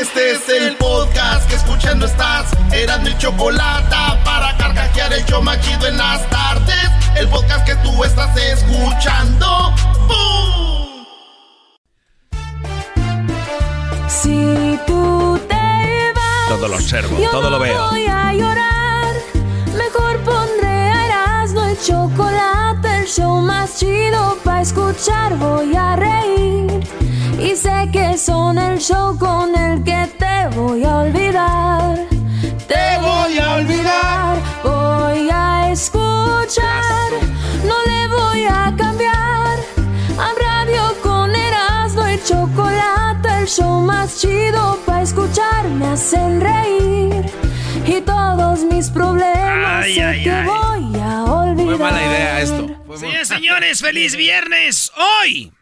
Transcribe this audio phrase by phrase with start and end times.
[0.00, 2.50] Este es el podcast que escuchando estás.
[2.70, 3.96] Eran mi chocolate
[4.26, 6.90] para carcajear el yo machido en las tardes.
[7.14, 9.72] El podcast que tú estás escuchando.
[10.06, 11.06] ¡Bum!
[14.06, 17.88] Si tú te vas, Todo lo observo, yo todo no lo veo.
[17.88, 19.14] Voy a llorar.
[19.74, 25.38] Mejor pondré a Erasmo el chocolate, el show más chido para escuchar.
[25.38, 27.05] Voy a reír.
[27.38, 31.98] Y sé que son el show con el que te voy a olvidar.
[32.66, 34.38] Te voy a olvidar.
[34.64, 37.10] Voy a escuchar.
[37.64, 39.58] No le voy a cambiar.
[40.18, 45.68] A radio con Erasmo y chocolate, el show más chido para escuchar.
[45.68, 47.26] Me hacen reír.
[47.86, 50.46] Y todos mis problemas Ay, sé ay, que ay.
[50.46, 51.66] voy a olvidar.
[51.66, 52.66] Fue mala idea esto.
[52.86, 54.90] Fue Sí, muy- señores, feliz viernes.
[54.96, 55.52] Hoy,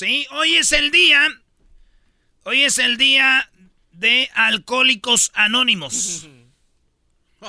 [0.00, 1.28] sí, hoy es el día.
[2.44, 3.50] Hoy es el día
[3.92, 6.26] de Alcohólicos Anónimos.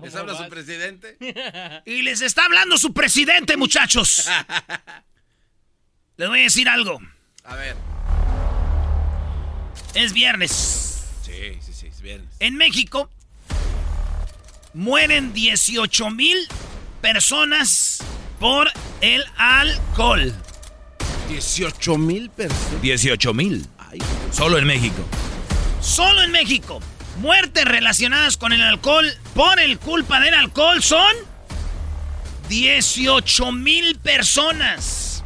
[0.00, 1.16] ¿Les habla su presidente?
[1.84, 4.28] Y les está hablando su presidente, muchachos.
[6.16, 7.00] Les voy a decir algo.
[7.42, 7.76] A ver.
[9.94, 11.08] Es viernes.
[11.24, 12.28] Sí, sí, sí, es viernes.
[12.38, 13.10] En México
[14.74, 16.38] mueren 18 mil
[17.00, 17.98] personas
[18.38, 20.32] por el alcohol.
[21.30, 22.82] 18 mil personas.
[22.82, 23.66] 18 mil.
[24.32, 25.06] Solo en México.
[25.80, 26.80] Solo en México.
[27.18, 31.14] Muertes relacionadas con el alcohol por el culpa del alcohol son
[32.48, 35.22] 18 mil personas.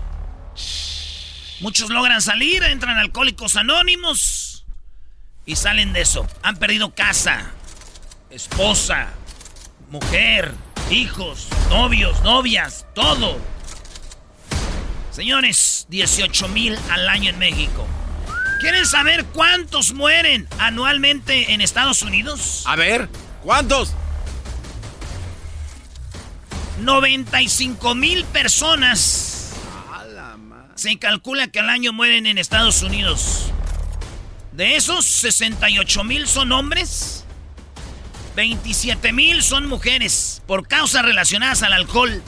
[1.61, 4.67] Muchos logran salir, entran alcohólicos anónimos
[5.47, 6.27] y salen de eso.
[6.43, 7.51] Han perdido casa,
[8.29, 9.09] esposa,
[9.91, 10.53] mujer,
[10.91, 13.54] hijos, novios, novias, todo.
[15.15, 17.87] Señores, 18 mil al año en México.
[18.59, 22.65] ¿Quieren saber cuántos mueren anualmente en Estados Unidos?
[22.67, 23.09] A ver,
[23.45, 23.93] ¿cuántos?
[26.81, 29.53] 95 mil personas.
[30.75, 33.53] Se calcula que al año mueren en Estados Unidos.
[34.51, 37.25] De esos, 68 mil son hombres.
[38.35, 42.21] 27 mil son mujeres por causas relacionadas al alcohol.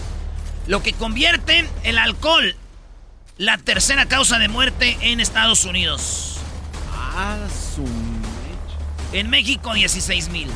[0.69, 2.55] Lo que convierte el alcohol
[3.39, 6.39] la tercera causa de muerte en Estados Unidos.
[6.93, 7.37] A
[7.75, 7.85] su.
[9.13, 10.49] En México, 16 mil.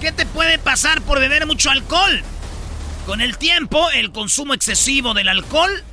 [0.00, 2.22] ¿Qué te puede pasar por beber mucho alcohol?
[3.06, 5.84] Con el tiempo, el consumo excesivo del alcohol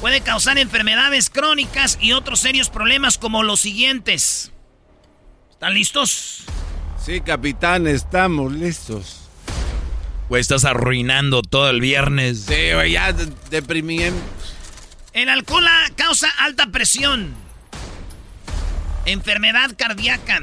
[0.00, 4.52] puede causar enfermedades crónicas y otros serios problemas como los siguientes.
[5.50, 6.44] ¿Están listos?
[7.04, 9.19] Sí, capitán, estamos listos.
[10.30, 12.44] Pues estás arruinando todo el viernes.
[12.48, 14.14] Sí, güey, ya de- deprimien-
[15.12, 17.34] El alcohol causa alta presión.
[19.06, 20.40] Enfermedad cardíaca.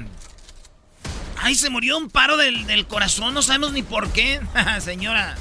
[1.39, 4.41] Ay, se murió un paro del, del corazón, no sabemos ni por qué,
[4.81, 5.37] señora.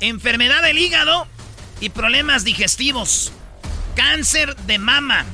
[0.00, 1.28] Enfermedad del hígado
[1.80, 3.32] y problemas digestivos.
[3.94, 5.24] Cáncer de mama.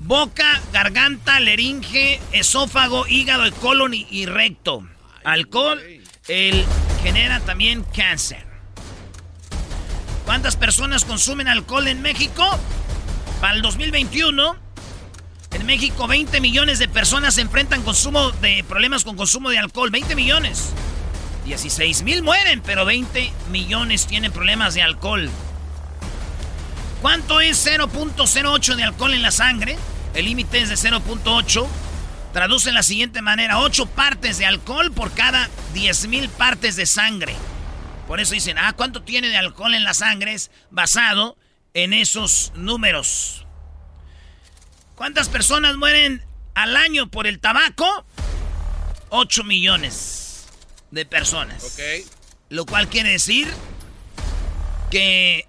[0.00, 4.86] Boca, garganta, laringe, esófago, hígado, colon y, y recto.
[5.24, 5.82] Alcohol
[6.28, 6.64] el,
[7.02, 8.44] genera también cáncer.
[10.24, 12.44] ¿Cuántas personas consumen alcohol en México?
[13.40, 14.56] Para el 2021,
[15.52, 19.90] en México 20 millones de personas se enfrentan consumo de problemas con consumo de alcohol.
[19.90, 20.70] 20 millones.
[21.44, 25.28] 16 mil mueren, pero 20 millones tienen problemas de alcohol.
[27.02, 29.76] ¿Cuánto es 0.08 de alcohol en la sangre?
[30.14, 31.66] El límite es de 0.8.
[32.34, 36.84] Traduce en la siguiente manera, 8 partes de alcohol por cada 10 mil partes de
[36.84, 37.34] sangre.
[38.06, 40.34] Por eso dicen, ah, ¿cuánto tiene de alcohol en la sangre?
[40.34, 41.38] Es basado
[41.72, 43.46] en esos números.
[44.94, 46.22] ¿Cuántas personas mueren
[46.54, 48.04] al año por el tabaco
[49.10, 50.48] 8 millones
[50.90, 51.78] de personas.
[52.48, 53.52] Lo cual quiere decir
[54.90, 55.46] que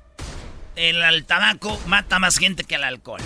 [0.75, 3.21] el, tabaco mata más gente que el alcohol.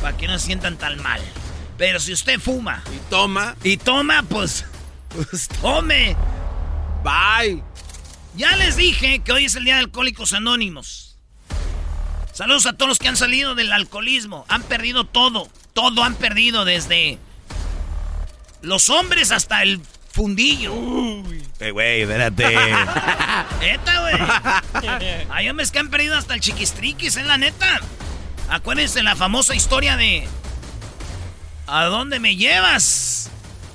[0.00, 1.20] Para que no se sientan tan mal.
[1.82, 2.80] Pero si usted fuma.
[2.94, 3.56] Y toma.
[3.64, 4.64] Y toma, pues.
[5.08, 6.16] Pues tome.
[7.02, 7.60] Bye.
[8.36, 11.16] Ya les dije que hoy es el día de Alcohólicos Anónimos.
[12.32, 14.46] Saludos a todos los que han salido del alcoholismo.
[14.48, 15.48] Han perdido todo.
[15.72, 17.18] Todo han perdido desde
[18.60, 19.80] los hombres hasta el
[20.12, 20.74] fundillo.
[20.74, 21.42] Uy.
[21.58, 22.44] Eh, güey, espérate.
[23.60, 24.94] neta, güey.
[25.30, 27.80] Hay hombres que han perdido hasta el chiquistriquis, es la neta.
[28.48, 30.28] Acuérdense la famosa historia de.
[31.66, 33.30] ¿A dónde me llevas?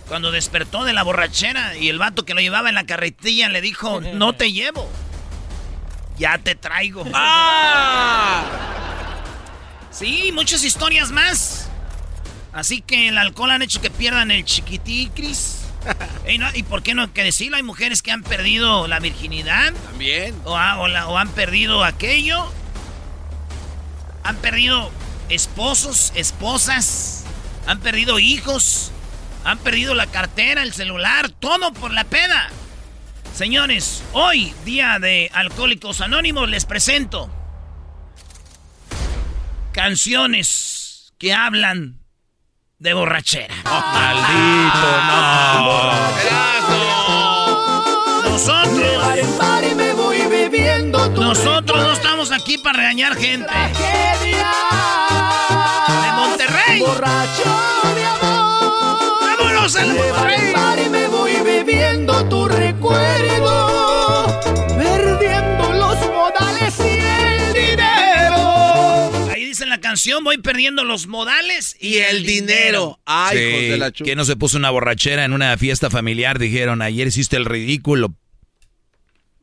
[0.08, 3.62] Cuando despertó de la borrachera y el vato que lo llevaba en la carretilla le
[3.62, 4.90] dijo: No te llevo.
[6.18, 7.06] Ya te traigo.
[7.14, 8.44] ¡Ah!
[9.92, 11.70] Sí, muchas historias más.
[12.54, 15.62] Así que el alcohol han hecho que pierdan el chiquiticris.
[16.54, 17.58] ¿Y por qué no que decirlo?
[17.58, 19.74] Hay mujeres que han perdido la virginidad.
[19.74, 20.36] También.
[20.46, 22.52] O, o han perdido aquello.
[24.24, 24.92] Han perdido
[25.30, 27.27] esposos, esposas.
[27.68, 28.92] Han perdido hijos.
[29.44, 31.30] Han perdido la cartera, el celular.
[31.30, 32.50] Todo por la peda.
[33.34, 37.30] Señores, hoy, día de Alcohólicos Anónimos, les presento
[39.74, 42.00] canciones que hablan
[42.80, 43.54] de borrachera.
[43.64, 45.92] maldito, no.
[48.32, 49.76] Nosotros.
[49.76, 53.48] me voy bebiendo Nosotros no estamos aquí para regañar gente.
[56.88, 57.44] Borracho
[57.96, 58.98] de amor.
[59.22, 60.90] Vámonos al Monterrey.
[60.90, 64.40] me voy bebiendo tu recuerdo.
[64.78, 68.08] Perdiendo los modales y el dinero
[69.60, 73.00] en la canción, voy perdiendo los modales y, el, dinero.
[73.06, 73.38] Ay,
[73.70, 77.36] de la Que no se puso una borrachera en una fiesta familiar, dijeron, ayer hiciste
[77.38, 78.14] el ridículo.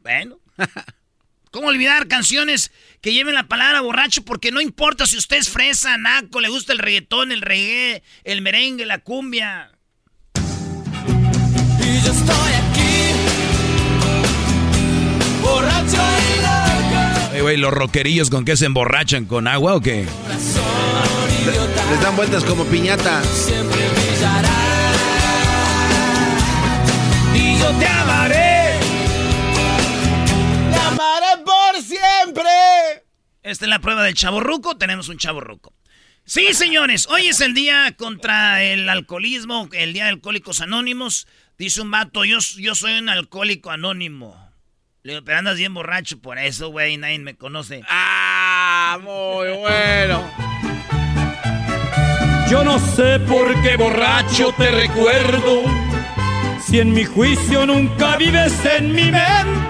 [0.03, 0.39] Bueno.
[1.51, 2.73] ¿Cómo olvidar canciones
[3.05, 4.25] que lleven la palabra borracho?
[4.25, 8.41] Porque no importa si usted es fresa, naco, le gusta el reggaetón, el reggae, el
[8.41, 9.73] merengue, la cumbia.
[10.35, 13.13] Y yo estoy aquí,
[15.43, 15.99] borracho
[17.43, 20.07] güey, los roquerillos con qué se emborrachan, ¿con agua o qué?
[21.91, 23.21] Les dan vueltas como piñata.
[27.35, 28.44] Y yo te amaré.
[32.35, 33.05] Siempre.
[33.43, 34.77] Esta es la prueba del chaborruco.
[34.77, 35.73] Tenemos un chaborruco.
[36.25, 41.27] Sí, señores, hoy es el día contra el alcoholismo, el día de alcohólicos anónimos.
[41.59, 44.51] Dice un vato, yo, yo soy un alcohólico anónimo.
[45.03, 47.83] Le digo, pero andas bien borracho por eso, güey, nadie me conoce.
[47.91, 50.31] Ah, muy bueno.
[52.51, 55.65] Yo no sé por qué borracho te recuerdo,
[56.65, 59.64] si en mi juicio nunca vives en mi mente.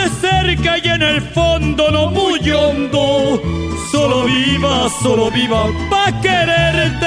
[0.00, 3.42] Puede ser que allá en el fondo no muy hondo,
[3.90, 7.06] solo viva, solo viva pa' quererte.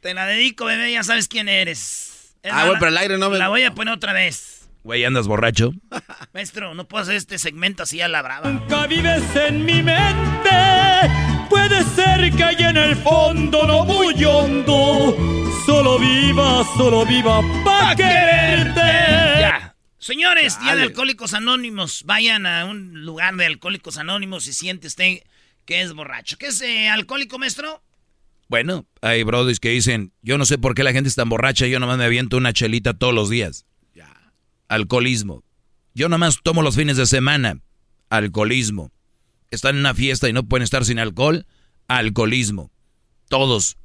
[0.00, 2.36] Te la dedico, bebé, ya sabes quién eres.
[2.48, 3.38] ah, güey, pero el aire no me...
[3.38, 4.68] La voy a poner otra vez.
[4.84, 5.72] Güey, ¿andas borracho?
[6.32, 8.48] Maestro, no puedo hacer este segmento así a la brava.
[8.48, 10.50] Nunca vives en mi mente.
[11.50, 15.16] Puede ser que allá en el fondo no muy hondo.
[15.66, 18.80] Solo viva, solo viva pa' quererte.
[19.40, 19.65] Ya.
[20.06, 22.04] Señores, Día de Alcohólicos Anónimos.
[22.04, 25.18] Vayan a un lugar de Alcohólicos Anónimos y siente usted
[25.64, 26.38] que es borracho.
[26.38, 27.82] ¿Qué es eh, alcohólico, maestro?
[28.48, 31.66] Bueno, hay brodis que dicen, yo no sé por qué la gente es tan borracha,
[31.66, 33.66] yo nomás me aviento una chelita todos los días
[34.68, 35.44] alcoholismo.
[35.94, 37.60] Yo nomás tomo los fines de semana,
[38.10, 38.92] alcoholismo.
[39.50, 41.46] Están en una fiesta y no pueden estar sin alcohol,
[41.88, 42.70] alcoholismo.
[43.28, 43.76] Todos,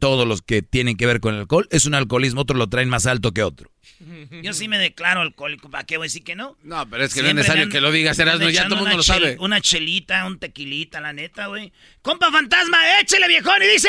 [0.00, 2.88] todos los que tienen que ver con el alcohol, es un alcoholismo, otros lo traen
[2.88, 3.70] más alto que otro.
[4.42, 6.56] Yo sí me declaro alcohólico, ¿para qué voy a decir que no?
[6.64, 8.96] No, pero es que no es necesario que lo digas, Erasmo, ya todo el mundo
[8.96, 9.36] lo sabe.
[9.38, 11.72] Una chelita, un tequilita, la neta, güey.
[12.02, 13.88] Compa fantasma, échele viejón y dice...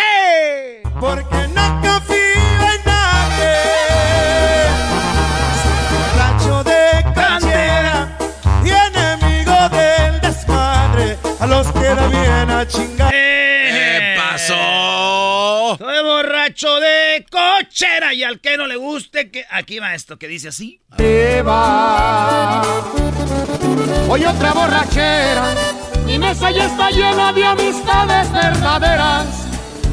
[1.00, 2.16] Porque no confío
[2.76, 3.92] en nadie
[8.64, 13.01] y enemigo del desmadre, a los que da bien a chingar.
[16.70, 20.80] De cochera y al que no le guste, que aquí va esto que dice así.
[21.42, 22.62] va.
[24.08, 25.56] Hoy otra borrachera,
[26.06, 29.26] mi mesa ya está llena de amistades verdaderas.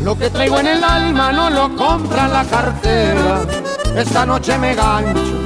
[0.03, 3.47] Lo que traigo en el alma no lo compra la cartera.
[3.97, 5.39] Esta noche me gancho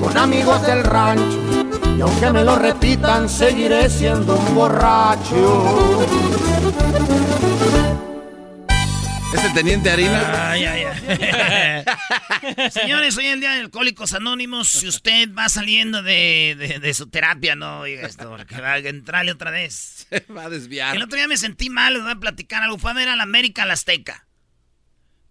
[0.00, 1.38] con amigos del rancho.
[1.98, 6.06] Y aunque me lo repitan, seguiré siendo un borracho.
[9.32, 10.50] ¿Es el teniente Harina?
[10.50, 12.70] Ay, ay, ay.
[12.70, 14.68] Señores, hoy en el Día de Alcohólicos Anónimos.
[14.68, 19.30] Si usted va saliendo de, de, su terapia, no diga esto, porque va a entrarle
[19.30, 20.08] otra vez.
[20.10, 20.96] Se va a desviar.
[20.96, 22.76] El otro día me sentí mal, les voy a platicar algo.
[22.78, 24.26] Fue a ver a la América la Azteca.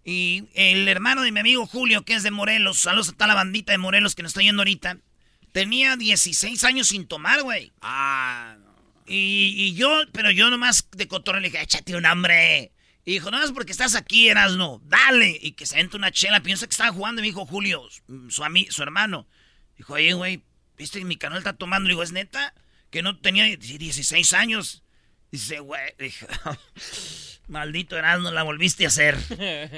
[0.02, 3.34] Y el hermano de mi amigo Julio, que es de Morelos, saludos a toda la
[3.34, 4.96] bandita de Morelos que nos está yendo ahorita,
[5.52, 7.72] tenía 16 años sin tomar, güey.
[7.82, 8.70] Ah, no.
[9.06, 12.72] Y, y, yo, pero yo nomás de cotorreo le dije, échate un hambre.
[13.04, 15.38] Y dijo, no es porque estás aquí, Erasno, dale.
[15.40, 17.20] Y que se entra una chela, piensa que estaba jugando.
[17.20, 17.88] Y me dijo Julio,
[18.28, 19.26] su, su hermano.
[19.76, 20.42] Dijo, oye, güey,
[20.76, 21.88] ¿viste que mi canal está tomando?
[21.88, 22.54] Le digo, ¿es neta?
[22.90, 24.82] Que no tenía 16 años.
[25.32, 26.26] Dice, güey, dije,
[27.48, 29.16] maldito Erasno, la volviste a hacer.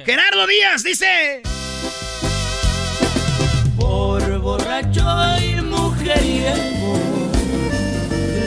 [0.05, 1.43] Gerardo Díaz dice...
[3.77, 5.05] Por borracho
[5.43, 7.31] y mujeriego,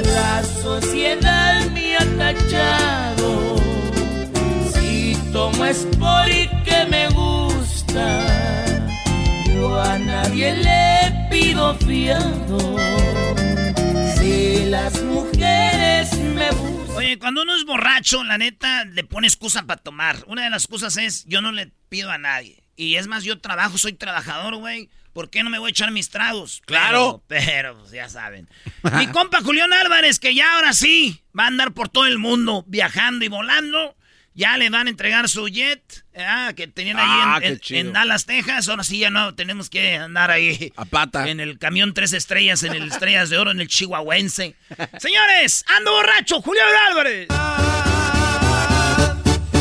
[0.05, 3.44] la sociedad me ha tachado
[5.35, 8.25] tomo es porque me gusta.
[9.45, 12.77] Yo a nadie le pido fiado.
[14.15, 16.95] Si las mujeres me buscan.
[16.95, 20.23] Oye, cuando uno es borracho, la neta le pone excusa para tomar.
[20.27, 22.63] Una de las excusas es: yo no le pido a nadie.
[22.77, 24.89] Y es más, yo trabajo, soy trabajador, güey.
[25.11, 26.61] ¿Por qué no me voy a echar mis tragos?
[26.65, 27.23] Claro.
[27.27, 28.47] Pero, pero pues, ya saben.
[28.97, 32.63] Mi compa Julián Álvarez, que ya ahora sí va a andar por todo el mundo
[32.67, 33.97] viajando y volando.
[34.37, 38.25] Ya le van a entregar su jet ah, que tenían ahí Ah, en, en Dallas,
[38.25, 38.67] Texas.
[38.67, 41.29] Ahora sí ya no tenemos que andar ahí A pata.
[41.29, 44.55] en el camión tres estrellas, en el Estrellas de Oro, en el Chihuahuense.
[44.99, 47.27] Señores, ando borracho, Julián Álvarez.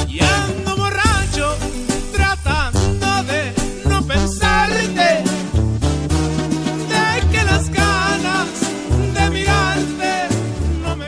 [0.09, 0.63] Y ando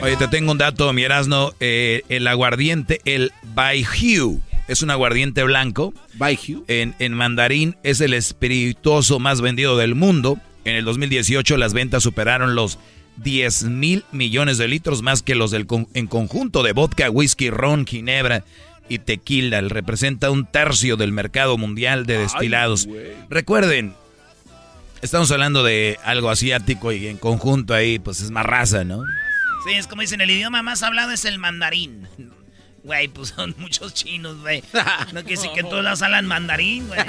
[0.06, 1.52] Oye, te tengo un dato, mi Erasno.
[1.58, 5.92] Eh, el aguardiente, el Baijiu, es un aguardiente blanco.
[6.14, 6.64] Baijiu.
[6.68, 10.38] En, en mandarín es el espirituoso más vendido del mundo.
[10.64, 12.78] En el 2018 las ventas superaron los
[13.16, 17.50] 10 mil millones de litros más que los del con- en conjunto de vodka, whisky,
[17.50, 18.44] ron, ginebra
[18.88, 19.60] y tequila.
[19.62, 22.86] Representa un tercio del mercado mundial de destilados.
[23.28, 23.92] Recuerden,
[25.02, 29.02] estamos hablando de algo asiático y en conjunto ahí pues es más raza, ¿no?
[29.66, 32.08] Sí, es como dicen, el idioma más hablado es el mandarín.
[32.84, 34.62] Güey, pues son muchos chinos, güey.
[35.12, 37.00] No quiere decir que todos lados hablan mandarín, güey.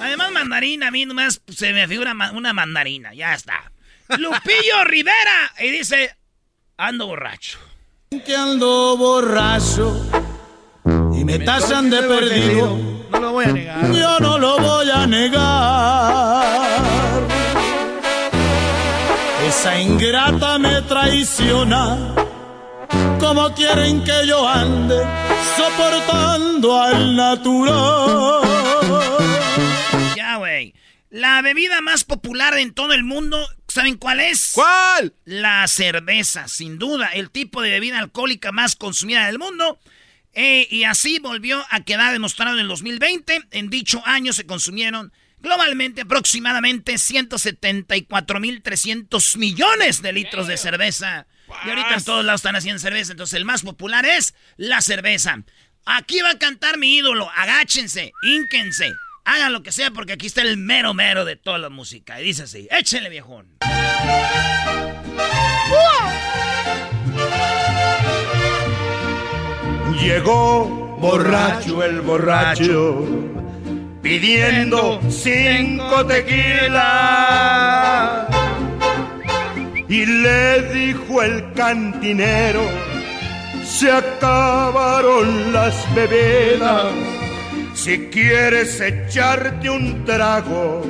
[0.00, 3.70] Además, mandarín, a mí nomás se me figura una mandarina, ya está.
[4.16, 6.16] Lupillo Rivera, y dice,
[6.78, 7.58] ando borracho.
[8.24, 10.06] Que ando borracho
[11.14, 12.78] y me tachan de perdido.
[13.10, 13.92] No lo voy a negar.
[13.92, 16.91] Yo no lo voy a negar.
[19.52, 22.14] Esa ingrata me traiciona.
[23.20, 24.96] Como quieren que yo ande
[25.56, 28.40] soportando al natural.
[30.16, 30.74] Ya, güey.
[31.10, 34.52] La bebida más popular en todo el mundo, ¿saben cuál es?
[34.54, 35.12] ¿Cuál?
[35.26, 39.78] La cerveza, sin duda, el tipo de bebida alcohólica más consumida del mundo.
[40.32, 43.42] Eh, y así volvió a quedar demostrado en el 2020.
[43.50, 51.26] En dicho año se consumieron globalmente aproximadamente 174.300 millones de litros de cerveza.
[51.66, 53.12] Y ahorita en todos lados están haciendo cerveza.
[53.12, 55.42] Entonces el más popular es la cerveza.
[55.84, 57.30] Aquí va a cantar mi ídolo.
[57.36, 58.94] Agáchense, ínquense.
[59.24, 62.20] Hagan lo que sea porque aquí está el mero mero de toda la música.
[62.20, 63.58] Y dice así, échenle viejón.
[70.00, 73.06] Llegó borracho el borracho,
[74.02, 76.82] pidiendo cinco tequilas.
[79.88, 82.62] Y le dijo el cantinero,
[83.64, 86.86] se acabaron las bebidas.
[87.74, 90.82] Si quieres echarte un trago,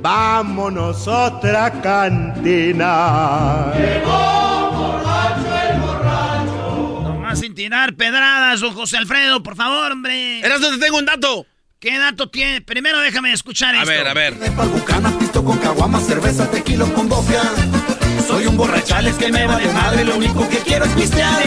[0.00, 3.72] vámonos a otra cantina.
[7.02, 10.40] Nomás sin tirar pedradas, don José Alfredo, por favor, hombre.
[10.40, 11.46] Eras donde tengo un dato.
[11.84, 12.62] ¿Qué dato tiene?
[12.62, 13.90] Primero déjame escuchar A esto.
[13.90, 14.32] ver, a ver.
[14.32, 17.42] Bucana, pisto con caguama, cerveza, tequila con gofia.
[18.26, 21.44] Soy un borrachales que me vale madre, lo único que quiero es pistear.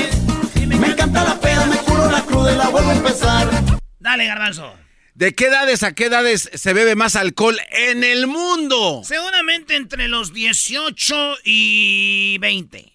[0.68, 3.50] Me encanta la peda, me curo la cruda y la vuelvo a empezar.
[3.98, 4.76] Dale, garbanzo.
[5.16, 9.02] ¿De qué edades a qué edades se bebe más alcohol en el mundo?
[9.04, 12.94] Seguramente entre los 18 y 20.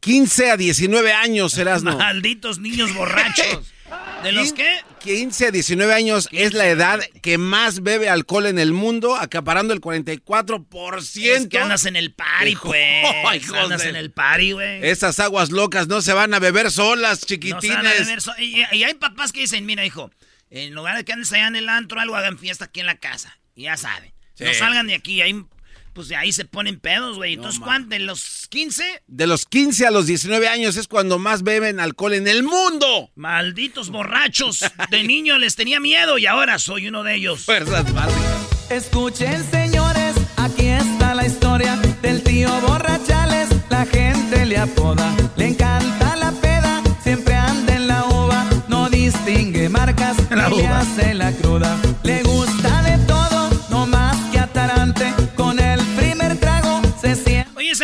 [0.00, 1.98] 15 a 19 años, Erasno.
[1.98, 3.74] Malditos niños borrachos.
[4.22, 4.76] ¿De los qué?
[5.02, 9.72] 15 a 19 años es la edad que más bebe alcohol en el mundo, acaparando
[9.72, 11.22] el 44%.
[11.22, 13.04] Es que andas en el party, pues.
[13.54, 14.86] andas en el party, güey.
[14.86, 17.62] Esas aguas locas no se van a beber solas, No chiquitines.
[17.64, 20.10] se van a beber so- y, y hay papás que dicen, mira, hijo,
[20.50, 22.98] en lugar de que andes allá en el antro, algo hagan fiesta aquí en la
[22.98, 23.38] casa.
[23.54, 24.12] Y ya saben.
[24.38, 25.44] No salgan de aquí, ahí,
[25.92, 27.34] pues de ahí se ponen pedos, güey.
[27.34, 27.90] Entonces, ¿cuánto?
[27.90, 29.02] ¿De los 15?
[29.06, 33.10] De los 15 a los 19 años es cuando más beben alcohol en el mundo.
[33.14, 34.64] Malditos borrachos.
[34.90, 37.44] De niño les tenía miedo y ahora soy uno de ellos.
[37.44, 38.60] Fuerzas básicas.
[38.70, 43.48] Escuchen señores, aquí está la historia del tío Borrachales.
[43.68, 49.68] La gente le apoda, le encanta la peda, siempre anda en la uva, no distingue
[49.68, 50.46] marcas, La
[50.78, 51.76] hace la cruda.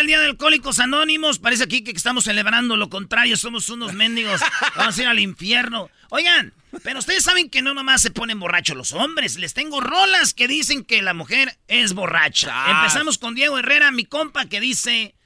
[0.06, 1.40] El día de Alcohólicos Anónimos.
[1.40, 3.36] Parece aquí que estamos celebrando lo contrario.
[3.36, 4.40] Somos unos mendigos.
[4.76, 5.90] Vamos a ir al infierno.
[6.10, 9.36] Oigan, pero ustedes saben que no nomás se ponen borrachos los hombres.
[9.36, 12.54] Les tengo rolas que dicen que la mujer es borracha.
[12.70, 15.16] Empezamos con Diego Herrera, mi compa, que dice...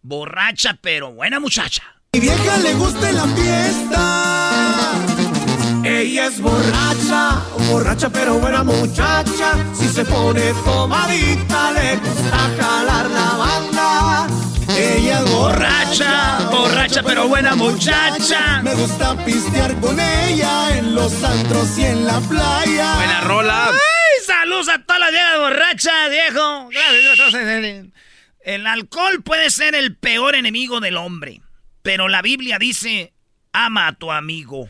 [0.00, 1.82] Borracha, pero buena muchacha.
[2.14, 4.45] Mi vieja le gusta la fiesta.
[5.96, 9.54] Ella es borracha, borracha pero buena muchacha.
[9.72, 14.26] Si se pone tomadita, le gusta jalar la banda.
[14.76, 18.60] Ella es Borracha, borracha, pero buena muchacha.
[18.62, 22.96] Me gusta pistear con ella en los antros y en la playa.
[22.96, 23.68] Buena rola.
[23.70, 24.24] ¡Ay!
[24.26, 26.68] Saludos a todas las viejas borrachas, viejo.
[26.72, 27.86] Gracias.
[28.40, 31.40] El alcohol puede ser el peor enemigo del hombre.
[31.80, 33.14] Pero la Biblia dice:
[33.56, 34.68] ama a tu amigo.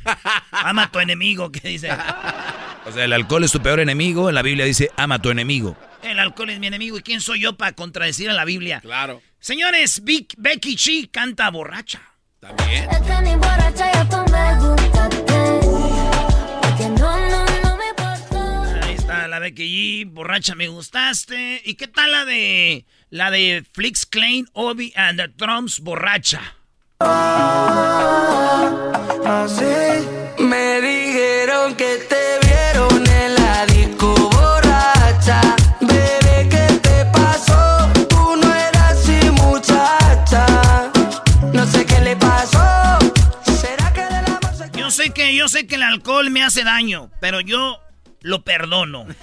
[0.52, 1.90] Ama a tu enemigo, ¿qué dice?
[2.86, 4.30] O sea, el alcohol es tu peor enemigo.
[4.30, 5.76] La Biblia dice, ama a tu enemigo.
[6.02, 6.96] El alcohol es mi enemigo.
[6.98, 8.80] ¿Y quién soy yo para contradecir a la Biblia?
[8.80, 9.20] Claro.
[9.40, 12.00] Señores, Vic- Becky Chi canta borracha.
[12.40, 12.86] También.
[18.82, 21.62] Ahí está la Becky G, borracha me gustaste.
[21.64, 26.40] ¿Y qué tal la de la de Flix Klein, Obi and the Drums, borracha?
[30.38, 35.40] Me dijeron que te vieron en la disco borracha.
[35.80, 37.92] Bebé, ¿qué te pasó?
[38.08, 40.90] Tú no eras así, muchacha.
[41.52, 42.98] No sé qué le pasó.
[43.60, 47.78] ¿Será que del amor se yo sé que el alcohol me hace daño, pero yo
[48.22, 49.06] lo perdono.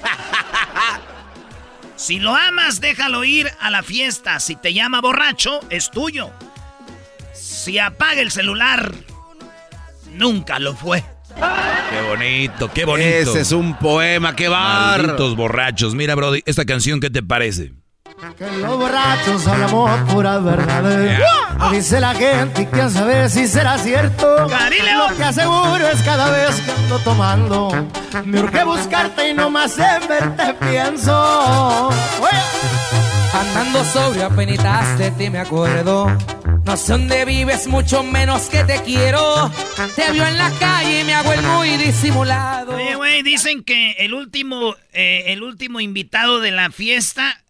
[1.95, 4.41] Si lo amas, déjalo ir a la fiesta.
[4.41, 6.33] Si te llama borracho, es tuyo.
[7.63, 8.93] Si apaga el celular,
[10.11, 11.01] nunca lo fue.
[11.29, 13.07] Qué bonito, qué bonito.
[13.07, 15.01] Ese es un poema, qué bar.
[15.01, 15.95] Malditos borrachos.
[15.95, 17.71] Mira, Brody, esta canción, ¿qué te parece?
[18.37, 21.21] Que los borrachos hablamos puras verdades.
[21.71, 24.45] Dice la gente y quién sabe si será cierto.
[24.49, 25.09] Carileo.
[25.09, 27.87] Lo que aseguro es cada vez que ando tomando.
[28.25, 31.87] Me urge buscarte y no más en verte pienso.
[31.87, 32.82] Oye.
[33.33, 36.07] Andando sobrio apenas de ti me acuerdo.
[36.65, 39.51] No sé dónde vives, mucho menos que te quiero.
[39.95, 42.75] Te vio en la calle y me hago el muy disimulado.
[42.75, 47.43] Oye, güey, dicen que el último, eh, el último invitado de la fiesta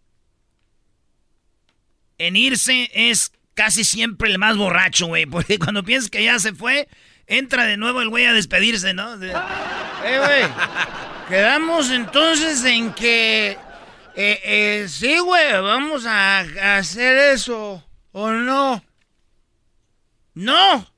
[2.18, 5.26] en irse es casi siempre el más borracho, güey.
[5.26, 6.88] Porque cuando piensas que ya se fue,
[7.26, 9.16] entra de nuevo el güey a despedirse, ¿no?
[9.18, 10.44] De- eh, güey.
[11.28, 13.58] Quedamos entonces en que.
[14.16, 16.40] Eh, eh, sí, güey, vamos a,
[16.78, 17.82] hacer eso.
[18.12, 18.84] ¿O no?
[20.34, 20.92] ¡No!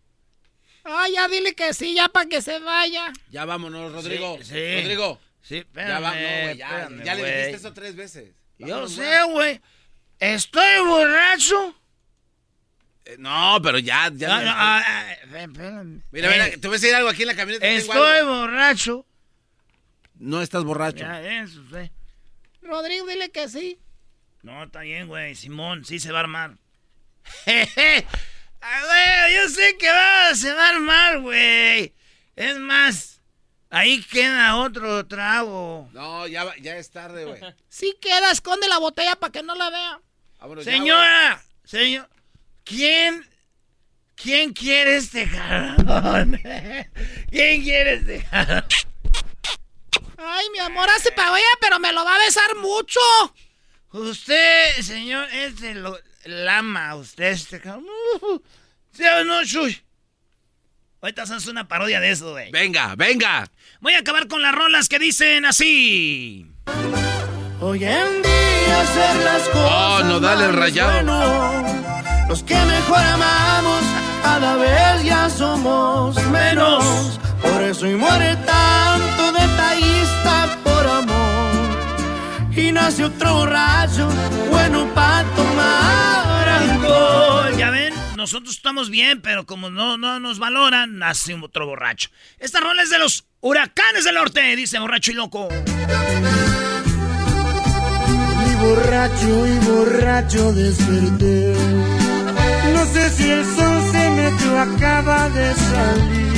[0.84, 3.12] Ah, ya dile que sí, ya para que se vaya.
[3.30, 4.36] Ya vámonos, Rodrigo.
[4.38, 4.74] Sí, sí.
[4.82, 5.20] Rodrigo.
[5.42, 8.34] Sí, Ya va, no, güey, ya, espérame, ya le dijiste eso tres veces.
[8.58, 9.60] Yo Vámonos, sé, güey.
[10.18, 11.74] Estoy borracho.
[13.04, 14.28] Eh, No, pero ya, ya.
[14.28, 16.02] No, no, ah, ah, espérame.
[16.10, 17.66] Mira, Eh, mira, te voy a decir algo aquí en la camioneta.
[17.66, 19.06] Estoy borracho.
[20.18, 21.04] No estás borracho.
[21.04, 21.90] Ya, eso, sí.
[22.66, 23.78] Rodrigo, dile que sí.
[24.42, 25.34] No, está bien, güey.
[25.34, 26.56] Simón, sí se va a armar.
[27.44, 28.06] Jeje.
[28.60, 31.94] Güey, yo sé que va, se va a armar, güey.
[32.34, 33.20] Es más,
[33.70, 35.88] ahí queda otro trago.
[35.92, 37.40] No, ya, va- ya es tarde, güey.
[37.68, 40.00] Sí queda, esconde la botella para que no la vea.
[40.38, 42.08] Vámonos ya, Señora, señor,
[42.64, 43.24] ¿quién,
[44.14, 46.40] quién quiere este jarrón?
[47.30, 48.64] ¿Quién quiere este jarrón?
[50.18, 53.00] Ay, mi amor, hace para pero me lo va a besar mucho.
[53.92, 57.86] Usted, señor, este lo lama, usted este cabrón.
[58.92, 59.82] ¿Sí o no, Chuy?
[61.00, 62.50] Ahorita hacemos una parodia de eso, güey.
[62.50, 63.50] Venga, venga.
[63.80, 66.50] Voy a acabar con las rolas que dicen así.
[67.60, 69.70] Hoy en día hacer las cosas.
[69.70, 70.92] Oh, no, dale el rayado.
[70.92, 72.26] bueno.
[72.28, 73.82] Los que mejor amamos,
[74.22, 77.20] cada vez ya somos menos.
[77.68, 82.56] Eso y muere tanto detallista por amor.
[82.56, 84.08] Y nace otro borracho,
[84.50, 87.56] bueno para tomar alcohol.
[87.56, 92.10] Ya ven, nosotros estamos bien, pero como no, no nos valoran, nace otro borracho.
[92.38, 95.48] Esta rola es de los huracanes del norte, dice borracho y loco.
[98.46, 101.54] Y borracho y borracho desperté.
[102.72, 106.35] No sé si el sol se metió, acaba de salir.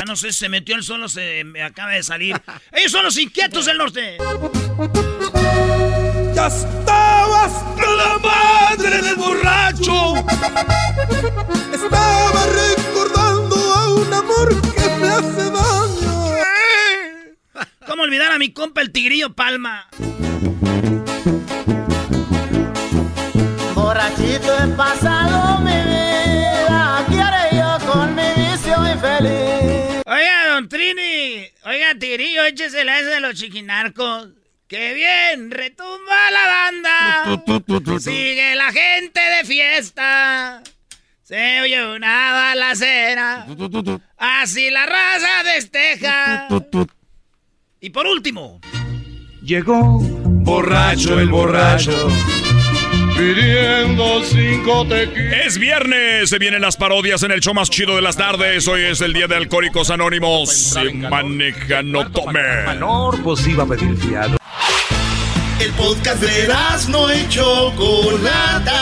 [0.00, 2.34] Ya no sé, se metió el sol o se me acaba de salir.
[2.72, 4.16] Ellos son los inquietos del norte.
[6.34, 10.14] Ya estaba hasta la madre del borracho.
[11.74, 16.34] Estaba recordando a un amor que me hace daño.
[17.86, 19.86] ¿Cómo olvidar a mi compa el tigrillo Palma?
[23.74, 25.29] Borrachito he pasado
[30.70, 34.28] Trini, oiga, tigrillo, échese la esa de los chiquinarcos.
[34.68, 35.50] ¡Qué bien!
[35.50, 37.98] ¡Retumba la banda!
[37.98, 40.62] ¡Sigue la gente de fiesta!
[41.24, 43.46] Se oye una balacera.
[44.16, 46.46] Así la raza desteja.
[47.80, 48.60] Y por último.
[49.42, 51.90] Llegó borracho el borracho.
[53.20, 55.44] Pidiendo cinco tequilas.
[55.44, 58.66] Es viernes, se vienen las parodias en el show más chido de las tardes.
[58.66, 60.50] Hoy es el día de Alcohólicos Anónimos.
[60.50, 62.40] Si maneja, no tome.
[63.22, 64.38] pues iba a pedir fiado.
[65.60, 66.48] El podcast de
[66.88, 68.80] no y Chocolata.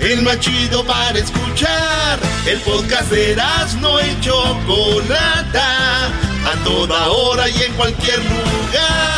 [0.00, 2.18] El más chido para escuchar.
[2.48, 3.36] El podcast de
[3.80, 6.06] no y Chocolata.
[6.08, 9.17] A toda hora y en cualquier lugar.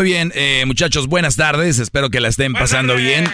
[0.00, 1.78] Muy bien, eh, muchachos, buenas tardes.
[1.78, 3.26] Espero que la estén pasando bien.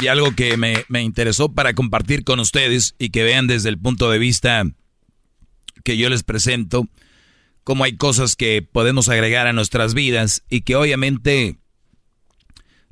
[0.00, 3.76] Y algo que me, me interesó para compartir con ustedes y que vean desde el
[3.76, 4.62] punto de vista
[5.82, 6.86] que yo les presento,
[7.64, 11.56] cómo hay cosas que podemos agregar a nuestras vidas y que obviamente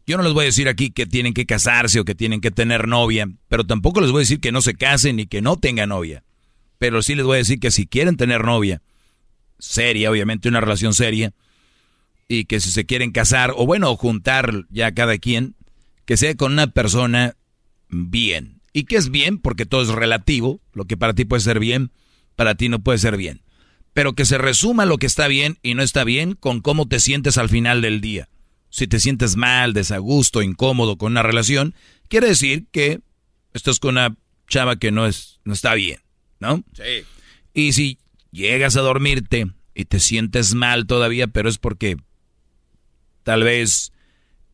[0.04, 2.50] yo no les voy a decir aquí que tienen que casarse o que tienen que
[2.50, 5.56] tener novia, pero tampoco les voy a decir que no se casen ni que no
[5.56, 6.24] tengan novia.
[6.78, 8.82] Pero sí les voy a decir que si quieren tener novia,
[9.60, 11.32] seria, obviamente una relación seria,
[12.32, 15.56] y que si se quieren casar o bueno, juntar ya cada quien,
[16.04, 17.36] que sea con una persona
[17.88, 18.62] bien.
[18.72, 19.38] ¿Y que es bien?
[19.38, 21.90] Porque todo es relativo, lo que para ti puede ser bien,
[22.36, 23.42] para ti no puede ser bien.
[23.94, 27.00] Pero que se resuma lo que está bien y no está bien con cómo te
[27.00, 28.28] sientes al final del día.
[28.68, 31.74] Si te sientes mal, desagusto, incómodo con una relación,
[32.06, 33.00] quiere decir que
[33.54, 34.16] estás con una
[34.46, 35.98] chava que no, es, no está bien,
[36.38, 36.62] ¿no?
[36.74, 37.04] Sí.
[37.54, 37.98] Y si
[38.30, 41.96] llegas a dormirte y te sientes mal todavía, pero es porque
[43.30, 43.92] tal vez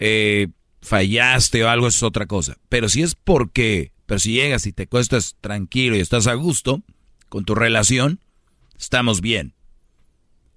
[0.01, 0.49] eh,
[0.83, 2.59] fallaste o algo, es otra cosa.
[2.69, 6.83] Pero si es porque, pero si llegas y te cuestas tranquilo y estás a gusto
[7.31, 8.21] con tu relación,
[8.79, 9.55] estamos bien.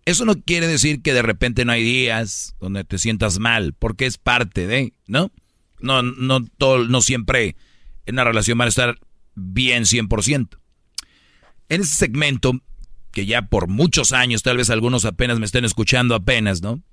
[0.03, 4.05] Eso no quiere decir que de repente no hay días donde te sientas mal, porque
[4.05, 5.31] es parte de, ¿no?
[5.79, 7.55] No, no, todo, no siempre
[8.05, 8.99] en una relación van a estar
[9.33, 10.57] bien 100%.
[11.69, 12.51] En este segmento,
[13.13, 16.83] que ya por muchos años, tal vez algunos apenas me estén escuchando apenas, ¿no?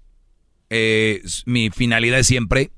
[0.70, 2.72] Eh, mi finalidad es siempre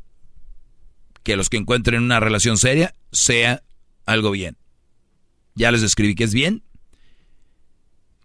[1.22, 3.62] que los que encuentren una relación seria sea
[4.06, 4.56] algo bien.
[5.54, 6.62] Ya les escribí que es bien.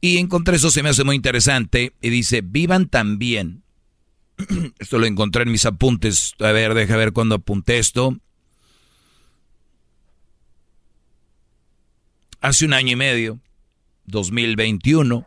[0.02, 1.94] Y encontré eso, se me hace muy interesante.
[2.02, 3.64] Y dice, vivan también.
[4.80, 6.34] esto lo encontré en mis apuntes.
[6.40, 8.18] A ver, deja ver cuándo apunté esto.
[12.42, 13.40] Hace un año y medio,
[14.06, 15.26] 2021,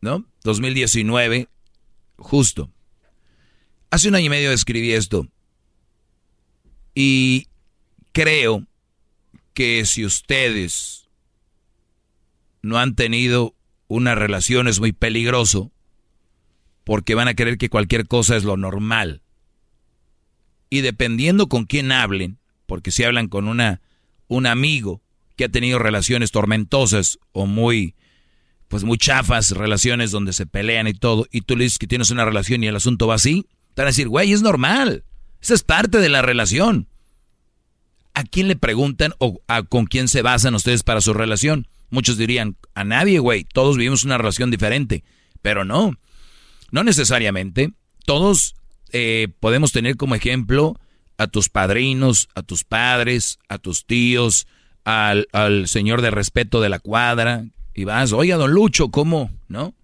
[0.00, 0.24] ¿no?
[0.42, 1.48] 2019,
[2.22, 2.70] justo.
[3.90, 5.28] Hace un año y medio escribí esto.
[6.94, 7.48] Y
[8.12, 8.66] creo
[9.54, 11.08] que si ustedes
[12.62, 13.54] no han tenido
[13.88, 15.72] una relación es muy peligroso
[16.84, 19.22] porque van a creer que cualquier cosa es lo normal.
[20.70, 23.82] Y dependiendo con quién hablen, porque si hablan con una
[24.28, 25.02] un amigo
[25.36, 27.94] que ha tenido relaciones tormentosas o muy
[28.72, 32.10] pues muy chafas, relaciones donde se pelean y todo, y tú le dices que tienes
[32.10, 35.04] una relación y el asunto va así, te van a decir, güey, es normal.
[35.42, 36.88] Esa es parte de la relación.
[38.14, 41.68] ¿a quién le preguntan o a, con quién se basan ustedes para su relación?
[41.90, 45.04] Muchos dirían, a nadie, güey, todos vivimos una relación diferente.
[45.42, 45.92] Pero no,
[46.70, 47.72] no necesariamente.
[48.06, 48.54] Todos
[48.92, 50.78] eh, podemos tener como ejemplo
[51.18, 54.46] a tus padrinos, a tus padres, a tus tíos,
[54.84, 59.30] al, al señor de respeto de la cuadra, y vas, oiga, don Lucho, ¿cómo?
[59.48, 59.74] ¿No?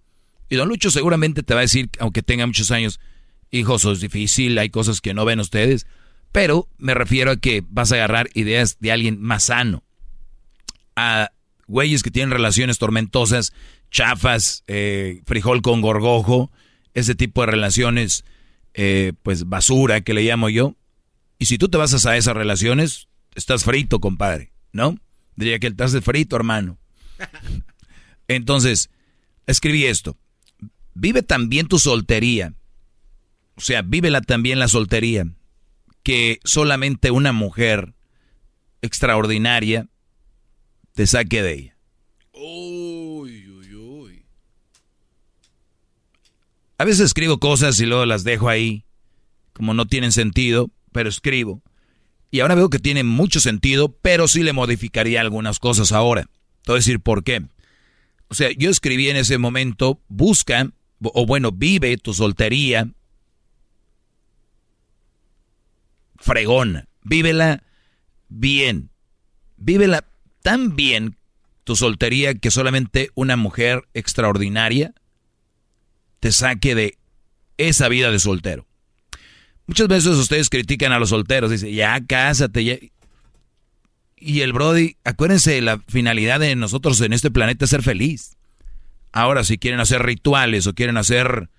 [0.49, 2.99] Y don Lucho seguramente te va a decir, aunque tenga muchos años,
[3.51, 5.85] hijo, eso es difícil, hay cosas que no ven ustedes.
[6.31, 9.83] Pero me refiero a que vas a agarrar ideas de alguien más sano.
[10.95, 11.31] A
[11.67, 13.53] güeyes que tienen relaciones tormentosas,
[13.91, 16.51] chafas, eh, frijol con gorgojo,
[16.93, 18.25] ese tipo de relaciones,
[18.73, 20.75] eh, pues basura que le llamo yo.
[21.39, 24.97] Y si tú te vas a esas relaciones, estás frito, compadre, ¿no?
[25.35, 26.77] Diría que estás de frito, hermano.
[28.29, 28.89] Entonces,
[29.47, 30.15] escribí esto.
[30.93, 32.53] Vive también tu soltería.
[33.55, 35.25] O sea, vívela también la soltería.
[36.03, 37.93] Que solamente una mujer
[38.81, 39.89] extraordinaria
[40.93, 41.77] te saque de ella.
[42.33, 44.25] Uy, uy, uy.
[46.77, 48.85] A veces escribo cosas y luego las dejo ahí,
[49.53, 51.61] como no tienen sentido, pero escribo.
[52.31, 56.29] Y ahora veo que tiene mucho sentido, pero sí le modificaría algunas cosas ahora.
[56.61, 57.43] Te voy a decir por qué.
[58.29, 62.89] O sea, yo escribí en ese momento, busca, o bueno, vive tu soltería
[66.17, 67.63] fregona, vívela
[68.27, 68.91] bien,
[69.57, 70.05] vívela
[70.41, 71.17] tan bien
[71.63, 74.93] tu soltería que solamente una mujer extraordinaria
[76.19, 76.97] te saque de
[77.57, 78.67] esa vida de soltero.
[79.65, 82.77] Muchas veces ustedes critican a los solteros, dicen, ya cásate, ya.
[84.19, 88.37] Y el Brody, acuérdense, la finalidad de nosotros en este planeta es ser feliz.
[89.11, 91.49] Ahora, si quieren hacer rituales o quieren hacer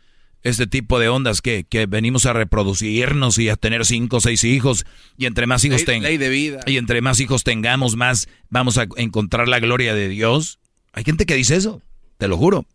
[0.43, 4.87] este tipo de ondas que, venimos a reproducirnos y a tener cinco o seis hijos,
[5.17, 6.19] y entre más hijos tengamos.
[6.67, 10.59] Y entre más hijos tengamos, más vamos a encontrar la gloria de Dios.
[10.93, 11.83] Hay gente que dice eso,
[12.19, 12.67] te lo juro.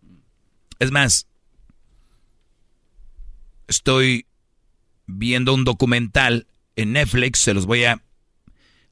[0.79, 1.27] Es más,
[3.67, 4.25] estoy
[5.07, 8.01] viendo un documental en Netflix, se los voy a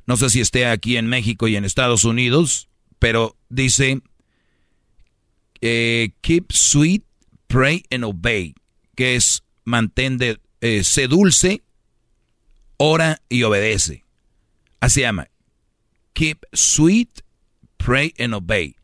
[0.05, 4.01] no sé si esté aquí en México y en Estados Unidos, pero dice,
[5.61, 7.03] eh, keep sweet,
[7.47, 8.55] pray and obey,
[8.95, 11.63] que es mantén de, eh, sé dulce,
[12.77, 14.03] ora y obedece.
[14.79, 15.29] Así se llama.
[16.13, 17.21] Keep sweet,
[17.77, 18.75] pray and obey.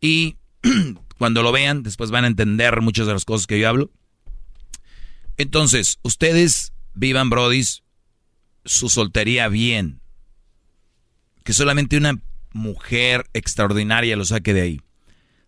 [0.00, 0.36] Y
[1.18, 3.90] cuando lo vean, después van a entender muchas de las cosas que yo hablo.
[5.36, 7.82] Entonces, ustedes vivan, brodis,
[8.64, 10.00] su soltería bien
[11.48, 12.20] que solamente una
[12.52, 14.80] mujer extraordinaria lo saque de ahí.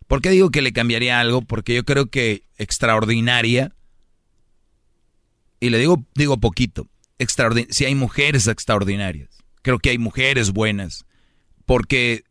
[0.06, 1.42] ¿Por qué digo que le cambiaría algo?
[1.42, 3.76] Porque yo creo que extraordinaria,
[5.60, 6.88] y le digo, digo poquito,
[7.68, 11.04] si hay mujeres extraordinarias, creo que hay mujeres buenas,
[11.66, 12.24] porque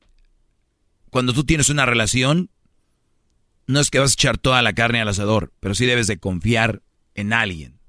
[1.11, 2.49] cuando tú tienes una relación,
[3.67, 6.17] no es que vas a echar toda la carne al asador, pero sí debes de
[6.17, 6.81] confiar
[7.13, 7.79] en alguien.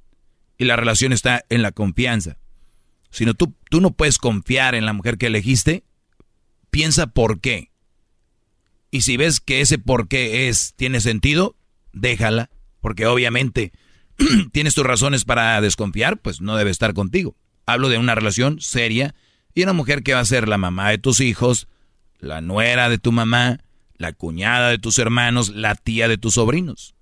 [0.58, 2.36] Y la relación está en la confianza
[3.10, 5.84] sino tú, tú no puedes confiar en la mujer que elegiste,
[6.70, 7.70] piensa por qué.
[8.90, 11.56] Y si ves que ese por qué es, tiene sentido,
[11.92, 13.72] déjala, porque obviamente
[14.52, 17.36] tienes tus razones para desconfiar, pues no debe estar contigo.
[17.66, 19.14] Hablo de una relación seria
[19.54, 21.68] y una mujer que va a ser la mamá de tus hijos,
[22.18, 23.60] la nuera de tu mamá,
[23.96, 26.94] la cuñada de tus hermanos, la tía de tus sobrinos.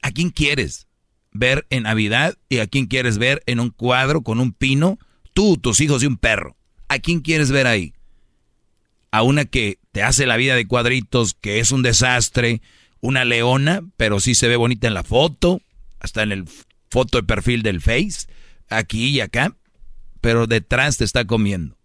[0.00, 0.88] ¿A quién quieres
[1.30, 4.98] ver en Navidad y a quién quieres ver en un cuadro con un pino
[5.32, 6.56] tú, tus hijos y un perro.
[6.88, 7.94] ¿A quién quieres ver ahí?
[9.10, 12.62] A una que te hace la vida de cuadritos, que es un desastre,
[13.00, 15.60] una leona, pero sí se ve bonita en la foto,
[16.00, 16.44] hasta en el
[16.90, 18.26] foto de perfil del Face,
[18.68, 19.56] aquí y acá,
[20.20, 21.76] pero detrás te está comiendo.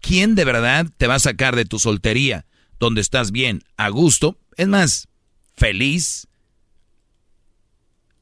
[0.00, 2.46] ¿Quién de verdad te va a sacar de tu soltería,
[2.78, 4.38] donde estás bien, a gusto?
[4.56, 5.08] Es más,
[5.54, 6.28] feliz.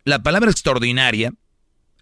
[0.05, 1.35] La palabra extraordinaria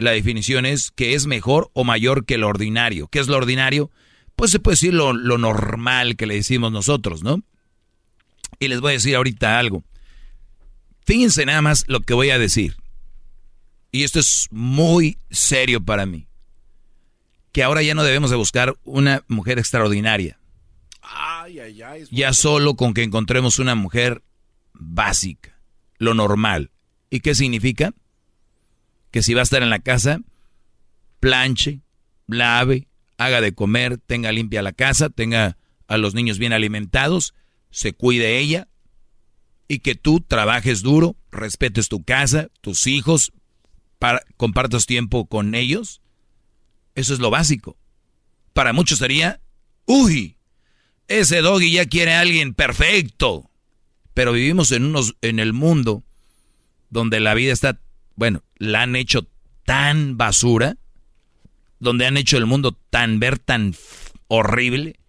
[0.00, 3.08] la definición es que es mejor o mayor que lo ordinario.
[3.08, 3.90] ¿Qué es lo ordinario?
[4.34, 7.42] Pues se puede decir lo, normal que le decimos nosotros, ¿no?
[8.58, 9.84] Y les voy a decir ahorita algo.
[11.04, 12.76] Fíjense nada más lo que voy a decir.
[13.92, 16.26] Y esto es muy serio para mí.
[17.52, 20.38] Que ahora ya no debemos de buscar una mujer extraordinaria.
[22.10, 24.22] ya solo con que encontremos una mujer
[24.72, 25.60] básica,
[25.98, 26.70] lo normal.
[27.10, 27.92] ¿Y qué significa?
[29.10, 30.20] Que si va a estar en la casa,
[31.20, 31.80] planche,
[32.26, 37.34] lave, haga de comer, tenga limpia la casa, tenga a los niños bien alimentados,
[37.70, 38.68] se cuide ella
[39.68, 43.32] y que tú trabajes duro, respetes tu casa, tus hijos,
[44.36, 46.00] compartas tiempo con ellos.
[46.94, 47.76] Eso es lo básico.
[48.52, 49.40] para muchos sería,
[49.86, 50.36] uy,
[51.06, 53.50] ese doggy ya quiere a alguien perfecto.
[54.12, 56.04] Pero vivimos en, unos, en el mundo
[56.88, 57.80] donde la vida está,
[58.20, 59.26] bueno, la han hecho
[59.64, 60.76] tan basura,
[61.78, 63.74] donde han hecho el mundo tan ver tan
[64.28, 65.00] horrible,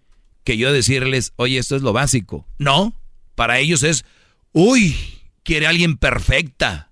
[0.46, 2.48] que yo decirles, oye, esto es lo básico.
[2.58, 2.96] No,
[3.36, 4.06] para ellos es,
[4.54, 4.96] uy,
[5.44, 6.90] quiere alguien perfecta.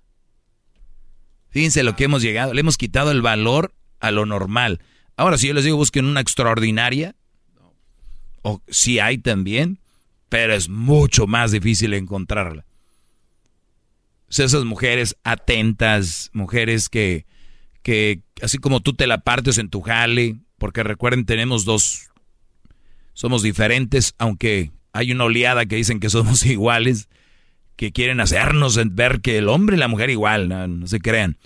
[1.48, 4.82] Fíjense lo que hemos llegado, le hemos quitado el valor a lo normal.
[5.16, 7.16] Ahora, si yo les digo busquen una extraordinaria,
[8.42, 9.78] o si hay también,
[10.28, 12.66] pero es mucho más difícil encontrarla.
[14.30, 17.26] Esas mujeres atentas, mujeres que,
[17.82, 22.10] que así como tú te la partes en tu jale, porque recuerden, tenemos dos,
[23.12, 27.08] somos diferentes, aunque hay una oleada que dicen que somos iguales,
[27.76, 31.38] que quieren hacernos ver que el hombre y la mujer igual, no se crean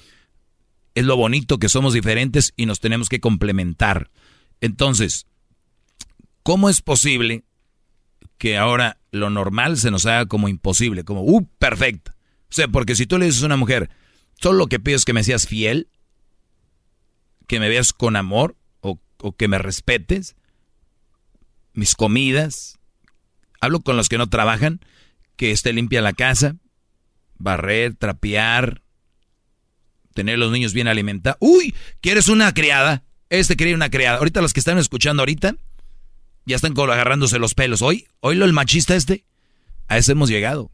[0.95, 4.11] es lo bonito que somos diferentes y nos tenemos que complementar.
[4.61, 5.27] Entonces,
[6.43, 7.45] ¿cómo es posible
[8.39, 11.05] que ahora lo normal se nos haga como imposible?
[11.05, 12.13] Como, uh, perfecto.
[12.55, 13.91] O sea, porque si tú le dices a una mujer,
[14.41, 15.89] solo lo que pido es que me seas fiel,
[17.49, 20.37] que me veas con amor o, o que me respetes,
[21.73, 22.79] mis comidas,
[23.61, 24.79] hablo con los que no trabajan,
[25.35, 26.55] que esté limpia la casa,
[27.39, 28.83] barrer, trapear,
[30.15, 31.39] tener los niños bien alimentados.
[31.41, 33.03] Uy, ¿quieres una criada?
[33.31, 34.19] Este quería una criada.
[34.19, 35.57] Ahorita los que están escuchando ahorita
[36.47, 37.83] ya están agarrándose los pelos.
[37.83, 39.25] Hoy, hoy lo el machista este,
[39.89, 40.71] a eso hemos llegado.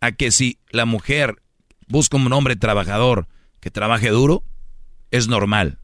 [0.00, 1.42] A que si la mujer
[1.88, 3.26] busca un hombre trabajador
[3.60, 4.44] que trabaje duro,
[5.10, 5.78] es normal.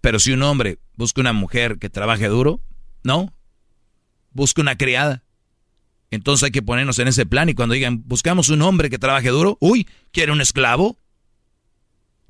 [0.00, 2.60] Pero si un hombre busca una mujer que trabaje duro,
[3.02, 3.32] no.
[4.30, 5.24] Busca una criada.
[6.10, 9.28] Entonces hay que ponernos en ese plan y cuando digan, buscamos un hombre que trabaje
[9.28, 10.98] duro, uy, ¿quiere un esclavo?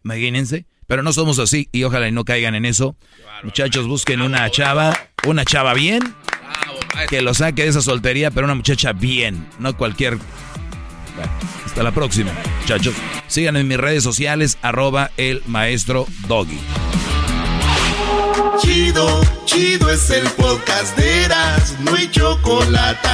[0.03, 2.96] Imagínense, pero no somos así y ojalá y no caigan en eso.
[3.42, 4.96] Muchachos, busquen una chava,
[5.27, 6.01] una chava bien,
[7.09, 10.18] que lo saque de esa soltería, pero una muchacha bien, no cualquier...
[11.64, 12.94] hasta la próxima, muchachos.
[13.27, 16.59] Síganme en mis redes sociales, arroba el maestro Doggy.
[18.61, 23.09] Chido, chido es el podcast de Eras, no hay chocolate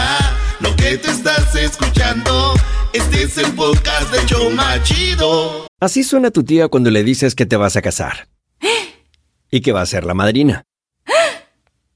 [0.63, 2.55] lo que te estás escuchando,
[2.93, 5.67] este es el podcast de Choma Chido.
[5.81, 8.29] Así suena tu tía cuando le dices que te vas a casar.
[9.51, 10.65] Y que va a ser la madrina.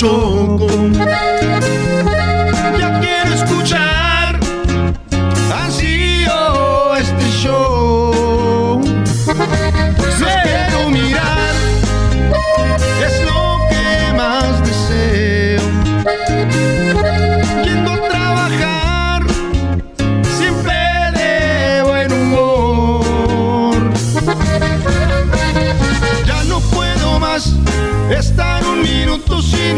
[0.00, 1.29] choco.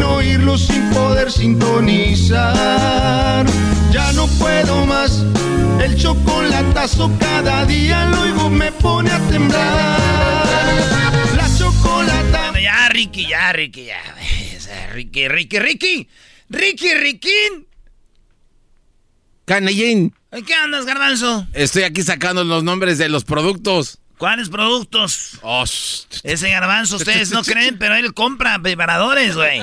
[0.03, 2.43] oírlo, sin poder sintonizar.
[3.91, 5.23] Ya no puedo más,
[5.83, 9.99] el chocolatazo cada día lo oigo me pone a temblar.
[11.35, 12.53] La chocolata.
[12.59, 14.01] Ya, Ricky, ya, Ricky, ya.
[14.93, 16.07] Ricky, Ricky, Ricky.
[16.49, 17.65] Ricky, Ricky.
[19.45, 20.13] Canellín.
[20.45, 21.47] ¿Qué andas, garbanzo?
[21.53, 23.99] Estoy aquí sacando los nombres de los productos.
[24.23, 25.31] ¿Cuáles productos?
[25.41, 25.65] Oh,
[26.23, 29.59] Ese garbanzo, ustedes no creen, pero él compra vibradores, güey.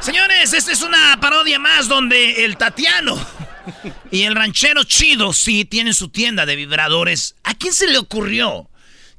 [0.00, 3.18] Señores, esta es una parodia más donde el Tatiano
[4.10, 7.36] y el ranchero chido sí tienen su tienda de vibradores.
[7.42, 8.68] ¿A quién se le ocurrió?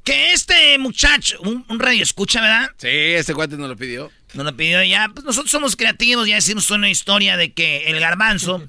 [0.04, 2.70] Que este muchacho, un, un radio escucha, ¿verdad?
[2.76, 4.12] Sí, este cuate nos lo pidió.
[4.34, 5.10] Nos lo pidió ya.
[5.12, 8.68] Pues nosotros somos creativos, ya decimos una historia de que el garbanzo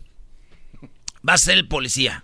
[1.29, 2.23] va a ser el policía.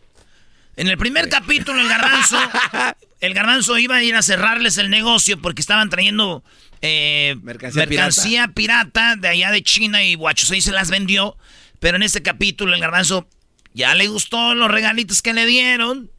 [0.76, 2.38] En el primer capítulo, el garbanzo,
[3.22, 6.44] el garbanzo iba a ir a cerrarles el negocio porque estaban trayendo
[6.82, 9.16] eh, Mercancía mercancía pirata.
[9.16, 11.38] de allá de China y Huachusei se las vendió.
[11.80, 13.28] Pero en este capítulo, el garbanzo
[13.74, 16.12] ya le gustó los regalitos que le dieron.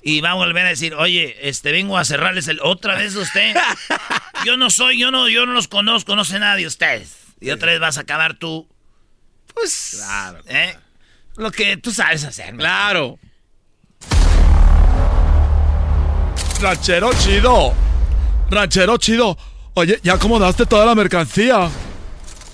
[0.00, 3.54] Y va a volver a decir, oye, este vengo a cerrarles el otra vez usted.
[4.44, 7.16] Yo no soy, yo no, yo no los conozco, no sé nada de ustedes.
[7.40, 8.68] Y otra vez vas a acabar tú.
[9.52, 9.96] Pues.
[9.96, 10.40] Claro.
[10.46, 10.76] ¿eh?
[11.36, 12.54] Lo que tú sabes hacer.
[12.54, 13.18] Claro.
[16.60, 17.72] Ranchero chido.
[18.50, 19.36] Ranchero chido.
[19.74, 21.68] Oye, ¿ya acomodaste toda la mercancía?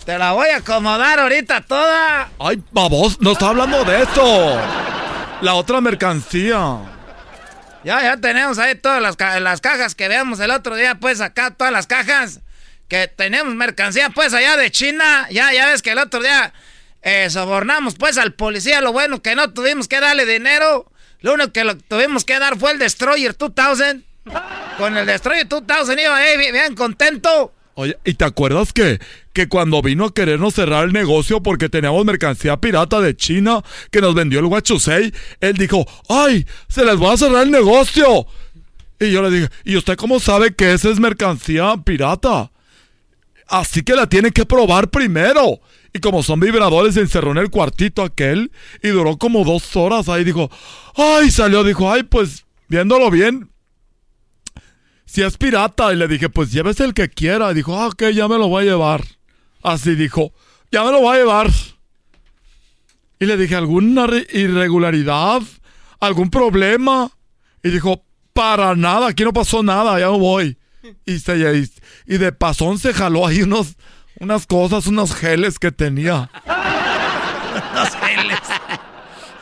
[0.04, 2.28] Te la voy a acomodar ahorita toda.
[2.38, 4.60] Ay, babos, no está hablando de esto.
[5.40, 6.78] La otra mercancía.
[7.82, 11.20] Ya, ya tenemos ahí todas las, ca- las cajas que veamos el otro día, pues
[11.20, 12.40] acá todas las cajas.
[12.88, 15.26] Que tenemos mercancía, pues allá de China.
[15.30, 16.52] Ya, ya ves que el otro día
[17.02, 18.82] eh, sobornamos, pues al policía.
[18.82, 20.90] Lo bueno que no tuvimos que darle dinero.
[21.24, 24.04] Lo único que tuvimos que dar fue el Destroyer 2000.
[24.76, 27.50] Con el Destroyer 2000 iba bien, bien contento.
[27.76, 29.00] Oye, ¿y te acuerdas que,
[29.32, 34.02] que cuando vino a querernos cerrar el negocio porque teníamos mercancía pirata de China que
[34.02, 36.46] nos vendió el Huachusei, él dijo, ¡ay!
[36.68, 38.26] ¡Se les va a cerrar el negocio!
[39.00, 42.50] Y yo le dije, ¿y usted cómo sabe que esa es mercancía pirata?
[43.48, 45.58] Así que la tiene que probar primero.
[45.96, 48.50] Y como son vibradores, se encerró en el cuartito aquel
[48.82, 50.08] y duró como dos horas.
[50.08, 50.50] Ahí dijo,
[50.96, 51.30] ¡ay!
[51.30, 52.02] Salió, dijo, ¡ay!
[52.02, 53.48] Pues viéndolo bien,
[55.04, 55.92] si es pirata.
[55.92, 57.52] Y le dije, pues llévese el que quiera.
[57.52, 59.04] Y dijo, ah, ok, ya me lo voy a llevar.
[59.62, 60.32] Así dijo,
[60.72, 61.50] ya me lo voy a llevar.
[63.20, 65.42] Y le dije, ¿alguna re- irregularidad?
[66.00, 67.08] ¿Algún problema?
[67.62, 70.58] Y dijo, para nada, aquí no pasó nada, ya me voy.
[71.06, 71.70] Y, se,
[72.06, 73.76] y de pasón se jaló ahí unos,
[74.20, 76.30] unas cosas, unos geles que tenía.
[77.74, 78.40] Unos geles.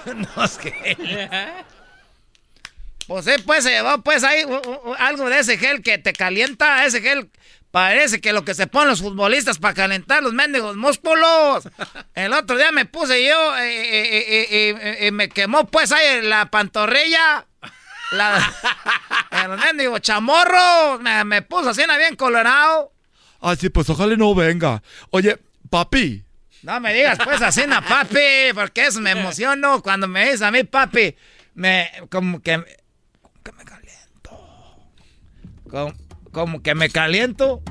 [0.07, 1.31] Unos geles.
[3.07, 4.45] Pues sí, pues se llevó pues ahí
[4.99, 7.31] algo de ese gel que te calienta, ese gel
[7.71, 11.69] parece que lo que se ponen los futbolistas para calentar los mendigos músculos.
[12.15, 16.23] El otro día me puse yo eh, eh, eh, eh, y me quemó pues ahí
[16.23, 17.47] la pantorrilla.
[18.13, 18.53] La,
[19.45, 22.92] el mendigo chamorro, me, me puso así bien colorado.
[23.45, 24.83] Ay, sí, pues ojalá no venga.
[25.11, 25.37] Oye,
[25.69, 26.25] papi,
[26.63, 30.53] No me digas pues así, na papi, porque eso me emociono cuando me dices a
[30.53, 31.17] mí, papi,
[31.55, 32.57] me como que
[33.21, 34.31] como que me caliento.
[35.69, 35.93] Como,
[36.31, 37.63] como que me caliento.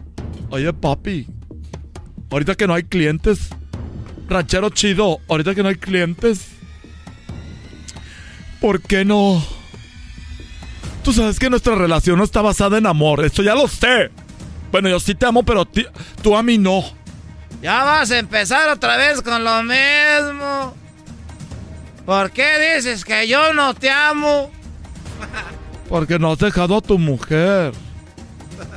[0.50, 1.26] Oye, papi,
[2.30, 3.48] ahorita que no hay clientes,
[4.28, 6.50] ranchero chido, ahorita que no hay clientes,
[8.60, 9.42] ¿por qué no?
[11.02, 14.12] Tú sabes que nuestra relación no está basada en amor, esto ya lo sé.
[14.72, 15.86] Bueno, yo sí te amo, pero ti-
[16.22, 16.84] tú a mí no.
[17.62, 20.74] Ya vas a empezar otra vez con lo mismo.
[22.06, 24.50] ¿Por qué dices que yo no te amo?
[25.90, 27.74] Porque no has dejado a tu mujer.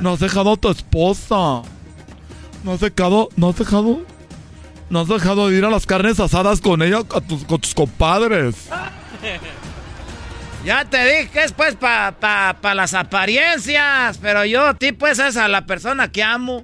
[0.01, 1.61] No has dejado a tu esposa.
[2.63, 4.01] No has dejado, no has dejado,
[4.89, 7.73] no has dejado de ir a las carnes asadas con ella, a tus- con tus
[7.73, 8.55] compadres.
[10.65, 14.91] Ya te dije que es pues para pa, pa las apariencias, pero yo a ti
[14.93, 16.63] pues es a la persona que amo.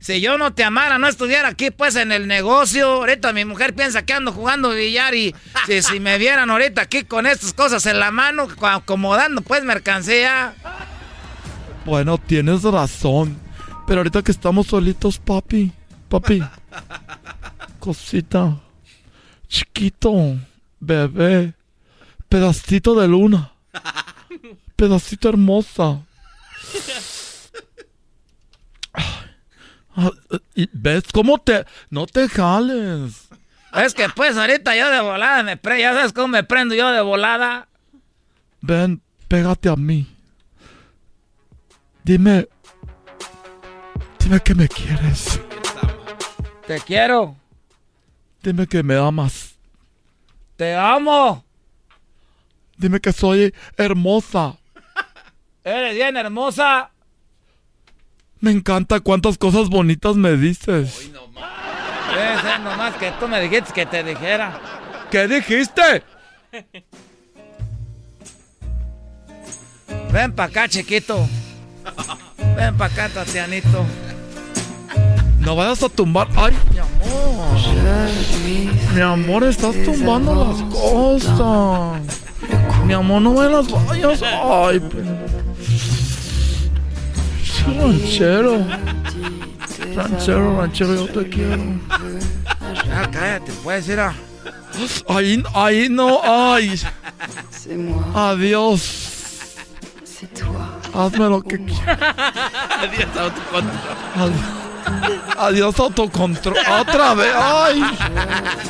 [0.00, 2.86] Si yo no te amara, no estuviera aquí pues en el negocio.
[2.90, 5.34] Ahorita mi mujer piensa que ando jugando billar y
[5.66, 9.62] si, si me vieran ahorita aquí con estas cosas en la mano, co- acomodando pues
[9.64, 10.54] mercancía.
[11.84, 13.38] Bueno, tienes razón.
[13.86, 15.70] Pero ahorita que estamos solitos, papi,
[16.08, 16.42] papi,
[17.78, 18.56] cosita,
[19.48, 20.36] chiquito,
[20.80, 21.52] bebé,
[22.34, 23.52] pedacito de luna,
[24.76, 26.00] pedacito hermosa.
[29.96, 30.10] Ah,
[30.72, 31.64] ¿Ves cómo te...
[31.90, 33.28] No te jales.
[33.72, 35.78] Es que pues ahorita yo de volada me pre...
[35.78, 37.68] Ya sabes cómo me prendo yo de volada.
[38.60, 40.04] Ven, pégate a mí.
[42.02, 42.48] Dime...
[44.18, 45.40] Dime que me quieres.
[46.66, 47.36] Te quiero.
[48.42, 49.54] Dime que me amas.
[50.56, 51.44] Te amo.
[52.76, 54.56] Dime que soy hermosa.
[55.62, 56.90] Eres bien hermosa.
[58.40, 61.10] Me encanta cuántas cosas bonitas me dices.
[62.14, 64.60] Debe ser nomás que tú me dijiste que te dijera.
[65.10, 66.02] ¿Qué dijiste?
[70.12, 71.26] Ven pa' acá, chiquito.
[72.56, 73.84] Ven pa' acá, Tatianito.
[75.40, 76.28] No vayas a tumbar.
[76.36, 77.60] Ay, mi amor.
[78.94, 82.23] Mi amor, estás tumbando las cosas.
[82.86, 84.22] Mi amor, no me las vayas.
[84.22, 84.80] Ay,
[87.78, 88.64] ranchero.
[89.94, 91.62] Ranchero, ranchero, yo te quiero.
[92.86, 94.14] Ya, cállate, puedes ir a.
[95.08, 96.80] Ahí, ahí no, ay.
[98.14, 99.10] Adiós.
[100.92, 101.98] Hazme lo que quieras.
[102.80, 103.62] Adiós, autocontrol.
[104.16, 104.63] Adiós,
[105.38, 106.56] adiós autocontrol.
[106.80, 107.32] Otra vez.
[107.36, 107.82] Ay,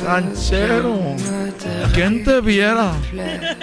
[0.03, 1.15] ranchero.
[1.93, 2.91] ¿Quién te viera?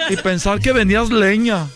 [0.09, 1.67] Y pensar que venías leña.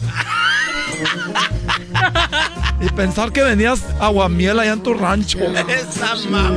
[2.79, 5.39] Y pensar que venías aguamiel allá en tu rancho.
[5.39, 6.51] Esa mamá.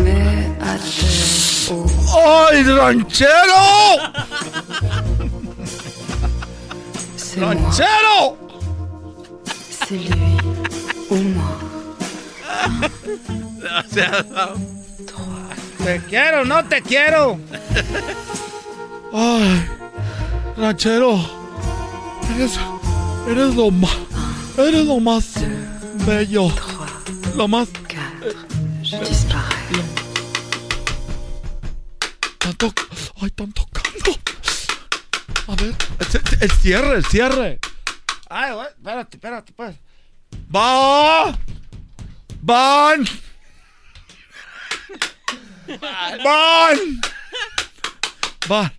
[2.50, 3.54] ¡Ay, ranchero!
[7.36, 8.36] ¡Ranchero!
[13.60, 14.24] O sea,
[15.84, 17.38] Te quiero, no te quiero.
[19.12, 19.66] Ay,
[20.56, 21.18] ranchero.
[22.36, 22.58] Eres,
[23.28, 23.96] eres lo más,
[24.56, 25.34] eres lo más
[26.06, 26.48] bello.
[27.36, 27.68] Lo más.
[28.82, 29.84] Disparais.
[32.38, 32.72] Tanto,
[33.20, 34.18] ay, están tocando.
[35.48, 37.58] A ver, el, el cierre, el cierre.
[38.28, 39.76] Ay, güey, espérate, espérate, pues.
[40.54, 41.36] ¡Va!
[42.42, 43.04] ¡Van!
[46.24, 47.00] ¡Van!
[48.48, 48.72] ¡Van!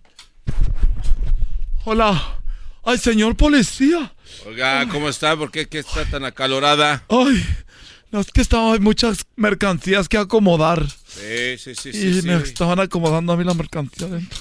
[1.84, 2.38] Hola.
[2.84, 4.12] Ay, señor policía.
[4.46, 5.36] Oiga, ¿cómo está?
[5.36, 7.04] ¿Por qué, qué está tan acalorada?
[7.08, 7.44] Ay,
[8.10, 10.84] no es que estaba, hay muchas mercancías que acomodar.
[11.06, 12.26] Sí, sí, sí, y sí.
[12.26, 12.44] me sí.
[12.44, 14.40] estaban acomodando a mí la mercancía adentro.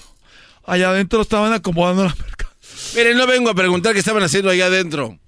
[0.66, 2.52] Allá adentro estaban acomodando la mercancía.
[2.96, 5.20] Miren, no vengo a preguntar qué estaban haciendo allá adentro.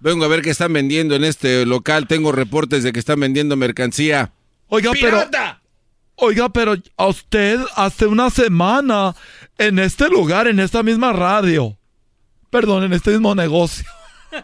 [0.00, 2.06] Vengo a ver qué están vendiendo en este local.
[2.06, 4.32] Tengo reportes de que están vendiendo mercancía.
[4.68, 5.28] Oiga, pero.
[6.20, 9.14] Oiga, pero a usted hace una semana
[9.56, 11.78] en este lugar, en esta misma radio.
[12.50, 13.84] Perdón, en este mismo negocio.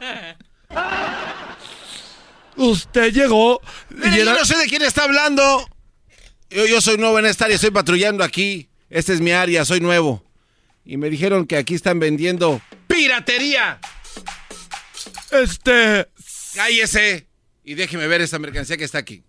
[2.56, 3.60] Usted llegó.
[3.90, 5.68] y Mire, era- yo no sé de quién está hablando.
[6.50, 8.68] Yo, yo soy nuevo en esta área, estoy patrullando aquí.
[8.90, 10.22] Esta es mi área, soy nuevo.
[10.84, 13.80] Y me dijeron que aquí están vendiendo piratería.
[15.32, 16.08] Este.
[16.54, 17.26] Cállese
[17.64, 19.24] y déjeme ver esta mercancía que está aquí.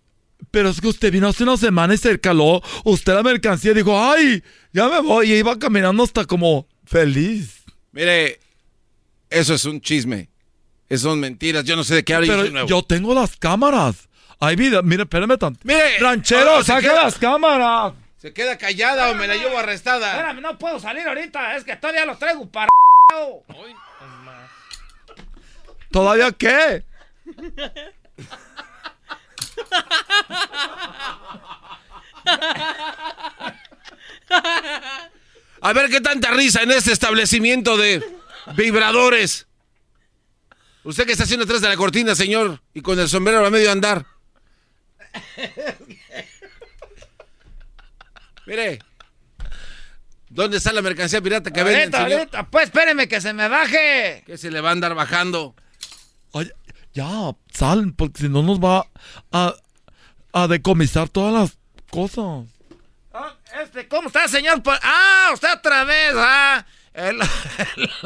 [0.50, 2.62] Pero es que usted vino hace una semana y se caló.
[2.84, 4.42] Usted la mercancía y dijo, ¡ay!
[4.72, 5.32] Ya me voy.
[5.32, 7.62] Y iba caminando hasta como feliz.
[7.92, 8.38] Mire,
[9.30, 10.28] eso es un chisme.
[10.88, 11.64] Eso son mentiras.
[11.64, 12.26] Yo no sé de qué habla.
[12.26, 12.68] yo Pero soy nuevo.
[12.68, 14.08] yo tengo las cámaras.
[14.38, 14.82] Hay vida.
[14.82, 15.60] Mire, espérame tanto.
[15.64, 17.94] Mire, Ranchero, oh, se saque queda- las cámaras.
[18.18, 20.12] ¿Se queda callada o me la llevo arrestada?
[20.12, 21.56] Espérame, no puedo salir ahorita.
[21.56, 22.68] Es que todavía los traigo para.
[25.90, 26.82] ¿Todavía qué?
[35.60, 38.04] A ver qué tanta risa en este establecimiento de
[38.54, 39.46] vibradores.
[40.84, 43.72] Usted que está haciendo atrás de la cortina, señor, y con el sombrero a medio
[43.72, 44.06] andar.
[48.46, 48.78] Mire,
[50.28, 52.48] ¿dónde está la mercancía pirata que ahorita.
[52.48, 54.22] Pues espéreme que se me baje.
[54.24, 55.56] Que se le va a andar bajando.
[56.30, 56.52] Oye,
[56.96, 58.86] ya, sal, porque si no nos va
[59.30, 59.54] a,
[60.32, 61.58] a decomisar todas las
[61.90, 62.46] cosas.
[63.12, 64.62] Ah, Este, ¿cómo está, señor?
[64.62, 66.64] Pol- Ah, usted otra vez, ah.
[66.94, 67.20] El-
[67.76, 67.90] el-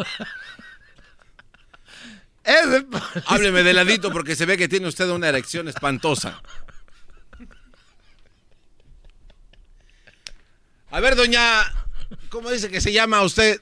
[2.42, 6.42] Ese policía- Hábleme de ladito porque se ve que tiene usted una erección espantosa.
[10.90, 11.62] A ver, doña,
[12.30, 13.60] ¿cómo dice que se llama usted?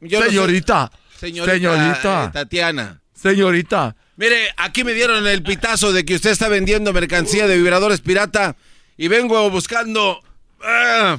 [0.00, 0.30] Yo no sé.
[0.30, 3.02] señorita, Señorita, señorita, eh, Tatiana.
[3.12, 3.94] señorita.
[4.20, 8.54] Mire, aquí me dieron el pitazo de que usted está vendiendo mercancía de vibradores pirata
[8.98, 10.20] y vengo buscando
[10.62, 11.16] ah,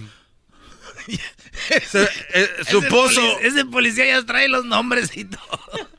[1.89, 2.03] se-
[2.35, 5.89] eh, su Ese pozo, Ese policía ya trae los nombres y todo.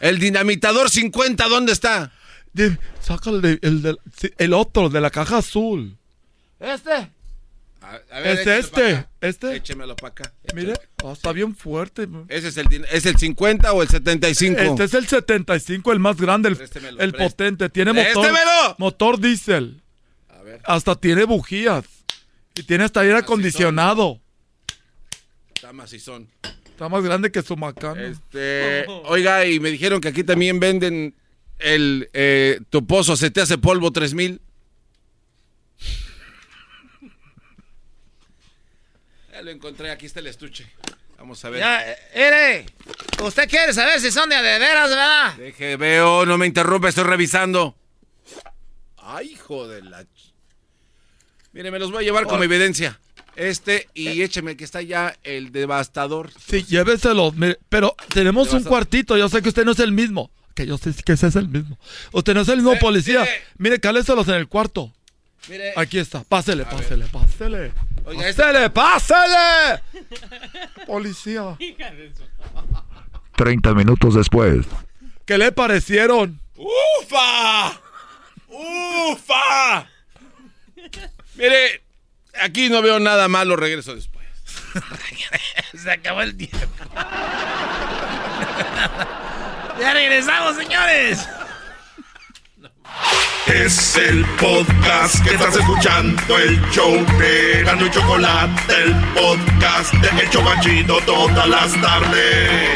[0.00, 2.12] el dinamitador 50, ¿dónde está?
[2.54, 3.98] Dime, saca el, de-
[4.38, 5.98] el otro, de la caja azul.
[6.60, 7.10] Este.
[8.10, 9.56] A Es este, este.
[9.56, 10.32] Échemelo para acá.
[10.54, 12.08] Mire, oh, está bien fuerte.
[12.28, 14.60] ¿Ese es el, es el 50 o el 75?
[14.60, 17.68] Este es el 75, el más grande, el, Préstemelo, el potente.
[17.68, 18.74] Tiene motor, ¡Préstemelo!
[18.78, 19.82] motor diésel.
[20.64, 21.84] Hasta tiene bujías.
[22.54, 24.20] Y tiene hasta aire acondicionado.
[25.54, 26.28] Está macizón.
[26.64, 28.00] Está más grande que su macano.
[28.00, 31.14] Este, oiga, y me dijeron que aquí también venden
[31.58, 34.40] el eh, tu pozo se te hace polvo 3000.
[39.44, 40.66] Lo encontré, aquí está el estuche.
[41.18, 41.60] Vamos a ver.
[41.60, 42.66] Ya, eh, mire,
[43.26, 45.34] usted quiere saber si son de de veras, ¿verdad?
[45.36, 47.76] Deje, veo, no me interrumpa, estoy revisando.
[48.98, 50.02] Ay, hijo de la...
[50.02, 50.32] ch-
[51.52, 52.98] Mire, me los voy a llevar como evidencia.
[53.36, 56.30] Este y écheme que está ya el devastador.
[56.48, 57.34] Sí, lléveselos.
[57.34, 59.16] mire, pero tenemos Te un cuartito.
[59.16, 60.30] Yo sé que usted no es el mismo.
[60.54, 61.78] Que yo sé que ese es el mismo.
[62.12, 63.24] Usted no es el mismo policía.
[63.58, 64.92] Mire, cáleselos en el cuarto.
[65.48, 65.72] Mire.
[65.76, 66.22] Aquí está.
[66.24, 67.72] Pásele, pásele, pásele.
[68.04, 69.82] Oiga, este- ¡Pásele, pásele!
[70.86, 71.56] Policía.
[73.36, 74.66] 30 minutos después.
[75.24, 76.40] ¿Qué le parecieron?
[76.56, 77.80] ¡Ufa!
[78.48, 79.88] ¡Ufa!
[81.36, 81.82] Mire,
[82.40, 84.26] aquí no veo nada malo, regreso después.
[85.74, 86.58] Se acabó el tiempo.
[89.80, 91.26] ya regresamos, señores.
[93.46, 100.22] Es el podcast que estás escuchando, el show de Gano y Chocolate, el podcast de
[100.22, 102.70] El Chocachito todas las tardes.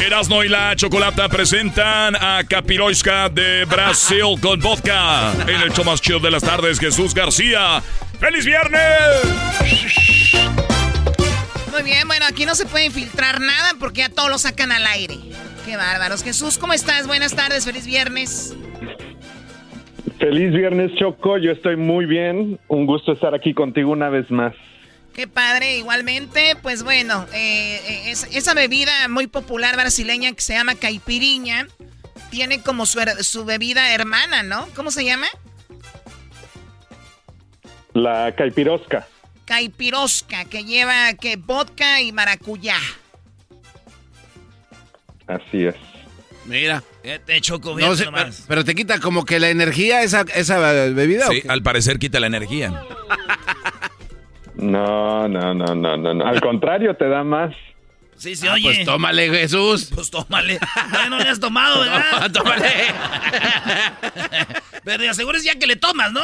[0.00, 5.32] Erasmo y la Chocolata presentan a Capiroiska de Brasil con vodka.
[5.46, 7.82] En el show más chido de las tardes, Jesús García.
[8.18, 8.80] ¡Feliz viernes!
[11.70, 14.86] Muy bien, bueno, aquí no se puede infiltrar nada porque ya todos lo sacan al
[14.86, 15.18] aire.
[15.68, 16.24] Qué bárbaros.
[16.24, 17.06] Jesús, ¿cómo estás?
[17.06, 18.54] Buenas tardes, feliz viernes.
[20.18, 21.36] Feliz viernes, Choco.
[21.36, 22.58] Yo estoy muy bien.
[22.68, 24.54] Un gusto estar aquí contigo una vez más.
[25.12, 26.56] Qué padre, igualmente.
[26.62, 31.66] Pues bueno, eh, eh, es- esa bebida muy popular brasileña que se llama caipiriña
[32.30, 34.66] tiene como su, su bebida hermana, ¿no?
[34.74, 35.26] ¿Cómo se llama?
[37.92, 39.06] La caipirosca.
[39.44, 42.78] Caipirosca, que lleva que vodka y maracuyá.
[45.28, 45.74] Así es.
[46.46, 46.82] Mira.
[47.24, 51.28] Te choco No sé, pero, pero te quita como que la energía esa, esa bebida.
[51.28, 52.82] ¿o Sí, al parecer quita la energía.
[54.56, 56.26] No, no, no, no, no, no.
[56.26, 57.54] Al contrario, te da más.
[58.16, 58.64] Sí, sí, Ah, oye.
[58.64, 59.90] Pues tómale, Jesús.
[59.94, 60.58] Pues tómale.
[60.58, 62.30] Todavía no le has tomado, ¿verdad?
[62.32, 62.68] tómale.
[64.84, 66.22] Pero te asegures ya que le tomas, ¿no?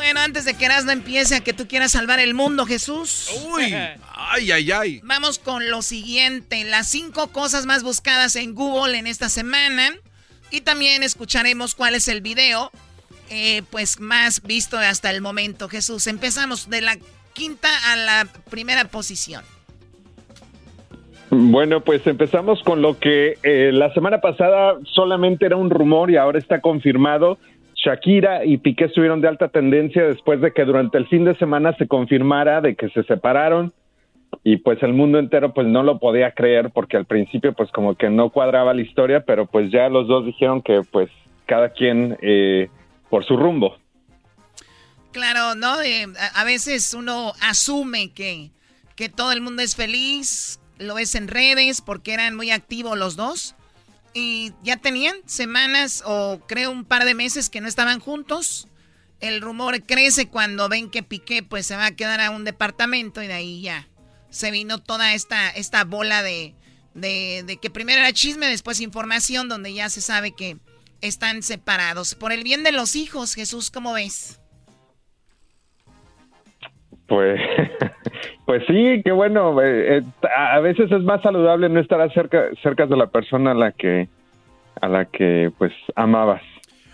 [0.00, 3.28] Bueno, antes de que no empiece a que tú quieras salvar el mundo, Jesús.
[3.52, 3.74] Uy.
[4.14, 5.00] Ay, ay, ay.
[5.04, 9.90] Vamos con lo siguiente, las cinco cosas más buscadas en Google en esta semana.
[10.50, 12.70] Y también escucharemos cuál es el video,
[13.28, 15.68] eh, pues más visto hasta el momento.
[15.68, 16.96] Jesús, empezamos de la
[17.34, 19.44] quinta a la primera posición.
[21.28, 26.16] Bueno, pues empezamos con lo que eh, la semana pasada solamente era un rumor y
[26.16, 27.36] ahora está confirmado.
[27.82, 31.74] Shakira y Piqué estuvieron de alta tendencia después de que durante el fin de semana
[31.76, 33.72] se confirmara de que se separaron
[34.44, 37.94] y pues el mundo entero pues no lo podía creer porque al principio pues como
[37.94, 41.10] que no cuadraba la historia, pero pues ya los dos dijeron que pues
[41.46, 42.68] cada quien eh,
[43.08, 43.76] por su rumbo.
[45.12, 45.80] Claro, ¿no?
[45.82, 48.50] Eh, a, veces uno asume que,
[48.94, 53.16] que todo el mundo es feliz, lo ves en redes porque eran muy activos los
[53.16, 53.56] dos.
[54.12, 58.68] Y ya tenían semanas o creo un par de meses que no estaban juntos.
[59.20, 63.22] El rumor crece cuando ven que Piqué pues se va a quedar a un departamento
[63.22, 63.86] y de ahí ya
[64.30, 66.54] se vino toda esta, esta bola de,
[66.94, 70.56] de, de que primero era chisme, después información donde ya se sabe que
[71.00, 72.14] están separados.
[72.14, 74.40] Por el bien de los hijos, Jesús, ¿cómo ves?
[77.06, 77.40] Pues,
[78.50, 79.62] pues sí, qué bueno.
[79.62, 80.02] eh, eh,
[80.36, 84.08] a veces es más saludable no estar cerca, cerca de la persona a la que,
[84.80, 86.42] a la que, pues, amabas.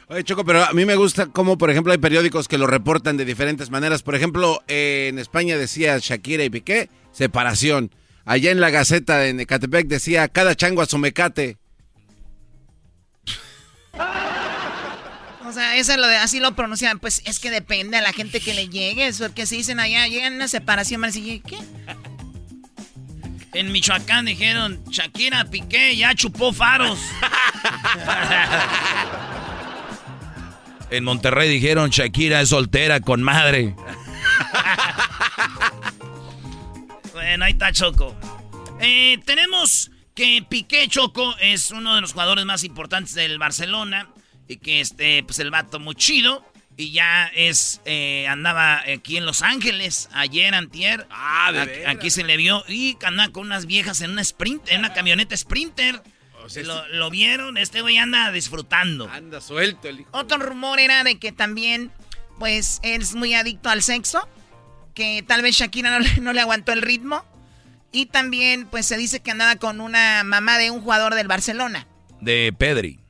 [0.08, 3.16] Oye, Choco, pero a mí me gusta cómo, por ejemplo, hay periódicos que lo reportan
[3.16, 4.02] de diferentes maneras.
[4.02, 7.88] Por ejemplo, eh, en España decía Shakira y Piqué, separación.
[8.26, 11.56] Allá en la Gaceta de Ecatepec decía, cada chango a su mecate.
[15.46, 16.98] O sea, eso es lo de, así lo pronuncian.
[16.98, 19.06] Pues es que depende a la gente que le llegue.
[19.06, 21.58] Es porque si dicen allá, llegan a una separación, van a decir, ¿qué?
[23.52, 26.98] En Michoacán dijeron, Shakira Piqué ya chupó faros.
[30.90, 33.74] En Monterrey dijeron Shakira es soltera con madre.
[37.12, 38.14] bueno, ahí está Choco.
[38.80, 44.08] Eh, tenemos que Piqué Choco es uno de los jugadores más importantes del Barcelona.
[44.48, 46.44] Y que este, pues el vato muy chido.
[46.78, 51.06] Y ya es, eh, andaba aquí en Los Ángeles, ayer, antier.
[51.10, 54.80] Ah, de Aquí- se le vio y andaba con unas viejas en una sprint, en
[54.80, 56.02] una camioneta Sprinter.
[56.64, 59.08] lo, lo vieron, este güey anda disfrutando.
[59.10, 60.10] Anda suelto el hijo.
[60.12, 61.90] Otro rumor era de que también
[62.38, 64.28] pues es muy adicto al sexo,
[64.94, 67.24] que tal vez Shakira no, le- no le aguantó el ritmo.
[67.90, 71.86] Y también, pues se dice que andaba con una mamá de un jugador del Barcelona.
[72.20, 73.00] De Pedri.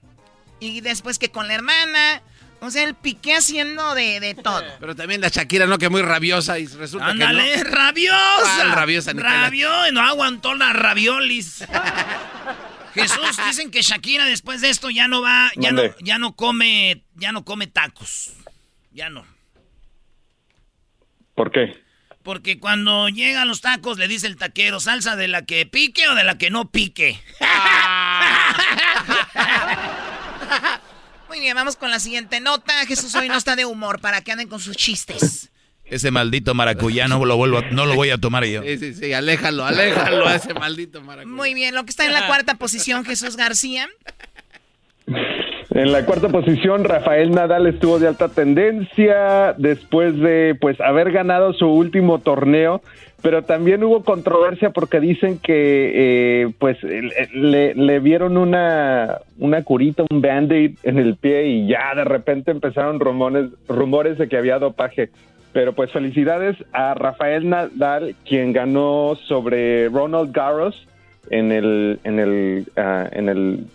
[0.60, 2.22] Y después que con la hermana.
[2.60, 4.64] O sea, el piqué haciendo de, de todo.
[4.80, 5.76] Pero también la Shakira, ¿no?
[5.76, 7.70] Que muy rabiosa y resulta Ándale, que no.
[7.70, 8.54] rabiosa.
[8.56, 11.62] ¿Cuál rabiosa, la- Rabio, no aguantó las raviolis.
[12.94, 17.02] Jesús, dicen que Shakira después de esto ya no va, ya no, ya no come,
[17.16, 18.32] ya no come tacos.
[18.90, 19.26] Ya no.
[21.34, 21.78] ¿Por qué?
[22.22, 26.14] Porque cuando llegan los tacos le dice el taquero, salsa de la que pique o
[26.14, 27.20] de la que no pique.
[31.28, 32.72] Muy bien, vamos con la siguiente nota.
[32.86, 35.50] Jesús hoy no está de humor para que anden con sus chistes.
[35.84, 38.62] Ese maldito maracuyá no lo, vuelvo a- no lo voy a tomar yo.
[38.62, 41.34] Sí, sí, sí, aléjalo, aléjalo a ese maldito maracuyá.
[41.34, 43.88] Muy bien, lo que está en la cuarta posición, Jesús García.
[45.76, 51.52] En la cuarta posición, Rafael Nadal estuvo de alta tendencia después de pues haber ganado
[51.52, 52.80] su último torneo,
[53.20, 60.22] pero también hubo controversia porque dicen que eh, pues le, vieron una, una curita, un
[60.22, 65.10] band-aid en el pie y ya de repente empezaron rumores, rumores de que había dopaje.
[65.52, 70.88] Pero pues felicidades a Rafael Nadal, quien ganó sobre Ronald Garros
[71.28, 73.66] en el, en el, ah, en el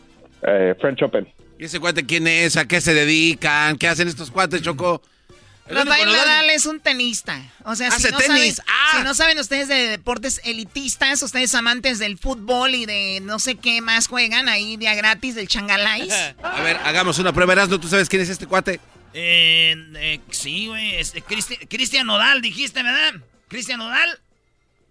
[0.41, 1.27] eh, French Open.
[1.61, 2.57] ¿Y ese cuate quién es?
[2.57, 3.77] ¿A qué se dedican?
[3.77, 4.99] ¿Qué hacen estos cuates, Choco?
[5.67, 7.39] Rafael Nadal es un tenista.
[7.65, 8.55] O sea, si Hace no, tenis.
[8.55, 13.37] Saben, si no saben ustedes de deportes elitistas, ustedes amantes del fútbol y de no
[13.37, 16.11] sé qué más juegan ahí día gratis del changalais.
[16.43, 17.53] A ver, hagamos una prueba.
[17.53, 18.79] Erasmo, ¿tú sabes quién es este cuate?
[19.13, 20.95] Eh, eh, sí, güey.
[20.95, 23.21] este, Cristi- Cristian Nodal, dijiste, ¿verdad?
[23.49, 24.19] Cristian Nodal.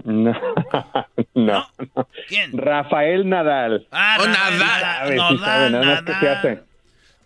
[0.04, 0.32] No,
[1.34, 1.66] no,
[1.96, 2.08] no.
[2.28, 2.56] ¿Quién?
[2.56, 3.86] Rafael Nadal.
[3.90, 4.80] Ah, Oh, Rafael Nadal.
[4.80, 6.36] Sabe, sí Nadal, sabe, nada más que se Nadal.
[6.38, 6.62] hace.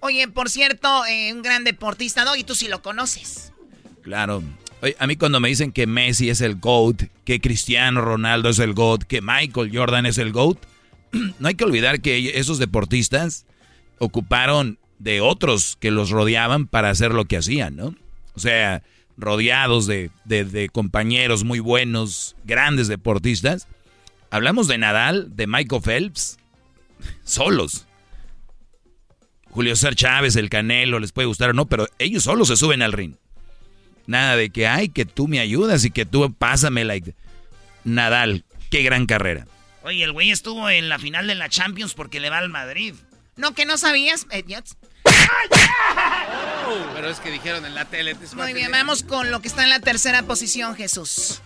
[0.00, 2.36] Oye, por cierto, eh, un gran deportista, ¿no?
[2.36, 3.52] Y tú sí lo conoces.
[4.02, 4.42] Claro.
[4.82, 8.58] Oye, a mí cuando me dicen que Messi es el GOAT, que Cristiano Ronaldo es
[8.58, 10.58] el GOAT, que Michael Jordan es el GOAT,
[11.38, 13.46] no hay que olvidar que esos deportistas
[13.98, 17.94] ocuparon de otros que los rodeaban para hacer lo que hacían, ¿no?
[18.34, 18.82] O sea,
[19.16, 23.68] rodeados de, de- de compañeros muy buenos, grandes deportistas.
[24.34, 26.38] Hablamos de Nadal, de Michael Phelps,
[27.22, 27.86] solos.
[29.50, 32.82] Julio César Chávez, el Canelo, les puede gustar o no, pero ellos solos se suben
[32.82, 33.14] al ring.
[34.08, 37.14] Nada de que, ay, que tú me ayudas y que tú pásame like.
[37.84, 39.46] Nadal, qué gran carrera.
[39.84, 42.96] Oye, el güey estuvo en la final de la Champions porque le va al Madrid.
[43.36, 44.76] No, que no sabías, idiots.
[46.92, 48.16] Pero es que dijeron en la tele.
[48.34, 51.40] Muy bien, vamos con lo que está en la tercera posición, Jesús.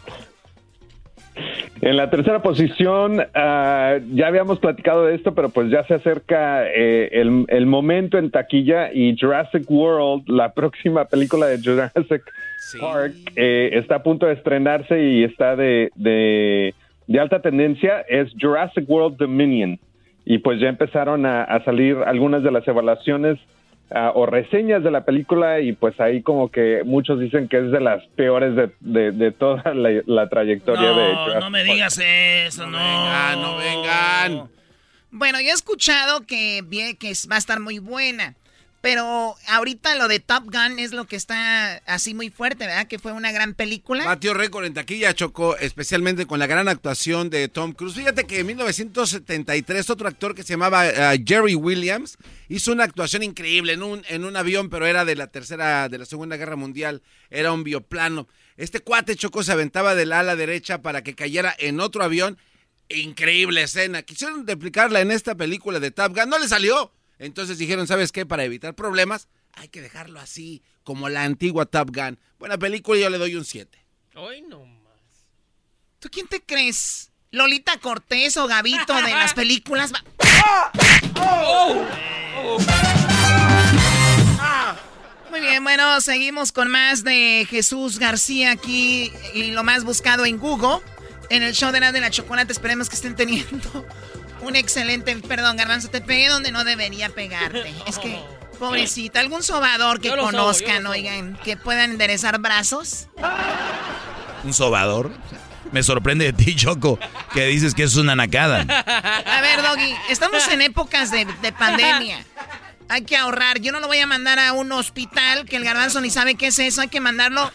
[1.80, 6.66] En la tercera posición, ah, ya habíamos platicado de esto, pero pues ya se acerca
[6.66, 12.22] eh, el, el momento en taquilla y Jurassic World, la próxima película de Jurassic
[12.80, 16.74] Park, eh, está a punto de estrenarse y está de, de,
[17.06, 19.78] de alta tendencia, es Jurassic World Dominion.
[20.24, 23.38] Y pues ya empezaron a, a salir algunas de las evaluaciones
[23.90, 27.70] ah, o reseñas de la película y pues ahí como que muchos dicen que es
[27.70, 31.64] de las peores de, de- de toda la, la trayectoria de No, Jurassic no me
[31.64, 32.78] digas eso, no.
[32.78, 34.48] vengan, no vengan.
[35.10, 38.34] Bueno, yo he escuchado que, bien, que va a estar muy buena.
[38.80, 42.86] Pero ahorita lo de Top Gun es lo que está así muy fuerte, ¿verdad?
[42.86, 44.04] Que fue una gran película.
[44.04, 47.94] Batió récord en taquilla, Choco, especialmente con la gran actuación de Tom Cruise.
[47.94, 52.18] Fíjate que en 1973 otro actor que se llamaba eh, Jerry Williams
[52.48, 55.98] hizo una actuación increíble en un, en un avión, pero era de la tercera, de
[55.98, 58.28] la Segunda Guerra Mundial, era un bioplano.
[58.56, 62.38] Este cuate Choco se aventaba del ala derecha para que cayera en otro avión.
[62.88, 64.02] Increíble escena.
[64.02, 66.92] Quisieron replicarla en esta película de Top Gun, no le salió.
[67.18, 68.24] Entonces dijeron, ¿sabes qué?
[68.26, 72.18] Para evitar problemas, hay que dejarlo así, como la antigua Top Gun.
[72.38, 73.78] Buena película, yo le doy un 7.
[74.14, 74.64] Hoy no.
[75.98, 77.10] ¿Tú quién te crees?
[77.32, 79.92] ¿Lolita Cortés o Gavito de las películas?
[79.92, 80.04] Va-
[85.30, 90.38] Muy bien, bueno, seguimos con más de Jesús García aquí y lo más buscado en
[90.38, 90.80] Google.
[91.30, 93.86] En el show de la de la chocolate esperemos que estén teniendo
[94.42, 95.16] un excelente...
[95.16, 97.74] Perdón, Garbanzo, te pegué donde no debería pegarte.
[97.86, 98.20] Es que,
[98.58, 100.92] pobrecita, algún sobador que conozcan, sobo.
[100.92, 103.08] oigan, que puedan enderezar brazos.
[104.44, 105.10] ¿Un sobador?
[105.72, 106.98] Me sorprende de ti, Choco,
[107.34, 108.60] que dices que es una nacada.
[108.60, 112.24] A ver, Doggy, estamos en épocas de, de pandemia.
[112.88, 113.60] Hay que ahorrar.
[113.60, 116.46] Yo no lo voy a mandar a un hospital que el garbanzo ni sabe qué
[116.46, 116.80] es eso.
[116.80, 117.52] Hay que mandarlo.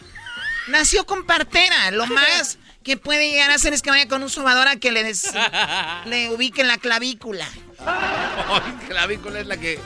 [0.68, 1.90] Nació con partera.
[1.90, 4.92] Lo más que puede llegar a hacer es que vaya con un sobador a que
[4.92, 5.32] le, des-
[6.06, 7.48] le ubique la clavícula.
[8.88, 9.80] Clavícula es la que.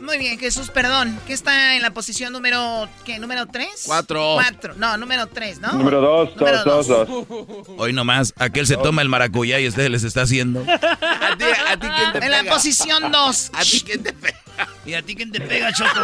[0.00, 1.16] Muy bien, Jesús, perdón.
[1.28, 3.68] ¿Qué está en la posición número, qué, número 3?
[3.86, 4.32] Cuatro.
[4.34, 4.74] Cuatro.
[4.76, 5.72] No, número 3, ¿no?
[5.74, 7.28] Número dos, Número dos, dos, dos.
[7.28, 7.66] dos.
[7.78, 10.60] Hoy nomás, aquel se toma el maracuyá y este les está haciendo.
[10.68, 12.52] ¿A ti, a ti quién te En la pega?
[12.52, 13.50] posición 2.
[13.54, 14.40] ¿A ti quién te pega?
[14.84, 16.00] ¿Y a ti quién te pega, Choco?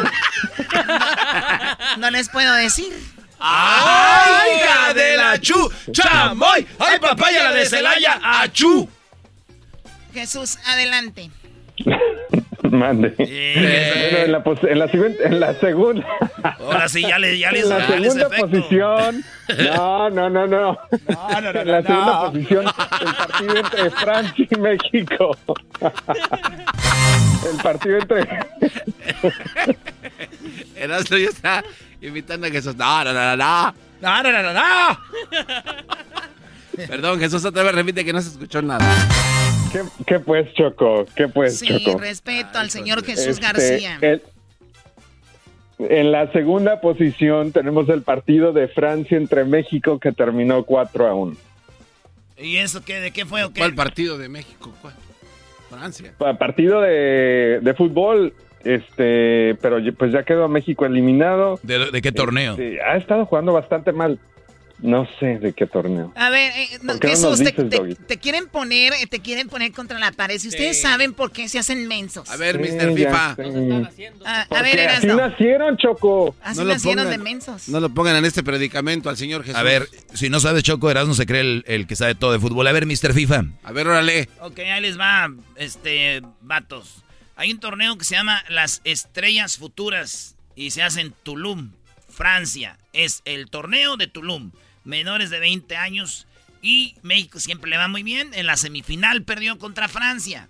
[1.99, 2.93] no les puedo decir.
[3.39, 5.71] ¡Ay, hija de la chu!
[5.93, 6.67] ¡Chamoy!
[6.79, 8.21] ¡Ay, papaya la de Celaya!
[8.23, 8.89] ¡Achú!
[10.13, 11.31] Jesús, adelante.
[12.63, 13.15] Mande.
[13.17, 13.29] Bueno,
[14.19, 14.87] en la, en la
[15.25, 16.07] en la segunda.
[16.43, 19.25] Ahora sí, ya le, ya le en la segunda posición.
[19.59, 20.79] No, no, no, no.
[20.91, 25.37] en la segunda posición, el partido entre Francia y México.
[27.51, 28.29] el partido entre.
[30.77, 31.65] Erasmo ya está
[32.01, 32.77] invitando a Jesús.
[32.77, 33.75] No, no, no, no, no.
[34.01, 34.99] ¡No, no, no, no, no!
[36.89, 38.87] Perdón, Jesús, otra vez repite que no se escuchó nada.
[39.73, 41.05] ¿Qué, qué pues, Choco?
[41.17, 41.99] ¿Qué pues, Sí, Choco?
[41.99, 43.99] respeto al señor Jesús Este, García.
[44.01, 44.23] el-
[45.81, 51.15] en la segunda posición tenemos el partido de Francia entre México que terminó 4 a
[51.15, 51.37] 1.
[52.39, 53.01] ¿Y eso qué?
[53.01, 53.61] ¿De qué fue o qué?
[53.61, 54.73] ¿Cuál partido de México?
[54.81, 54.95] ¿Cuál?
[55.71, 56.13] Francia.
[56.19, 58.33] Pa- Partido de, de fútbol,
[58.75, 61.59] este, pero pues ya quedó México eliminado.
[61.63, 62.53] ¿De, de qué torneo?
[62.53, 64.19] Este, ha estado jugando bastante mal.
[64.81, 66.13] No sé de qué torneo.
[66.15, 67.95] A ver, eh, no, ¿Por qué no Jesús, nos te, dices, te- Doggy?
[67.97, 70.39] te quieren poner, eh, te quieren poner contra la pared.
[70.39, 72.31] Si ustedes saben por qué se hacen mensos.
[72.31, 72.95] A ver, Sí, Mr.
[72.95, 73.37] FIFA.
[74.25, 76.37] Ah, a ver, así nacieron, Choco.
[76.45, 77.19] Así No nacieron pongan.
[77.19, 77.69] de mensos.
[77.69, 79.57] No lo pongan en este predicamento al señor Jesús.
[79.59, 82.39] A ver, si no sabe Choco, Erasmo se cree el, el que sabe todo de
[82.39, 82.65] fútbol.
[82.69, 83.13] A ver, Mr.
[83.15, 83.47] FIFA.
[83.65, 84.29] A ver, órale.
[84.43, 87.03] Ok, ahí les va, este, vatos.
[87.39, 91.71] Hay un torneo que se llama Las Estrellas Futuras y se hace en Tulum,
[92.09, 92.77] Francia.
[92.93, 94.51] Es el torneo de Tulum.
[94.83, 96.27] Menores de 20 años
[96.63, 98.35] y México siempre le va muy bien.
[98.35, 100.49] En la semifinal perdió contra Francia.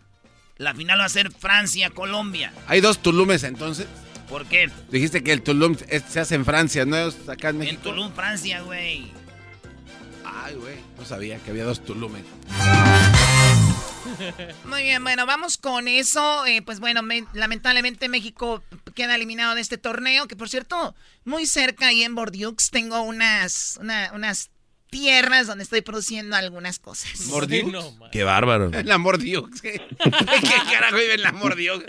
[0.56, 2.54] La final va a ser Francia-Colombia.
[2.66, 3.86] Hay dos Tulumes entonces.
[4.26, 4.70] ¿Por qué?
[4.90, 6.96] Dijiste que el Tulum se hace en Francia, ¿no?
[6.96, 7.82] Es acá en En México.
[7.82, 9.12] Tulum, Francia, güey.
[10.24, 10.76] Ay, güey.
[10.98, 12.24] No sabía que había dos Tulumes.
[14.64, 16.44] Muy bien, bueno, vamos con eso.
[16.46, 18.62] Eh, pues bueno, me- lamentablemente México
[18.94, 20.94] queda eliminado de este torneo, que por cierto,
[21.24, 24.50] muy cerca ahí en Bordiux tengo unas, una- unas
[24.90, 27.20] tierras donde estoy produciendo algunas cosas.
[27.26, 27.70] ¿Mordiux?
[28.10, 28.70] Qué bárbaro.
[28.84, 29.60] La Mordiux.
[29.60, 31.84] ¿Qué, ¿Qué carajo vive en la Mordiux?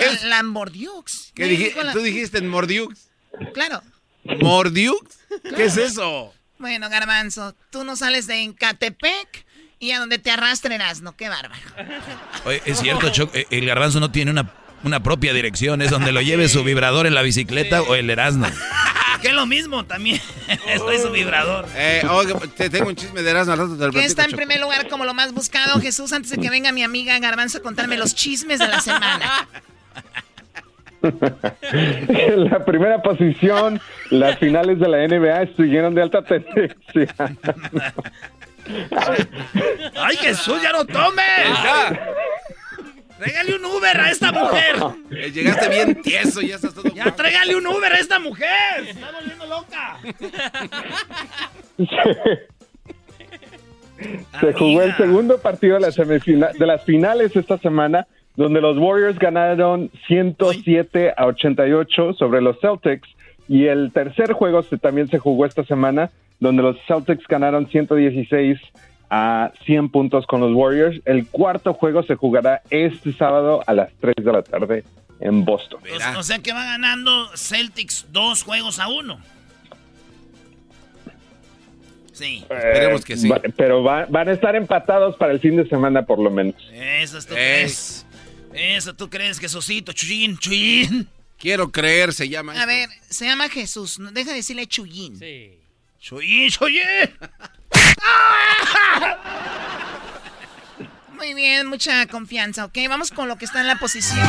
[0.00, 1.32] El Lambordiux.
[1.34, 3.08] ¿Qué la- ¿Tú dijiste en Mordiux?
[3.52, 3.82] Claro.
[4.40, 4.98] ¿Mordiux?
[5.56, 6.32] ¿Qué es eso?
[6.58, 9.44] Bueno, Garbanzo, tú no sales de Encatepec
[9.78, 11.16] y a donde te arrastrarás, ¿no?
[11.16, 11.62] Qué bárbaro.
[12.44, 14.50] Oye, es cierto, Choco, eh, el garbanzo no tiene una,
[14.82, 15.82] una propia dirección.
[15.82, 18.46] Es donde lo lleve su vibrador en la bicicleta o el Erasmo.
[19.22, 20.20] Que es lo mismo también.
[20.68, 21.66] Estoy su vibrador.
[21.74, 24.24] Eh, oiga, te tengo un chisme de Erasmo al rato te lo Que platico, está
[24.24, 24.36] en Choco.
[24.36, 27.62] primer lugar como lo más buscado, Jesús, antes de que venga mi amiga Garbanzo a
[27.62, 29.48] contarme los chismes de la semana.
[31.72, 37.14] En la primera posición, las finales de la NBA estuvieron de alta tendencia.
[39.96, 41.24] ¡Ay, Jesús, ya no tomes!
[43.18, 44.76] ¡Tráigale un Uber a esta mujer!
[45.12, 46.84] Eh, Llegaste bien tieso, ya estás todo...
[46.94, 48.84] ¡Ya tráigale un Uber a esta mujer!
[48.84, 49.98] ¡Se está volviendo loca!
[54.40, 58.06] Se jugó el segundo partido de, la semifina- de las finales esta semana,
[58.36, 63.08] donde los Warriors ganaron 107 a 88 sobre los Celtics.
[63.48, 66.10] Y el tercer juego se- también se jugó esta semana,
[66.44, 68.58] donde los Celtics ganaron 116
[69.10, 71.00] a 100 puntos con los Warriors.
[71.04, 74.84] El cuarto juego se jugará este sábado a las 3 de la tarde
[75.20, 75.80] en Boston.
[76.14, 79.18] O, o sea que va ganando Celtics dos juegos a uno.
[82.12, 82.44] Sí.
[82.48, 82.96] Eh,
[83.30, 86.54] va- pero va- van a estar empatados para el fin de semana por lo menos.
[86.72, 88.06] Eso tú crees.
[88.52, 91.08] Eso tú crees, Jesucito, Chuyín, Chuyín.
[91.38, 92.52] Quiero creer, se llama.
[92.60, 95.16] A ver, se llama Jesús, no- deja de decirle Chuyín.
[95.18, 95.58] Sí.
[96.04, 96.82] Chuyín, Chuyín.
[101.14, 102.76] Muy bien, mucha confianza, ¿ok?
[102.88, 104.20] Vamos con lo que está en la posición.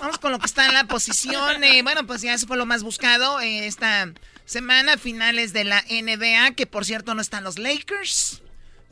[0.00, 1.62] Vamos con lo que está en la posición.
[1.62, 4.12] eh, bueno, pues ya eso fue lo más buscado eh, esta
[4.44, 8.42] semana, finales de la NBA, que por cierto no están los Lakers.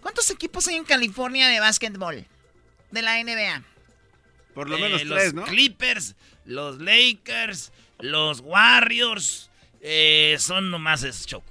[0.00, 2.24] ¿Cuántos equipos hay en California de básquetbol?
[2.92, 3.62] De la NBA.
[4.54, 5.42] Por lo Eh, menos los tres, ¿no?
[5.44, 6.14] Clippers,
[6.44, 9.50] los Lakers, los Warriors,
[9.82, 11.46] eh, son nomás esos choco.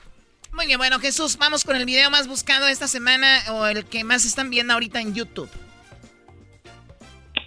[0.53, 4.03] Muy bien, bueno, Jesús, vamos con el video más buscado esta semana o el que
[4.03, 5.49] más están viendo ahorita en YouTube.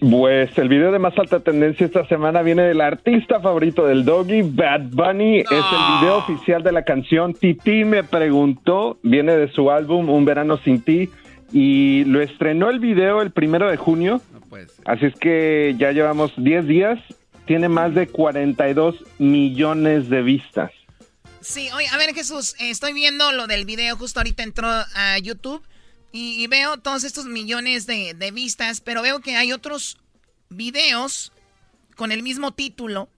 [0.01, 4.43] Pues el video de más alta tendencia esta semana viene del artista favorito del Doggy,
[4.43, 5.41] Bad Bunny.
[5.41, 8.99] Es el video oficial de la canción Titi me preguntó.
[9.03, 11.09] Viene de su álbum Un verano sin ti.
[11.53, 14.20] Y lo estrenó el video el primero de junio.
[14.51, 14.85] puede ser.
[14.87, 16.99] Así es que ya llevamos 10 días,
[17.47, 20.71] tiene más de 42 millones de vistas.
[21.41, 25.63] Sí, oye, a ver Jesús, estoy viendo lo del video, justo ahorita entró a YouTube
[26.11, 29.99] y, y veo todos estos millones de, de vistas, pero veo que hay otros
[30.49, 31.33] videos
[31.97, 33.09] con el mismo título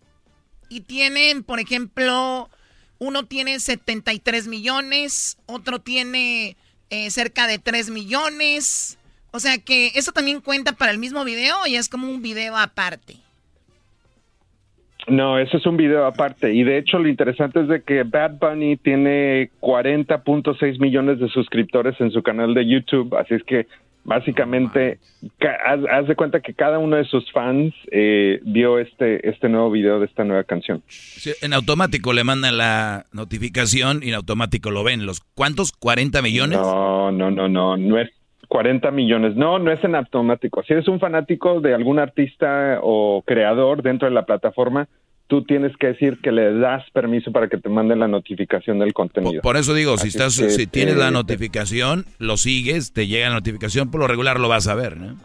[0.69, 2.51] y tienen, por ejemplo,
[2.99, 6.57] uno tiene 73 millones, otro tiene
[6.91, 8.99] eh, cerca de 3 millones.
[9.31, 12.57] O sea que eso también cuenta para el mismo video ya es como un video
[12.57, 13.19] aparte.
[15.09, 16.53] No, eso es un video aparte.
[16.53, 21.95] Y de hecho lo interesante es de que Bad Bunny tiene 40.6 millones de suscriptores
[22.01, 23.15] en su canal de YouTube.
[23.17, 23.67] Así es que
[24.05, 24.99] básicamente
[25.39, 29.49] ca- haz, haz de cuenta que cada uno de sus fans eh, vio este, este
[29.49, 30.83] nuevo video de esta nueva canción.
[30.89, 35.07] Sí, en automático le mandan la notificación y en automático lo ven.
[35.07, 35.73] ¿Los cuántos?
[35.79, 36.59] ¿40 millones?
[36.59, 38.11] No, no, no, no, no es
[38.57, 39.37] 40 millones.
[39.37, 40.63] No, no es en automático.
[40.63, 44.89] Si eres un fanático de algún artista o creador dentro de la plataforma,
[45.27, 48.95] tú tienes que decir que le das permiso para que te manden la notificación del
[48.95, 49.43] contenido.
[49.43, 53.29] Por eso digo, si estás, que, si tienes eh, la notificación, lo sigues, te llega
[53.29, 55.17] la notificación, por lo regular lo vas a ver, ¿no?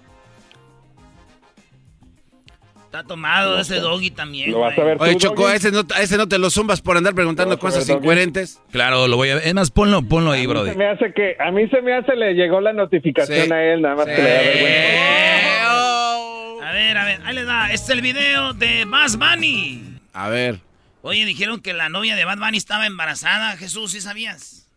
[2.91, 4.51] Está tomado ese doggy también.
[4.51, 6.49] Lo vas a ver Oye, tú, Choco, a ese, no, a ese no te lo
[6.49, 8.03] zumbas por andar preguntando cosas ver, Doggy.
[8.03, 8.61] incoherentes.
[8.69, 9.47] Claro, lo voy a ver.
[9.47, 10.71] Es más, ponlo, ponlo ahí, A mí Brody.
[10.71, 13.53] se me hace que a mí se me hace le llegó la notificación Sí.
[13.53, 16.67] a él, nada más que le da vergüenza.
[16.67, 17.71] A ver, a ver, ahí les va.
[17.71, 19.83] Este es el video de Bad Bunny.
[20.11, 20.59] A ver.
[21.01, 23.55] Oye, dijeron que la novia de Bad Bunny estaba embarazada.
[23.55, 24.67] Jesús, ¿sí sabías?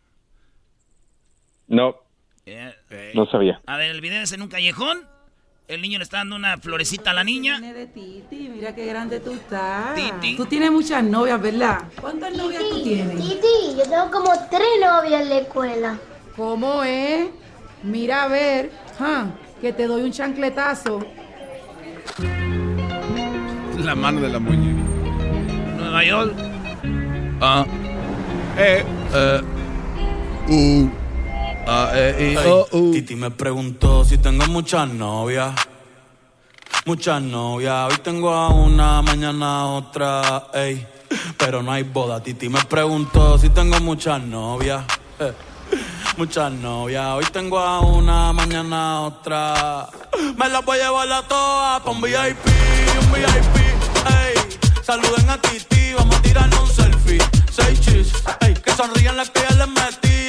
[1.67, 1.97] No,
[2.47, 2.73] Eh,
[3.15, 3.61] no sabía.
[3.67, 5.01] A ver, el video es en un callejón.
[5.67, 7.59] El niño le está dando una florecita a la niña.
[7.59, 9.95] de Titi, mira qué grande tú estás.
[9.95, 10.37] Titi.
[10.37, 11.85] Tú tienes muchas novias, ¿verdad?
[11.99, 13.17] ¿Cuántas novias tú tienes?
[13.17, 15.99] Titi, yo tengo como tres novias en la escuela.
[16.37, 17.29] ¿Cómo es?
[17.83, 19.31] Mira a ver, ja,
[19.63, 21.01] que te doy un chancletazo.
[23.79, 24.83] La mano de la muñeca.
[25.79, 26.35] Nueva York.
[27.41, 27.65] Ah.
[28.59, 28.85] Eh.
[29.15, 29.41] Eh.
[30.47, 31.04] Uh.
[31.67, 32.93] Uh.
[32.93, 35.55] Titi me preguntó si tengo muchas novias.
[36.85, 37.91] Muchas novias.
[37.91, 40.49] Hoy tengo a una, mañana a otra.
[40.53, 40.87] Ey,
[41.39, 42.23] pero no hay boda.
[42.23, 44.85] Titi me preguntó si tengo muchas novias.
[45.19, 45.33] Eh,
[46.17, 47.07] Muchas novias.
[47.15, 49.89] Hoy tengo a una, mañana a otra.
[50.37, 52.47] Me las voy a llevar a todas pa' un VIP,
[53.01, 53.57] un VIP.
[54.07, 57.19] Ey, saluden a Titi, vamos a tirarnos un selfie.
[57.51, 60.29] Seis chis, ey, que sonrían las que ya les metí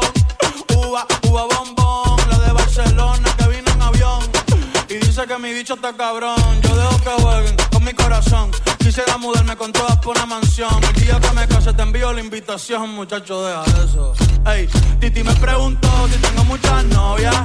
[5.21, 6.35] dice que mi bicho está cabrón.
[6.61, 8.51] Yo dejo que jueguen con mi corazón.
[8.79, 10.69] Quisiera mudarme con todas por una mansión.
[10.83, 14.13] El día que me case te envío la invitación, muchacho, deja eso.
[14.47, 14.67] Ey,
[14.99, 17.35] Titi me preguntó si tengo muchas novias.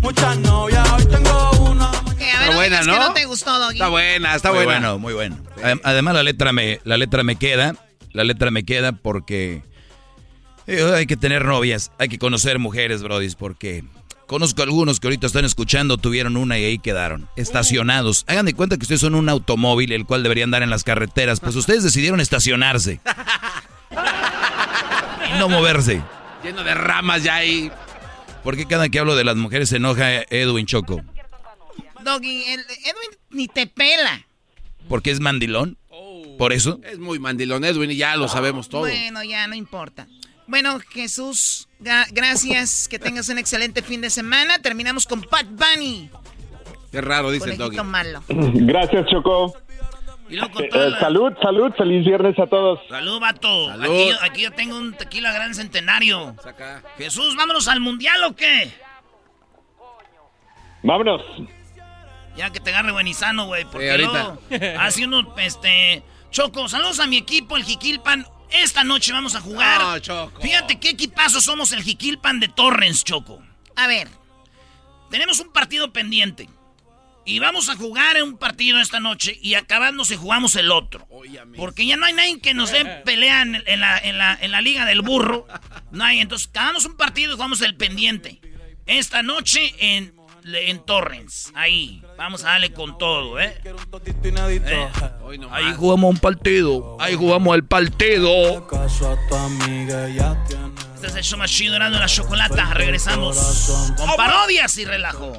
[0.00, 1.90] Muchas novias, hoy tengo una.
[1.90, 2.92] Ok, a ver, Está no buena, ¿no?
[2.92, 3.74] que no te gustó, Doggy.
[3.74, 4.78] Está buena, está muy buena.
[4.94, 5.36] bueno, muy bueno.
[5.62, 7.74] Adem- Además la letra me, la letra me queda,
[8.12, 9.62] la letra me queda porque
[10.66, 13.84] eh, hay que tener novias, hay que conocer mujeres, brodis, porque
[14.28, 18.24] conozco algunos que ahorita están escuchando, tuvieron una y ahí quedaron, estacionados.
[18.28, 21.40] Hagan de cuenta que ustedes son un automóvil el cual deberían andar en las carreteras,
[21.40, 23.00] pues ustedes decidieron estacionarse
[25.34, 26.02] y no moverse.
[26.44, 27.72] Lleno de ramas ya ahí.
[28.44, 31.02] Porque cada que hablo de las mujeres se enoja Edwin Choco?
[32.04, 34.24] Doggy, el- Edwin ni te pela.
[34.88, 35.76] ¿Porque es mandilón?
[36.38, 36.80] ¿Por eso?
[36.84, 38.82] Es muy mandilón Edwin y ya lo sabemos todo.
[38.82, 40.06] Bueno, ya no importa.
[40.48, 42.88] Bueno, Jesús, gra- gracias.
[42.88, 44.58] Que tengas un excelente fin de semana.
[44.58, 46.10] Terminamos con Pat Bunny.
[46.90, 47.76] Qué raro dice el doggy.
[47.84, 48.22] malo.
[48.28, 49.54] Gracias, Choco.
[50.30, 52.80] Y luego Eh, eh, la- salud, salud, feliz viernes a todos.
[52.88, 53.70] Salud, vato.
[53.70, 56.34] Aquí, yo- aquí yo tengo un tequila gran centenario.
[56.96, 58.72] Jesús, vámonos al mundial o qué?
[60.82, 61.20] Vámonos.
[62.36, 63.64] Ya que te agarre buenizano, güey.
[63.64, 64.36] Porque Sí, ahorita.
[64.50, 66.02] luego hace uno, este...
[66.30, 68.26] Choco, saludos a mi equipo, el Jiquilpan.
[68.50, 69.80] Esta noche vamos a jugar.
[69.80, 70.40] No, Choco.
[70.40, 73.42] Fíjate qué equipazo somos el Jiquilpan de Torrens, Choco.
[73.76, 74.08] A ver,
[75.10, 76.48] tenemos un partido pendiente.
[77.24, 81.06] Y vamos a jugar en un partido esta noche y acabándose jugamos el otro.
[81.58, 84.50] Porque ya no hay nadie que nos dé pelea en, en la, en, la, en
[84.50, 85.46] la liga del burro.
[85.90, 86.20] No hay.
[86.20, 88.40] Entonces, acabamos un partido y jugamos el pendiente.
[88.86, 91.52] Esta noche en, en Torrens.
[91.54, 92.02] Ahí.
[92.18, 93.56] Vamos a darle con todo, ¿eh?
[93.64, 94.88] ¿Eh?
[95.52, 96.96] Ahí jugamos un partido.
[96.98, 98.66] Ahí jugamos el partido.
[100.96, 102.74] Este es el show más chido, la Chocolata.
[102.74, 105.32] Regresamos con parodias y relajo.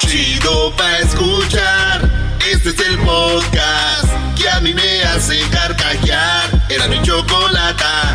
[0.00, 2.36] Chido pa' escuchar.
[2.52, 6.66] Este es el podcast que a mí me hace carcajear.
[6.68, 8.14] Era mi chocolata.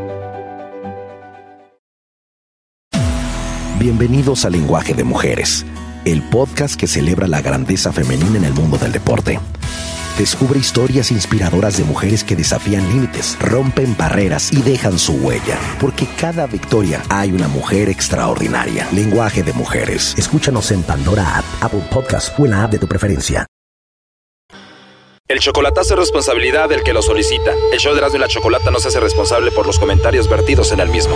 [3.81, 5.65] Bienvenidos a Lenguaje de Mujeres,
[6.05, 9.39] el podcast que celebra la grandeza femenina en el mundo del deporte.
[10.19, 15.57] Descubre historias inspiradoras de mujeres que desafían límites, rompen barreras y dejan su huella.
[15.79, 18.87] Porque cada victoria hay una mujer extraordinaria.
[18.93, 20.13] Lenguaje de Mujeres.
[20.15, 23.47] Escúchanos en Pandora App, Apple Podcast o en la app de tu preferencia.
[25.27, 27.53] El chocolatazo es responsabilidad del que lo solicita.
[27.73, 30.71] El show de Erasmo y la Chocolata no se hace responsable por los comentarios vertidos
[30.71, 31.15] en el mismo.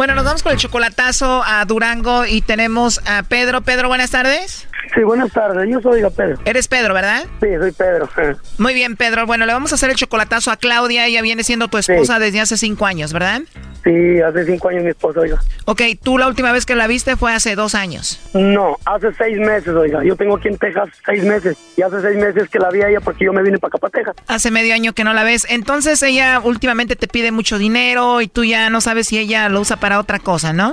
[0.00, 3.60] Bueno, nos vamos con el chocolatazo a Durango y tenemos a Pedro.
[3.60, 4.66] Pedro, buenas tardes.
[4.94, 5.68] Sí, buenas tardes.
[5.70, 6.38] Yo soy Pedro.
[6.46, 7.24] Eres Pedro, ¿verdad?
[7.38, 8.08] Sí, soy Pedro.
[8.56, 9.26] Muy bien, Pedro.
[9.26, 11.06] Bueno, le vamos a hacer el chocolatazo a Claudia.
[11.06, 13.42] Ella viene siendo tu esposa desde hace cinco años, ¿verdad?
[13.84, 15.40] Sí, hace cinco años mi esposa, oiga.
[15.64, 18.20] Ok, tú la última vez que la viste fue hace dos años.
[18.34, 20.04] No, hace seis meses, oiga.
[20.04, 21.56] Yo tengo aquí en Texas seis meses.
[21.76, 23.78] Y hace seis meses que la vi a ella porque yo me vine para acá,
[23.78, 24.16] para Texas.
[24.26, 25.46] Hace medio año que no la ves.
[25.48, 29.60] Entonces ella últimamente te pide mucho dinero y tú ya no sabes si ella lo
[29.60, 30.72] usa para otra cosa, ¿no?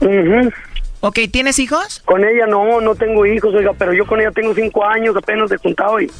[0.00, 0.50] Mhm.
[1.00, 2.00] Ok, ¿tienes hijos?
[2.04, 5.50] Con ella no, no tengo hijos, oiga, pero yo con ella tengo cinco años apenas
[5.50, 6.10] de juntado y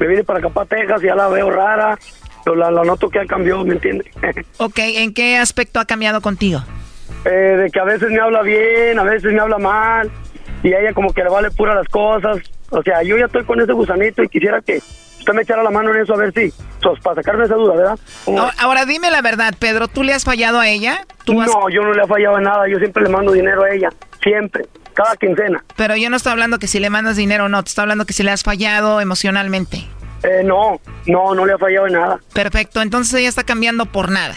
[0.00, 1.96] me vine para acá, para Texas, y ya la veo rara.
[2.44, 4.10] Pero la, la noto que ha cambiado, ¿me entiende?
[4.58, 6.60] Ok, ¿en qué aspecto ha cambiado contigo?
[7.24, 10.10] Eh, de que a veces me habla bien, a veces me habla mal,
[10.64, 12.38] y a ella como que le vale pura las cosas.
[12.70, 14.80] O sea, yo ya estoy con ese gusanito y quisiera que
[15.22, 16.52] usted me echara la mano en eso a ver si,
[16.82, 17.98] pues, para sacarme esa duda, ¿verdad?
[18.24, 21.06] ¿Cómo Ahora, ahora dime la verdad, Pedro, ¿tú le has fallado a ella?
[21.24, 23.62] ¿Tú has- No, yo no le he fallado en nada, yo siempre le mando dinero
[23.62, 23.88] a ella,
[24.22, 25.64] siempre, cada quincena.
[25.76, 28.04] Pero yo no estoy hablando que si le mandas dinero o no, te estoy hablando
[28.04, 29.86] que si le has fallado emocionalmente.
[30.24, 32.20] Eh, no, no, no le ha fallado en nada.
[32.32, 34.34] Perfecto, entonces ella está cambiando por nada.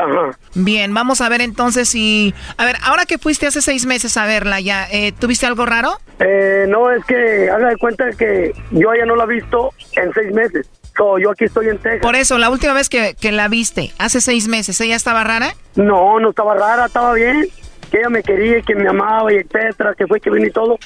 [0.00, 0.38] Ajá.
[0.54, 2.34] Bien, vamos a ver entonces si...
[2.56, 5.98] A ver, ahora que fuiste hace seis meses a verla ya, eh, ¿tuviste algo raro?
[6.18, 9.72] Eh, no, es que haga de cuenta que yo a ella no la he visto
[9.96, 10.68] en seis meses.
[10.96, 12.02] So, yo aquí estoy en Texas.
[12.02, 15.54] Por eso, la última vez que, que la viste, hace seis meses, ¿ella estaba rara?
[15.74, 17.48] No, no estaba rara, estaba bien.
[17.90, 20.50] Que ella me quería, y que me amaba y etcétera, que fue que vine y
[20.50, 20.78] todo.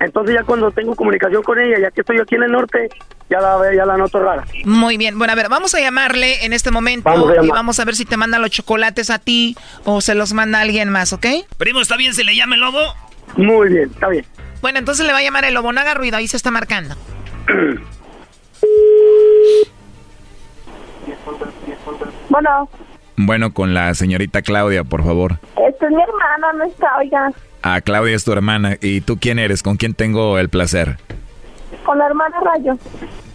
[0.00, 2.88] Entonces ya cuando tengo comunicación con ella, ya que estoy aquí en el norte,
[3.28, 4.44] ya la ve- ya la noto rara.
[4.64, 7.78] Muy bien, bueno, a ver, vamos a llamarle en este momento Vamos a y vamos
[7.80, 11.12] a ver si te manda los chocolates a ti o se los manda alguien más,
[11.12, 11.26] ¿ok?
[11.58, 12.80] Primo, ¿está bien si le llama el lobo?
[13.36, 14.24] Muy bien, está bien.
[14.62, 16.96] Bueno, entonces le va a llamar el lobo, no haga ruido, ahí se está marcando.
[22.28, 22.68] Bueno,
[23.16, 25.32] Bueno, con la señorita Claudia, por favor.
[25.68, 27.30] esta es mi hermana, no está, oiga.
[27.62, 28.76] Ah, Claudia es tu hermana.
[28.80, 29.62] ¿Y tú quién eres?
[29.62, 30.96] ¿Con quién tengo el placer?
[31.84, 32.78] Con la hermana Rayo.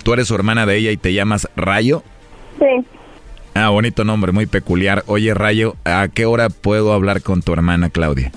[0.03, 2.03] ¿Tú eres su hermana de ella y te llamas Rayo?
[2.59, 2.85] Sí.
[3.53, 5.03] Ah, bonito nombre, muy peculiar.
[5.07, 8.31] Oye, Rayo, ¿a qué hora puedo hablar con tu hermana Claudia?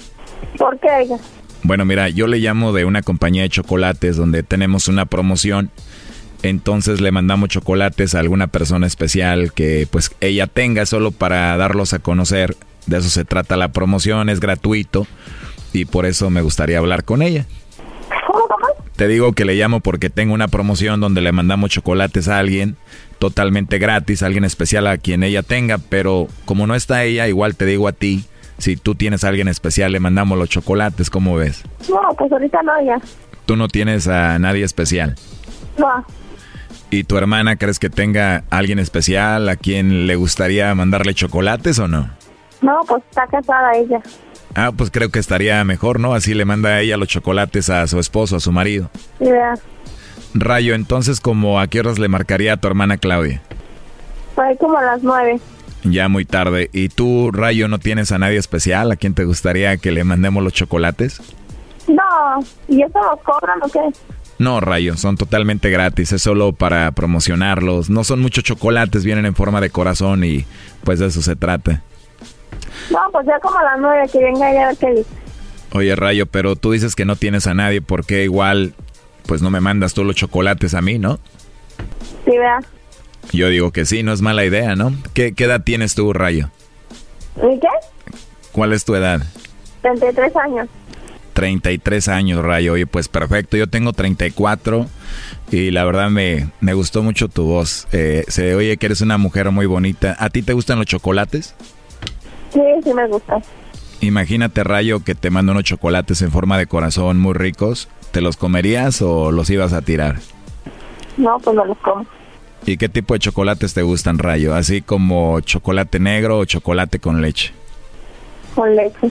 [0.57, 1.17] ¿Por qué, oiga?
[1.63, 5.71] Bueno, mira, yo le llamo de una compañía de chocolates donde tenemos una promoción.
[6.43, 11.95] Entonces le mandamos chocolates a alguna persona especial que pues ella tenga solo para darlos
[11.95, 12.57] a conocer.
[12.87, 15.07] De eso se trata la promoción, es gratuito
[15.73, 17.47] y por eso me gustaría hablar con ella.
[18.97, 22.77] Te digo que le llamo porque tengo una promoción donde le mandamos chocolates a alguien
[23.19, 27.55] totalmente gratis, a alguien especial a quien ella tenga, pero como no está ella, igual
[27.55, 28.25] te digo a ti,
[28.59, 31.63] si tú tienes a alguien especial, le mandamos los chocolates, ¿cómo ves?
[31.89, 33.01] No, pues ahorita no, oiga.
[33.47, 35.15] Tú no tienes a nadie especial.
[35.79, 36.05] No.
[36.91, 41.79] ¿Y tu hermana crees que tenga a alguien especial a quien le gustaría mandarle chocolates
[41.79, 42.11] o no?
[42.63, 44.01] No, pues está casada ella.
[44.55, 46.15] Ah, pues creo que estaría mejor, ¿no?
[46.15, 48.91] Así le manda a ella los chocolates a su esposo, a su marido.
[49.21, 49.55] Y vea,
[50.35, 53.43] Rayo, entonces, ¿como a qué horas le marcaría a tu hermana Claudia?
[54.35, 55.41] Fue como a las nueve.
[55.85, 56.71] Ya muy tarde.
[56.73, 60.43] ¿Y tú, Rayo, no tienes a nadie especial a quien te gustaría que le mandemos
[60.43, 61.21] los chocolates?
[61.87, 63.81] No, ¿y eso los cobran o qué?
[64.39, 67.91] No, Rayo, son totalmente gratis, es solo para promocionarlos.
[67.91, 70.45] No son muchos chocolates, vienen en forma de corazón y
[70.85, 71.83] pues de eso se trata.
[72.91, 75.11] No, pues ya como a las nueve, que venga ya a ver qué dice.
[75.73, 78.75] Oye, Rayo, pero tú dices que no tienes a nadie, ¿por qué igual
[79.27, 81.19] pues no me mandas tú los chocolates a mí, no?
[82.25, 82.61] Sí, vea.
[83.33, 84.95] Yo digo que sí, no es mala idea, ¿no?
[85.13, 86.49] ¿Qué, qué edad tienes tú, Rayo?
[87.37, 87.69] ¿Y qué?
[88.53, 89.21] ¿Cuál es tu edad?
[89.83, 90.69] 33 años.
[91.35, 92.73] 33 años, Rayo.
[92.73, 93.57] Oye, pues perfecto.
[93.57, 94.87] Yo tengo 34
[95.53, 97.87] y la verdad me, me gustó mucho tu voz.
[97.93, 100.17] Eh, se oye que eres una mujer muy bonita.
[100.19, 101.55] ¿A ti te gustan los chocolates?
[102.59, 103.41] Sí, sí me gusta.
[104.01, 107.89] Imagínate, Rayo, que te mando unos chocolates en forma de corazón muy ricos.
[108.11, 110.17] ¿Te los comerías o los ibas a tirar?
[111.17, 112.05] No, pues no los como.
[112.67, 114.57] ¿Y qué tipo de chocolates te gustan, Rayo?
[114.57, 117.53] ¿Así como chocolate negro o chocolate con leche?
[118.57, 119.11] Con leche.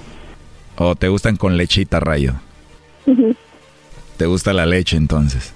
[0.78, 2.34] ¿O te gustan con lechita, Rayo?
[3.06, 3.34] Ujú,
[4.18, 5.54] ¿Te gusta la leche entonces?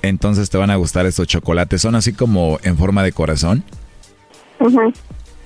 [0.00, 1.82] Entonces te van a gustar estos chocolates.
[1.82, 3.62] Son así como en forma de corazón.
[4.60, 4.92] Ujú.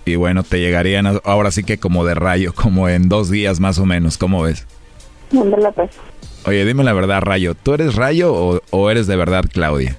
[0.08, 3.78] Y bueno, te llegarían ahora sí que como de rayo, como en dos días más
[3.78, 4.18] o menos.
[4.18, 4.66] ¿Cómo ves?
[5.32, 5.90] Ándale, pues.
[6.46, 7.54] Oye, dime la verdad, Rayo.
[7.54, 9.96] ¿Tú eres Rayo o, o eres de verdad Claudia?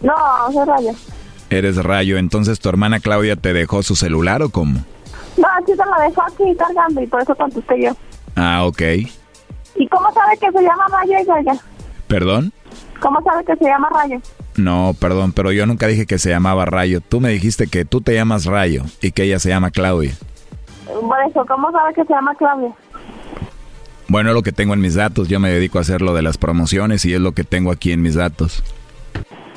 [0.00, 0.14] No,
[0.52, 0.92] soy rayo.
[1.50, 2.16] Eres Rayo.
[2.16, 4.80] Entonces, ¿tu hermana Claudia te dejó su celular o cómo?
[5.36, 7.92] No, sí se lo dejó aquí cargando y por eso contesté yo.
[8.36, 8.80] Ah, ok.
[9.76, 11.52] ¿Y cómo sabe que se llama Rayo ella?
[11.52, 11.60] ya?
[12.06, 12.52] ¿Perdón?
[13.00, 14.20] ¿Cómo sabe que se llama Rayo?
[14.56, 17.00] No, perdón, pero yo nunca dije que se llamaba Rayo.
[17.00, 20.12] Tú me dijiste que tú te llamas Rayo y que ella se llama Claudia.
[20.86, 22.70] Por eso, ¿cómo sabe que se llama Claudia?
[24.08, 25.28] Bueno, es lo que tengo en mis datos.
[25.28, 27.92] Yo me dedico a hacer lo de las promociones y es lo que tengo aquí
[27.92, 28.62] en mis datos.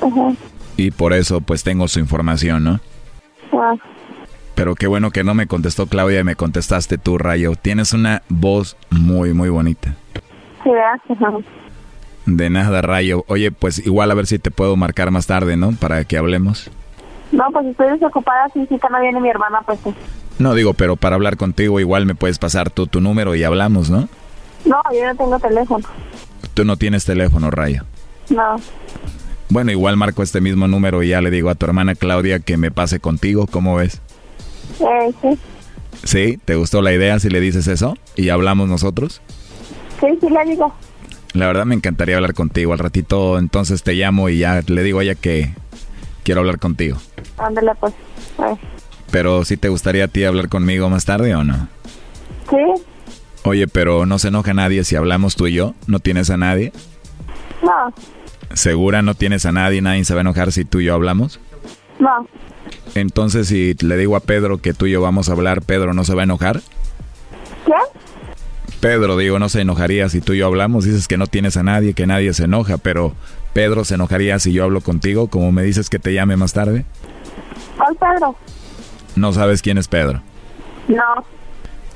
[0.00, 0.32] Ajá.
[0.78, 2.80] Y por eso pues tengo su información, ¿no?
[3.52, 3.74] Ah,
[4.54, 7.52] Pero qué bueno que no me contestó Claudia y me contestaste tú, Rayo.
[7.56, 9.94] Tienes una voz muy, muy bonita.
[10.64, 10.70] sí.
[12.26, 13.24] De nada, Rayo.
[13.28, 15.72] Oye, pues igual a ver si te puedo marcar más tarde, ¿no?
[15.72, 16.70] Para que hablemos.
[17.32, 19.94] No, pues estoy desocupada, sí, sí, no viene mi hermana, pues sí.
[20.38, 23.90] No digo, pero para hablar contigo igual me puedes pasar tú tu número y hablamos,
[23.90, 24.08] ¿no?
[24.64, 25.86] No, yo no tengo teléfono.
[26.54, 27.84] Tú no tienes teléfono, Rayo.
[28.28, 28.56] No.
[29.48, 32.56] Bueno, igual marco este mismo número y ya le digo a tu hermana Claudia que
[32.56, 34.00] me pase contigo, ¿cómo ves?
[34.80, 35.38] Eh, sí.
[36.02, 36.38] ¿Sí?
[36.44, 37.96] ¿Te gustó la idea si le dices eso?
[38.16, 39.22] ¿Y hablamos nosotros?
[40.00, 40.74] Sí, sí, le digo.
[41.36, 42.72] La verdad me encantaría hablar contigo.
[42.72, 45.54] Al ratito entonces te llamo y ya le digo a ella que
[46.24, 46.96] quiero hablar contigo.
[47.36, 47.92] Ándale, pues.
[48.38, 48.54] Ay.
[49.10, 51.68] Pero si te gustaría a ti hablar conmigo más tarde o no?
[52.50, 52.82] Sí,
[53.44, 55.74] Oye, pero no se enoja nadie si hablamos tú y yo.
[55.86, 56.72] ¿No tienes a nadie?
[57.62, 57.94] no,
[58.54, 59.80] ¿Segura no tienes a nadie?
[59.82, 61.38] ¿Nadie se va a enojar si tú y yo hablamos?
[61.98, 62.26] no.
[62.94, 66.02] Entonces si le digo a Pedro que tú y yo vamos a hablar, ¿Pedro no
[66.04, 66.62] se va a enojar?
[68.80, 70.84] Pedro, digo, no se enojaría si tú y yo hablamos.
[70.84, 73.14] Dices que no tienes a nadie, que nadie se enoja, pero
[73.52, 76.84] Pedro se enojaría si yo hablo contigo, como me dices que te llame más tarde.
[77.76, 78.36] ¿Cuál Pedro?
[79.16, 80.20] No sabes quién es Pedro.
[80.88, 81.24] No.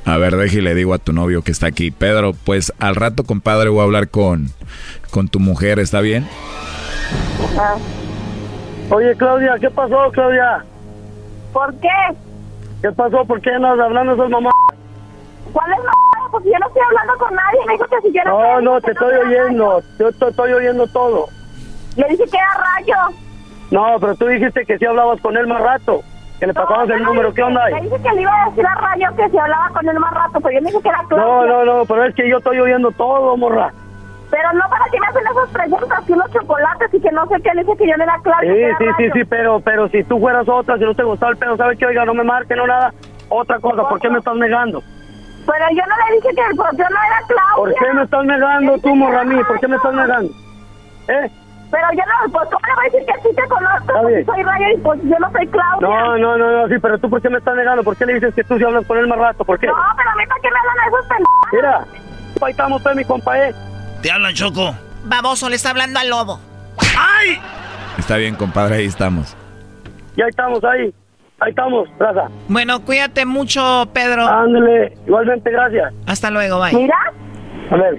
[0.04, 1.90] A ver, deje y le digo a tu novio que está aquí.
[1.90, 4.50] Pedro, pues al rato, compadre, voy a hablar con,
[5.10, 6.26] con tu mujer, ¿está bien?
[7.58, 7.76] Ah.
[8.90, 10.64] Oye, Claudia, ¿qué pasó, Claudia?
[11.52, 11.88] ¿Por qué?
[12.82, 13.24] ¿Qué pasó?
[13.24, 14.52] ¿Por qué andas hablando esas mamás?
[15.52, 15.92] ¿Cuál es la
[16.30, 17.60] Pues yo no estoy hablando con nadie.
[17.66, 19.82] Me dijo que si yo no No, no, te estoy oyendo.
[19.98, 21.26] Yo te estoy oyendo todo.
[21.96, 23.16] Le dije que era rayo.
[23.70, 26.02] No, pero tú dijiste que sí hablabas con él más rato.
[26.38, 27.34] Que le pasabas el número.
[27.34, 27.82] ¿Qué onda Le ahí?
[27.84, 30.40] dije que le iba a decir a Rayo que se hablaba con él más rato,
[30.40, 31.52] pero yo le dije que era No, Claudia.
[31.52, 33.70] no, no, pero es que yo estoy oyendo todo, morra.
[34.30, 37.34] Pero no para que me hacen esas preguntas, que unos chocolates y que no sé
[37.42, 38.54] qué, le dije que yo no era Claudia.
[38.78, 41.38] Sí, sí, sí, sí, pero, pero si tú fueras otra, si no te gustaba el
[41.38, 41.86] pedo, ¿sabes qué?
[41.86, 42.94] Oiga, no me marque, no nada.
[43.28, 44.82] Otra cosa, ¿por qué me estás negando?
[45.46, 47.56] Pero yo no le dije que pues, yo no era Claudia.
[47.56, 49.44] ¿Por qué me estás negando tú, morra, a mí?
[49.44, 50.32] ¿Por qué me estás negando?
[51.08, 51.30] ¿Eh?
[51.70, 54.08] Pero yo no, pues ¿cómo le voy a decir que sí te conozco?
[54.08, 55.88] Si soy Rayo y pues yo no soy Claudia.
[55.88, 57.84] No, no, no, no, sí, pero tú, ¿por qué me estás negando?
[57.84, 59.44] ¿Por qué le dices que tú sí hablas con él más rato?
[59.44, 59.66] ¿Por qué?
[59.68, 61.48] No, pero a mí para qué me hablan esos pendejos.
[61.52, 61.84] Mira,
[62.42, 63.54] ahí estamos, pues, mi compa, ¿eh?
[64.02, 64.74] Te hablan, Choco.
[65.04, 66.40] Baboso, le está hablando al lobo.
[66.98, 67.40] ¡Ay!
[67.98, 69.36] Está bien, compadre, ahí estamos.
[70.16, 70.92] Ya estamos ahí.
[71.40, 72.28] Ahí estamos, raza.
[72.48, 74.28] Bueno, cuídate mucho, Pedro.
[74.28, 75.94] Ándale, igualmente, gracias.
[76.06, 76.74] Hasta luego, bye.
[76.74, 76.94] Mira.
[77.70, 77.98] A ver.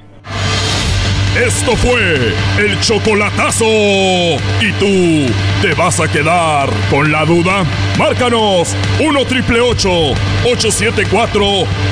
[1.36, 3.64] Esto fue el chocolatazo.
[3.66, 5.32] ¿Y tú
[5.62, 7.64] te vas a quedar con la duda?
[7.98, 11.42] Márcanos 1 triple 874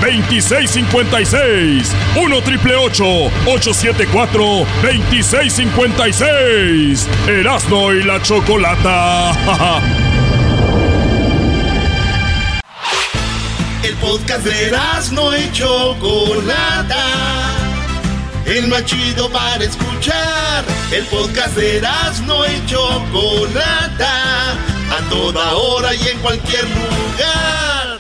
[0.02, 1.96] 2656.
[2.22, 4.44] 1 triple 874
[4.84, 7.10] 2656.
[7.30, 9.32] Erasno y la chocolata.
[13.96, 14.72] podcast de
[15.14, 17.06] no y Chocolata.
[18.46, 20.66] El más chido para escuchar.
[20.92, 21.82] El podcast de
[22.26, 24.52] no y Chocolata.
[24.52, 28.00] A toda hora y en cualquier lugar.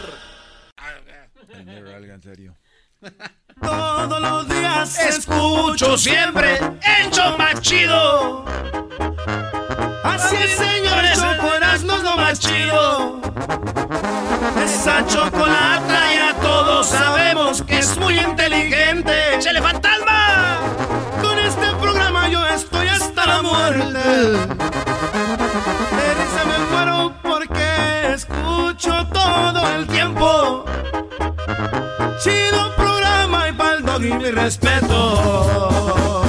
[2.13, 2.55] en serio.
[3.61, 8.45] Todos los días escucho siempre el show más chido.
[10.03, 13.19] Así es, señores, el es lo más chido.
[14.63, 19.13] Esa chocolata ya todos sabemos que es muy inteligente.
[19.39, 20.57] ¡Chele fantasma!
[21.21, 23.99] Con este programa yo estoy hasta la muerte.
[26.17, 30.65] Risa me muero porque escucho todo el tiempo.
[32.23, 36.28] Chido programa y pa'l y mi respeto.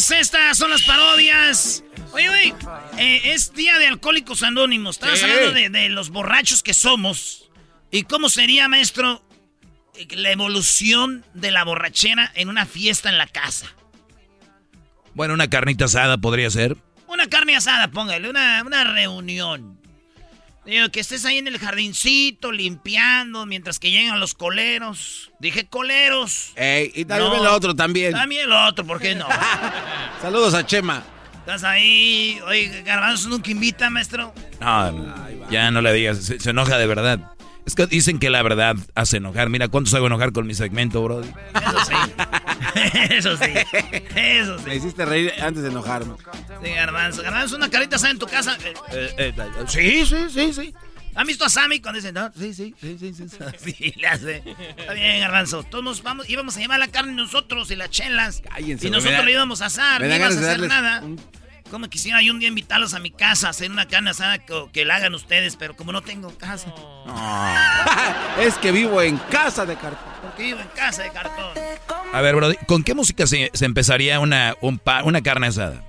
[0.00, 1.82] Señores, estas son las parodias.
[2.12, 2.54] Oye, oye,
[2.98, 4.96] eh, es día de Alcohólicos Anónimos.
[4.96, 7.48] Estamos hablando de, los borrachos que somos.
[7.90, 9.22] ¿Y cómo sería, maestro,
[10.10, 13.74] la evolución de la borrachera en una fiesta en la casa?
[15.14, 16.76] Bueno, una carnita asada podría ser.
[17.06, 19.80] Una carne asada, póngale, una, una reunión.
[20.66, 25.30] Digo, que estés ahí en el jardincito limpiando mientras que llegan los coleros.
[25.38, 26.52] Dije coleros.
[26.56, 28.12] Ey, y también el otro también.
[28.12, 29.28] También el otro, ¿por qué no?
[30.20, 31.04] Saludos a Chema.
[31.38, 32.40] Estás ahí.
[32.48, 34.34] Oye, Garbanzo nunca invita, maestro.
[34.60, 36.18] No, ya no le digas.
[36.18, 37.20] Se, enoja de verdad.
[37.64, 39.48] Es que dicen que la verdad hace enojar.
[39.48, 41.20] Mira cuántos hago enojar con mi segmento, bro.
[41.20, 41.30] Eso
[41.86, 41.94] sí.
[43.10, 43.52] Eso sí.
[44.14, 44.64] Eso sí.
[44.66, 46.14] Me hiciste reír antes de enojarme.
[46.62, 47.22] Sí, Garbanzo.
[47.22, 48.56] Garbanzo, una carita asada en tu casa.
[48.64, 48.74] Eh,
[49.18, 50.74] eh, eh, sí, sí, sí, sí.
[51.16, 52.30] ¿Han visto a Sammy cuando dicen, no?
[52.38, 53.28] Sí, sí, sí, sí, sí.
[53.58, 54.42] Sí, le hace.
[54.76, 55.62] Está bien, Garbanzo.
[55.62, 58.42] Todos vamos, íbamos a llevar la carne nosotros y las chelas.
[58.42, 60.02] Cállense, y nosotros le íbamos a asar.
[60.02, 61.02] No íbamos a hacer nada.
[61.70, 64.84] Como quisiera yo un día invitarlos a mi casa a hacer una carne asada que,
[64.84, 66.72] la hagan ustedes, pero como no tengo casa.
[68.40, 70.15] es que vivo en casa de cartón.
[70.38, 71.54] Vivo en casa de cartón.
[72.12, 75.82] A ver, bro, ¿con qué música se, empezaría una, una carne asada?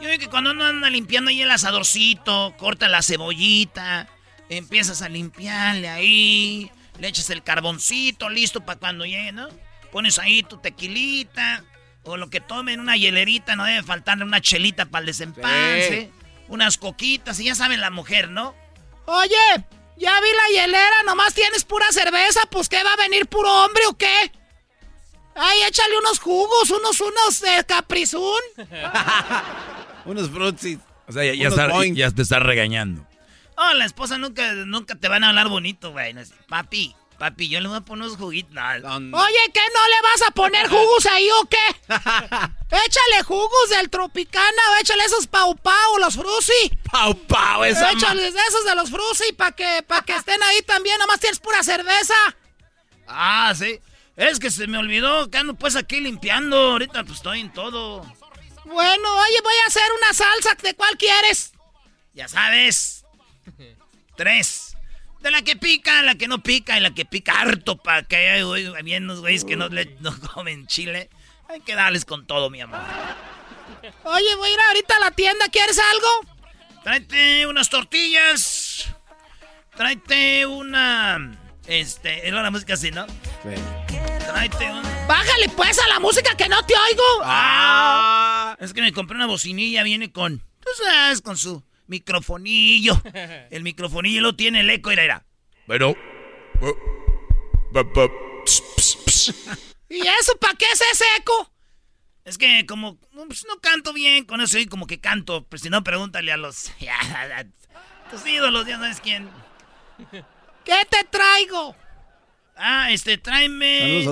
[0.00, 4.08] Yo veo que cuando uno anda limpiando ahí el asadorcito, corta la cebollita,
[4.48, 9.48] empiezas a limpiarle ahí, le echas el carboncito listo para cuando llegue, ¿no?
[9.92, 11.64] Pones ahí tu tequilita,
[12.02, 16.10] o lo que tomen, una hielerita, no debe faltarle una chelita para el desempance,
[16.48, 18.54] unas coquitas, y ya saben la mujer, ¿no?
[19.06, 19.64] Oye,
[19.96, 23.82] ya vi la hielera, nomás tienes pura cerveza, pues ¿qué va a venir puro hombre
[23.86, 24.32] o qué?
[25.36, 28.40] Ay, échale unos jugos, unos, unos de caprizún.
[30.04, 30.78] unos frutsis.
[31.06, 33.06] O sea, ya, ya, te está regañando.
[33.56, 36.14] Oh, la esposa nunca, nunca te van a hablar bonito, güey.
[36.48, 36.94] Papi,
[37.24, 38.52] Papi, yo le voy a poner unos juguitos.
[38.54, 41.56] Oye, ¿qué no le vas a poner jugos ahí o qué?
[41.88, 46.78] échale jugos del Tropicana o échale esos Pau Pau, los Frusi.
[46.92, 50.98] Pau Pau, esa Échale esos de los Frusi para que, pa que estén ahí también.
[50.98, 52.14] Nomás tienes pura cerveza.
[53.08, 53.80] Ah, sí.
[54.16, 56.72] Es que se me olvidó que ando pues aquí limpiando.
[56.72, 58.02] Ahorita pues estoy en todo.
[58.66, 60.56] Bueno, oye, voy a hacer una salsa.
[60.62, 61.54] ¿De cuál quieres?
[62.12, 63.06] Ya sabes.
[64.14, 64.73] Tres.
[65.24, 68.14] De la que pica, la que no pica y la que pica harto para que
[68.14, 71.08] haya bien los güeyes que no, le, no comen chile.
[71.48, 72.78] Hay que darles con todo, mi amor.
[74.02, 75.48] Oye, voy a ir ahorita a la tienda.
[75.48, 76.06] ¿Quieres algo?
[76.82, 78.94] Tráete unas tortillas.
[79.74, 81.38] Tráete una...
[81.66, 83.06] Este, era la música así, ¿no?
[83.06, 83.54] Sí.
[84.26, 85.06] Tráete una...
[85.06, 87.02] Bájale pues a la música que no te oigo.
[87.22, 88.58] Ah.
[88.60, 90.40] Es que me compré una bocinilla, viene con...
[90.60, 93.00] Tú sabes, con su microfonillo.
[93.50, 95.26] El microfonillo lo tiene el eco, era, era.
[95.66, 95.94] Bueno.
[99.88, 101.52] ¿Y eso para qué es ese eco?
[102.24, 105.68] Es que como pues, no canto bien, con eso y como que canto, pero si
[105.68, 106.72] no, pregúntale a los...
[108.10, 109.28] tus ídolos, ya sabes quién.
[110.64, 111.76] ¿Qué te traigo?
[112.56, 114.06] Ah, este, tráeme...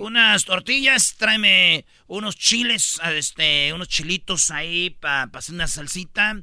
[0.00, 6.40] Unas tortillas, tráeme unos chiles, este, unos chilitos ahí para hacer una salsita.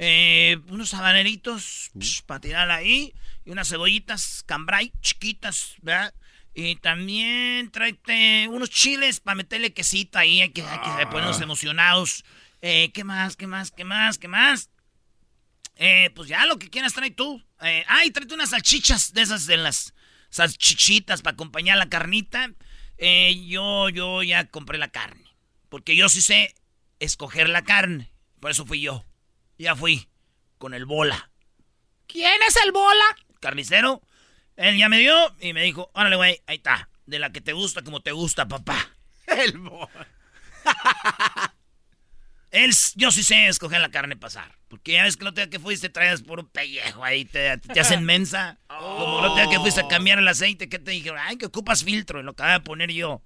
[0.00, 1.90] Eh, unos habaneritos
[2.26, 3.12] para tirar ahí.
[3.44, 6.14] Y unas cebollitas cambray chiquitas, ¿verdad?
[6.54, 10.40] Y también tráete unos chiles para meterle quesito ahí.
[10.40, 11.44] Hay que, hay que ponernos ah.
[11.44, 12.24] emocionados.
[12.62, 13.36] Eh, ¿Qué más?
[13.36, 13.70] ¿Qué más?
[13.70, 14.18] ¿Qué más?
[14.18, 14.70] ¿Qué más?
[15.76, 17.42] Eh, pues ya lo que quieras trae tú.
[17.60, 19.94] Eh, ay, tráete unas salchichas de esas de las
[20.30, 22.52] salchichitas para acompañar la carnita.
[22.98, 25.24] Eh, yo, yo ya compré la carne.
[25.68, 26.54] Porque yo sí sé
[26.98, 28.10] escoger la carne.
[28.40, 29.04] Por eso fui yo.
[29.58, 30.08] Ya fui
[30.56, 31.30] con el bola.
[32.06, 33.04] ¿Quién es el bola?
[33.40, 34.00] Carnicero.
[34.56, 36.88] Él ya me dio y me dijo, órale, güey, ahí está.
[37.06, 38.76] De la que te gusta como te gusta, papá.
[39.26, 40.08] El bola.
[42.50, 44.56] Él, yo sí sé escoger la carne pasar.
[44.68, 47.80] Porque ya ves que no te que fuiste, traes por un pellejo ahí, te, te
[47.80, 48.58] hacen mensa.
[48.68, 51.84] Como no te que fuiste a cambiar el aceite, que te dijeron, ay, que ocupas
[51.84, 53.22] filtro, en lo que voy a poner yo.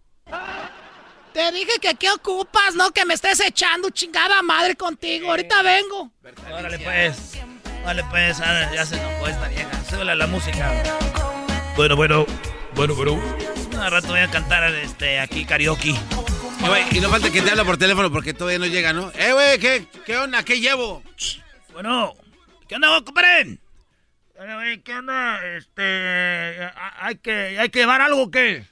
[1.32, 5.30] Te dije que qué ocupas, no que me estés echando chingada madre contigo.
[5.30, 6.10] Ahorita vengo.
[6.52, 7.38] Órale pues.
[7.82, 9.84] Órale pues, ah, ya se enojó esta vieja.
[9.88, 10.70] Súbele la música.
[11.76, 12.26] Bueno, bueno.
[12.74, 13.12] Bueno, bueno.
[13.14, 15.94] Un rato voy a cantar este, aquí karaoke.
[16.90, 19.10] y no falta que te hable por teléfono porque todavía no llega, ¿no?
[19.14, 20.44] Eh, güey, ¿qué, ¿qué onda?
[20.44, 21.02] ¿Qué llevo?
[21.72, 22.14] Bueno,
[22.68, 23.59] ¿qué onda, compadre?
[24.84, 25.40] ¿Qué onda?
[25.56, 26.70] Este.
[26.98, 28.72] ¿Hay que, ¿Hay que llevar algo o qué?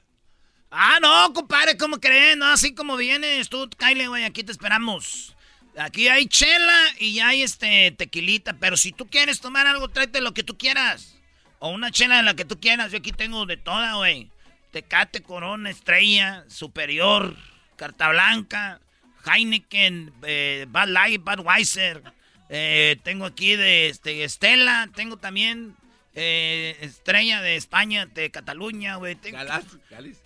[0.70, 2.38] Ah, no, compadre, ¿cómo creen?
[2.38, 5.34] No, así como vienes tú, Kyle, güey, aquí te esperamos.
[5.76, 10.32] Aquí hay chela y hay este tequilita, pero si tú quieres tomar algo, tráete lo
[10.32, 11.16] que tú quieras.
[11.58, 12.92] O una chela de la que tú quieras.
[12.92, 14.30] Yo aquí tengo de toda, güey.
[14.70, 17.36] Tecate, Corona, Estrella, Superior,
[17.76, 18.80] Carta Blanca,
[19.26, 22.02] Heineken, eh, Bad Light, Budweiser.
[22.48, 25.76] Eh, tengo aquí de este, Estela, tengo también
[26.14, 29.14] eh, estrella de España, de Cataluña, güey.
[29.14, 29.38] Tengo,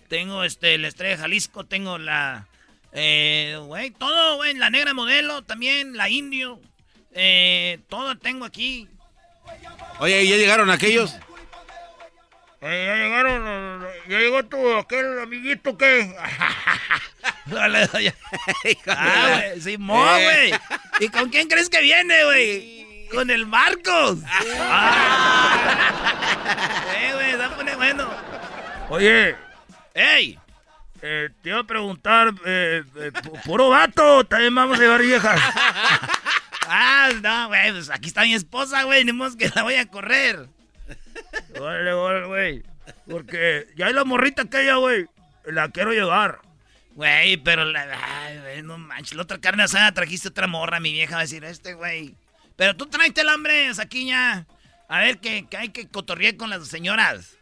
[0.07, 2.47] tengo este, la estrella de Jalisco, tengo la.
[2.91, 4.53] Eh, güey, todo, güey.
[4.55, 6.59] La negra modelo también, la indio.
[7.11, 8.87] Eh, todo tengo aquí.
[9.99, 11.15] Oye, ¿ya llegaron aquellos?
[12.61, 16.15] Eh, ya llegaron, ya llegó tu aquel amiguito que.
[18.87, 20.51] ah, güey, Simón, güey.
[20.99, 22.74] ¿Y con quién crees que viene, güey?
[23.11, 24.19] Con el Marcos.
[26.97, 28.09] eh, güey, se pone bueno.
[28.89, 29.35] Oye,
[29.93, 30.39] ey,
[31.01, 33.11] eh, te iba a preguntar, eh, eh,
[33.45, 35.39] puro vato, también vamos a llevar viejas.
[36.67, 39.87] ah, no, güey, pues aquí está mi esposa, güey, ni más que la voy a
[39.87, 40.47] correr.
[41.59, 42.63] Órale, órale, güey.
[43.09, 45.05] Porque ya hay la morrita aquella, güey.
[45.45, 46.39] La quiero llevar.
[46.95, 47.87] Güey, pero la.
[48.03, 49.15] Ay, güey, no manches.
[49.15, 52.15] La otra carne asada trajiste otra morra, mi vieja va a decir, este, güey.
[52.55, 54.45] Pero tú tráete el hambre, aquí ya.
[54.87, 57.37] A ver que, hay que cotorrear con las señoras.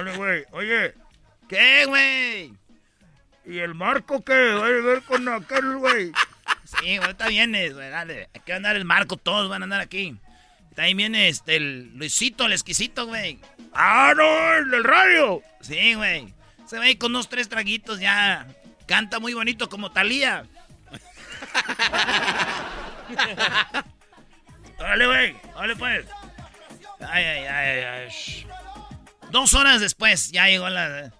[0.00, 0.94] Oye, güey, oye.
[1.48, 2.52] ¿Qué, güey?
[3.46, 4.52] ¿Y el Marco qué?
[4.52, 6.12] ¿Va a ver con aquel, güey?
[6.64, 8.28] Sí, ahorita vienes, güey, dale.
[8.34, 10.16] Aquí va a andar el Marco, todos van a andar aquí.
[10.74, 13.38] También viene este, el Luisito, el exquisito, güey.
[13.72, 14.54] ¡Ah, no!
[14.54, 15.42] ¡El del radio!
[15.60, 16.34] Sí, güey.
[16.66, 18.46] Se ve con unos tres traguitos ya.
[18.86, 20.44] Canta muy bonito como Talía.
[24.78, 25.36] Dale, güey.
[25.54, 26.06] Dale, pues.
[27.00, 28.46] Ay, ay, ay, ay.
[29.30, 31.12] Dos horas después ya llegó la...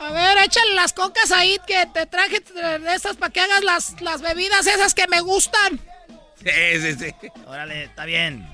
[0.00, 4.00] A ver, échale las cocas ahí que te traje de esas para que hagas las,
[4.00, 5.80] las bebidas esas que me gustan.
[6.42, 7.14] Sí, sí, sí.
[7.46, 8.46] Órale, está bien.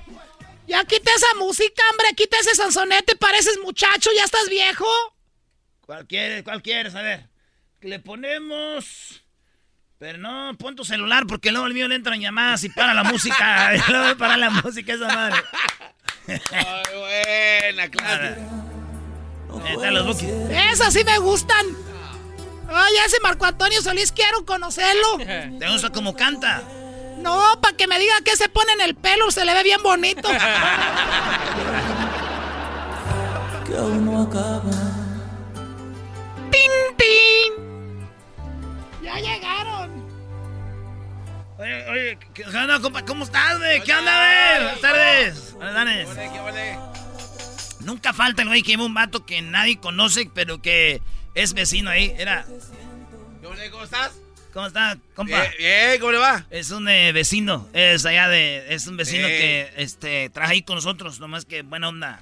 [0.67, 2.07] Ya quita esa música, hombre.
[2.15, 3.15] Quita ese sansonete.
[3.15, 4.09] Pareces muchacho.
[4.15, 4.87] ¿Ya estás viejo?
[5.81, 6.43] ¿Cuál quieres?
[6.43, 6.95] ¿Cuál quieres?
[6.95, 7.29] A ver.
[7.81, 9.23] Le ponemos...
[10.05, 13.03] Pero no, pon tu celular porque luego el mío le entran llamadas y para la
[13.03, 13.71] música.
[13.89, 15.37] luego para la música esa madre.
[16.27, 16.83] Ay,
[17.73, 18.37] buena clase.
[20.71, 21.65] Esas sí me gustan.
[22.71, 25.17] Ay, ese Marco Antonio Solís quiero conocerlo.
[25.59, 26.61] ¿Te gusta cómo canta?
[27.17, 29.81] No, para que me diga que se pone en el pelo, se le ve bien
[29.81, 30.29] bonito.
[33.65, 34.61] que aún no acaba.
[36.51, 38.05] ¡Tin, tin!
[39.01, 39.84] ¡Ya llegaron!
[41.57, 43.05] Oye, oye, ¿qué onda, compa?
[43.05, 43.81] ¿Cómo estás, güey?
[43.81, 44.63] ¿Qué onda, güey?
[44.63, 45.53] Buenas tardes.
[45.53, 46.09] Buenas tardes.
[47.79, 51.01] Nunca falta el güey que lleva un vato que nadie conoce, pero que
[51.33, 52.13] es vecino ahí.
[52.17, 52.45] Era.
[53.71, 54.11] ¿Cómo estás?
[54.51, 55.41] ¿Cómo está, compa?
[55.41, 56.45] Bien, bien, ¿cómo le va?
[56.49, 60.75] Es un eh, vecino, es allá de, es un vecino que, este, trabaja ahí con
[60.75, 62.21] nosotros, nomás que buena onda.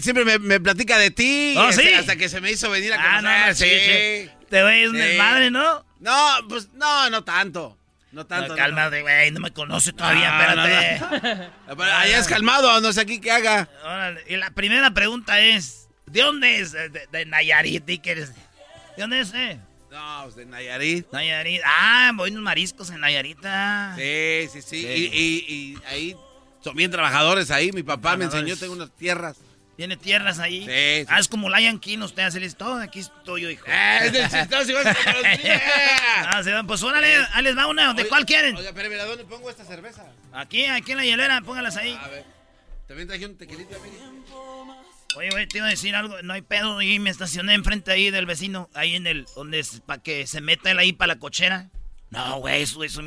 [0.00, 1.94] siempre me, me, platica de ti, ¿Oh, este, sí?
[1.94, 3.26] hasta que se me hizo venir a conocer.
[3.26, 4.30] Ah, no, sí, sí.
[4.50, 5.84] Te ves un desmadre, ¿no?
[6.00, 7.78] No, pues no, no tanto.
[8.12, 8.48] No tanto.
[8.48, 9.40] No, cálmate, güey, no.
[9.40, 11.42] me conoce todavía, espérate.
[11.82, 13.68] Allá es calmado, no sé aquí qué haga.
[13.82, 14.22] Órale.
[14.28, 16.72] Y la primera pregunta es, ¿de dónde es?
[16.72, 18.34] De, Nayarit, ¿de qué eres?
[18.34, 19.58] ¿De dónde es, eh?
[19.90, 21.10] No, pues de Nayarit.
[21.10, 21.62] Nayarit.
[21.64, 23.94] Ah, voy unos mariscos en Nayarita.
[23.96, 24.86] Sí, sí, sí.
[24.86, 26.16] Y, y, y, ahí
[26.60, 27.72] son bien trabajadores ahí.
[27.72, 29.36] Mi papá me enseñó, tengo unas tierras.
[29.76, 30.60] Tiene tierras ahí.
[30.60, 31.06] Sí, sí.
[31.08, 33.64] Ah, es como Lion King, usted hace todo, aquí estoy yo, hijo.
[33.66, 34.84] Eh, es del chistoso, igual
[36.26, 38.54] Ah, se van, pues órale, ahí les va una, ¿de cuál quieren?
[38.56, 40.04] Oye, espérame, ¿a dónde pongo esta cerveza?
[40.32, 41.98] Aquí, aquí en la hielera, póngalas ahí.
[42.00, 42.24] A ver,
[42.86, 43.96] también traje un tequilito, mire.
[45.16, 48.10] Oye, güey, te iba a decir algo, no hay pedo, y me estacioné enfrente ahí
[48.10, 51.18] del vecino, ahí en el, donde es, para que se meta él ahí para la
[51.18, 51.70] cochera.
[52.10, 53.02] No, güey, eso, eso,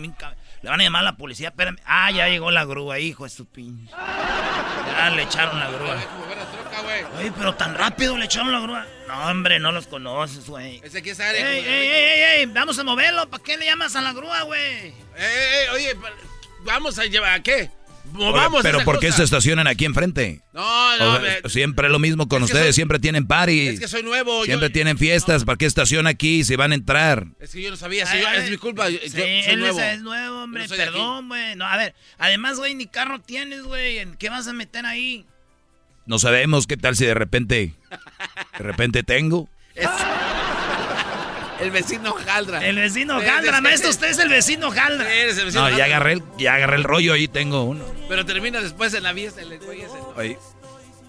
[0.62, 1.78] le van a llamar a la policía, espérame.
[1.86, 3.94] Ah, ya llegó la grúa, hijo de su pinche.
[3.94, 5.98] Ya le echaron la grúa.
[7.20, 8.86] Oye, pero tan rápido le echaron la grúa.
[9.08, 10.82] No, hombre, no los conoces, güey.
[10.84, 11.52] Ese aquí es área.
[11.52, 12.46] ¡Ey, ey, ey, ey, ey!
[12.48, 13.30] Vamos a moverlo.
[13.30, 14.62] ¿Para qué le llamas a la grúa, güey?
[14.88, 15.96] ¡Ey, ey, oye!
[16.64, 17.70] Vamos a llevar, ¿a qué?
[18.14, 19.18] Movamos Pero esa ¿por qué cosa.
[19.18, 20.42] se estacionan aquí enfrente?
[20.54, 23.68] No, no, O- me- siempre es lo mismo con Es ustedes, soy- siempre tienen party.
[23.68, 24.40] Es que soy nuevo.
[24.42, 27.28] yo- Siempre tienen fiestas, ¿para qué estaciona aquí si van a entrar?
[27.40, 28.90] Es que yo no sabía, Ay, es mi culpa.
[28.90, 29.80] Yo, Sí, yo soy él nuevo.
[29.80, 30.68] Es, es nuevo, hombre.
[30.68, 30.76] No.
[30.76, 31.56] Perdón, güey.
[31.56, 33.98] No, a ver, además, güey, ni carro tienes, güey.
[34.00, 35.26] ¿En qué vas a meter ahí?
[36.06, 37.74] No sabemos qué tal si de repente,
[38.58, 39.50] de repente tengo.
[41.60, 42.66] El vecino Jaldra.
[42.66, 45.14] El vecino Jaldra, es- maestro, usted es el vecino Jaldra.
[45.14, 45.86] Eres el vecino No, ya Jaldra.
[45.86, 47.84] agarré, el, ya agarré el rollo, ahí tengo uno.
[48.10, 50.38] Pero termina después en la fiesta el güey ese.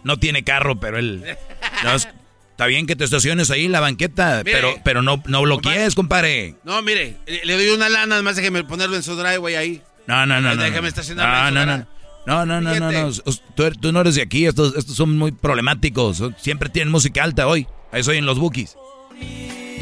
[0.04, 1.36] No tiene carro, pero él...
[1.82, 2.08] no, es-
[2.52, 4.56] está bien que te estaciones ahí en la banqueta, Mire.
[4.56, 6.54] pero, pero no, no bloquees, compadre.
[6.64, 9.82] No, mire, le, le doy una lana, además déjeme ponerlo en su driveway ahí.
[10.06, 10.62] No, no, no, no.
[10.62, 10.88] Déjame no.
[10.88, 11.86] estacionarme No, en su no, no.
[12.26, 13.12] No, no, no, no,
[13.54, 16.22] Tú, er- tú no eres de aquí, estos, estos son muy problemáticos.
[16.38, 17.66] Siempre tienen música alta hoy.
[17.92, 18.76] Ahí soy en los bookies.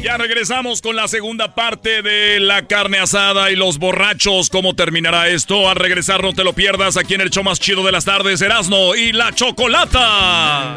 [0.05, 4.51] Ya regresamos con la segunda parte de la carne asada y los borrachos.
[4.51, 5.67] ¿Cómo terminará esto?
[5.67, 8.39] Al regresar no te lo pierdas aquí en el show más chido de las tardes,
[8.39, 10.75] Erasmo y la Chocolata.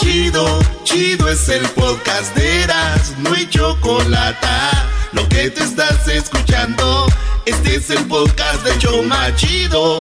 [0.00, 4.48] Chido, chido es el podcast de Eras, no hay chocolate.
[5.12, 7.06] Lo que te estás escuchando,
[7.46, 10.01] este es el podcast de Choma Chido.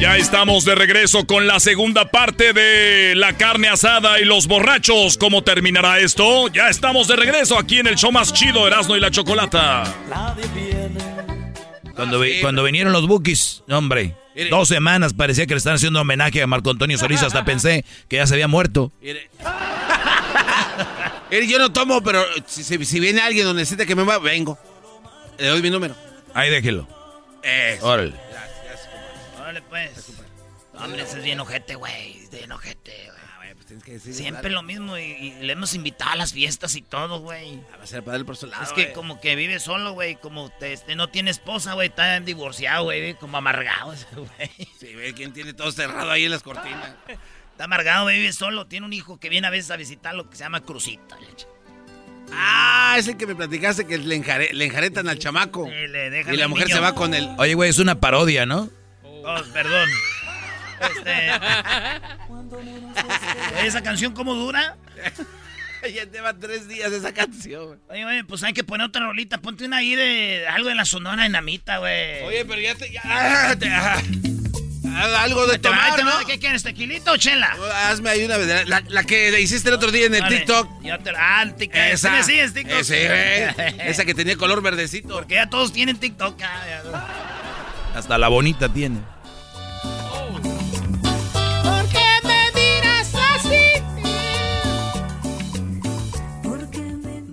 [0.00, 5.16] Ya estamos de regreso con la segunda parte de la carne asada y los borrachos.
[5.16, 6.48] ¿Cómo terminará esto?
[6.48, 9.84] Ya estamos de regreso aquí en el show más chido, Erasmo y la Chocolata.
[11.94, 14.14] Cuando, vi- cuando vinieron los bookies, hombre,
[14.50, 17.22] dos semanas parecía que le estaban haciendo homenaje a Marco Antonio Solís.
[17.22, 18.92] Hasta pensé que ya se había muerto.
[21.48, 24.58] Yo no tomo, pero si, si- si viene alguien o necesita que me mueva, vengo.
[25.38, 25.94] Le doy mi número.
[26.34, 26.86] Ahí déjelo.
[27.42, 27.86] Eso.
[27.86, 28.25] Órale.
[29.60, 30.12] Órale, pues.
[30.78, 32.18] Hombre, ese es bien ojete, güey.
[32.24, 33.26] Es bien ojete, güey.
[33.98, 37.56] Siempre lo mismo y, y le hemos invitado a las fiestas y todo, güey.
[37.78, 38.62] Va a ser para él por su lado.
[38.62, 38.92] Es que güey.
[38.94, 40.16] como que vive solo, güey.
[40.16, 41.88] Como te- este, no tiene esposa, güey.
[41.88, 43.14] Está divorciado, güey.
[43.14, 44.50] Como amargado ese, güey.
[44.78, 46.94] Sí, ve quién tiene todo cerrado ahí en las cortinas.
[47.52, 48.18] Está amargado, güey.
[48.18, 48.66] Vive solo.
[48.66, 51.18] Tiene un hijo que viene a veces a visitarlo que se llama Crucita.
[51.18, 51.46] leche.
[52.32, 55.66] Ah, es el que me platicaste que le, enjare- le enjaretan al chamaco.
[55.66, 56.76] Sí, le dejan y la mujer niño.
[56.76, 57.28] se va con el.
[57.38, 58.68] Oye, güey, es una parodia, ¿no?
[59.26, 59.88] Oh, perdón.
[60.80, 61.30] Este.
[63.66, 64.76] ¿Esa canción cómo dura?
[65.82, 67.80] ya lleva tres días esa canción.
[67.88, 69.38] Oye, güey, pues hay que poner otra rolita.
[69.38, 72.22] Ponte una ahí de algo de la sonora dinamita, güey.
[72.22, 72.90] Oye, pero ya te.
[72.92, 74.00] ya- ah, te- ah.
[75.22, 76.04] Algo de tomar, va.
[76.04, 76.26] ¿no?
[76.26, 77.54] ¿Qué quieres, tequilito o chela?
[77.88, 78.66] Hazme ahí una vez.
[78.66, 80.82] La, la que le hiciste el otro día en el Vale, TikTok.
[80.82, 81.38] Ya te la.
[81.38, 81.80] Ah, el TikTok.
[81.82, 82.08] Esa.
[82.10, 82.78] ¿Sí me sigues, TikTok?
[82.80, 83.74] Ese, güey.
[83.90, 85.08] Esa que tenía color verdecito.
[85.14, 86.40] Porque ya todos tienen TikTok.
[86.42, 87.98] ah, ya.
[87.98, 89.00] Hasta la bonita tiene.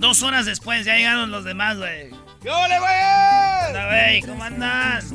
[0.04, 2.10] Dos horas después ya llegaron los demás, güey.
[2.42, 3.70] ¡Qué ole, güey!
[3.70, 5.14] Hola, güey, ¿cómo andas?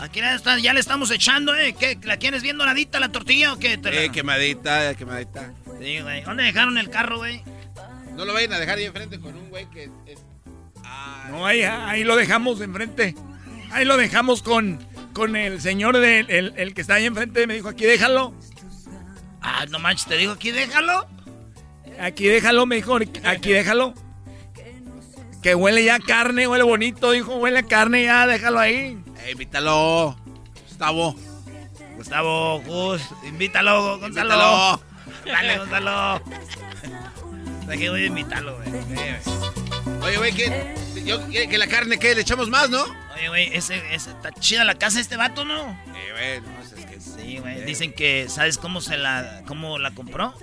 [0.00, 0.20] Aquí
[0.62, 1.74] ya le estamos echando, ¿eh?
[1.76, 1.98] ¿Qué?
[2.04, 3.76] ¿La quieres bien doradita la tortilla o qué?
[3.76, 5.52] La- Eh, quemadita, quemadita.
[5.82, 6.22] Sí, güey.
[6.22, 7.42] ¿Dónde dejaron el carro, güey?
[8.14, 9.90] No lo vayan a dejar ahí enfrente con un güey que.
[10.06, 10.24] es-
[11.30, 13.16] No, ahí, ahí lo dejamos enfrente.
[13.72, 14.78] Ahí lo dejamos con,
[15.12, 17.48] con el señor del el, el que está ahí enfrente.
[17.48, 18.32] Me dijo, aquí déjalo.
[19.42, 21.08] Ah, no manches, te digo aquí, déjalo.
[22.00, 23.94] Aquí déjalo, me dijo, aquí déjalo.
[25.42, 28.98] Que huele ya a carne, huele bonito, dijo, huele a carne ya, déjalo ahí.
[29.24, 30.16] Eh, invítalo.
[30.68, 31.14] Gustavo.
[31.96, 34.34] Gustavo, Gus, invítalo, Gonzalo.
[34.34, 34.82] Invítalo.
[35.26, 36.22] Dale, Gonzalo.
[37.68, 38.68] Aquí voy a invitarlo, güey.
[40.02, 42.14] Oye, güey, que, yo, que, que la carne, ¿qué?
[42.14, 42.84] ¿Le echamos más, no?
[43.14, 45.70] Oye, güey, ese, ese, está chida la casa de este vato, ¿no?
[45.96, 47.00] Eh, güey, no, es que.
[47.00, 47.64] Sí, güey.
[47.64, 50.34] Dicen que, ¿sabes cómo se la, cómo la compró?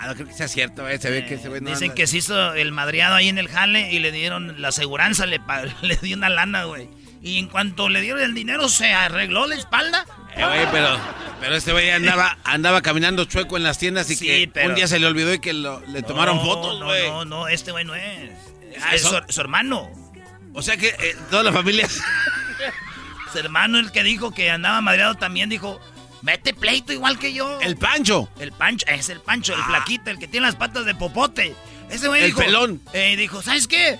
[0.00, 0.98] Ah, no creo que sea cierto, güey.
[0.98, 1.70] Se ve que ese güey no.
[1.70, 4.68] Dicen anda- que se hizo el madreado ahí en el jale y le dieron la
[4.68, 5.40] aseguranza, le,
[5.82, 6.88] le dio una lana, güey.
[7.20, 10.06] Y en cuanto le dieron el dinero, se arregló la espalda.
[10.36, 10.96] Eh, güey, pero,
[11.40, 14.74] pero este güey andaba, andaba caminando chueco en las tiendas y Sí, que pero- un
[14.76, 17.08] día se le olvidó y que lo- le tomaron No, fotos, no, güey.
[17.08, 18.30] No, no, este güey no es.
[18.80, 19.90] Ah, es su, su hermano.
[20.54, 21.88] O sea que eh, toda la familia.
[23.32, 25.80] Su hermano, el que dijo que andaba madreado también, dijo,
[26.22, 27.60] mete pleito igual que yo.
[27.60, 28.28] El Pancho.
[28.38, 31.54] El Pancho, es el Pancho, el flaquito, el que tiene las patas de popote.
[31.90, 32.40] Ese güey El dijo...
[32.40, 32.82] pelón.
[32.92, 33.98] Eh, dijo, ¿sabes qué?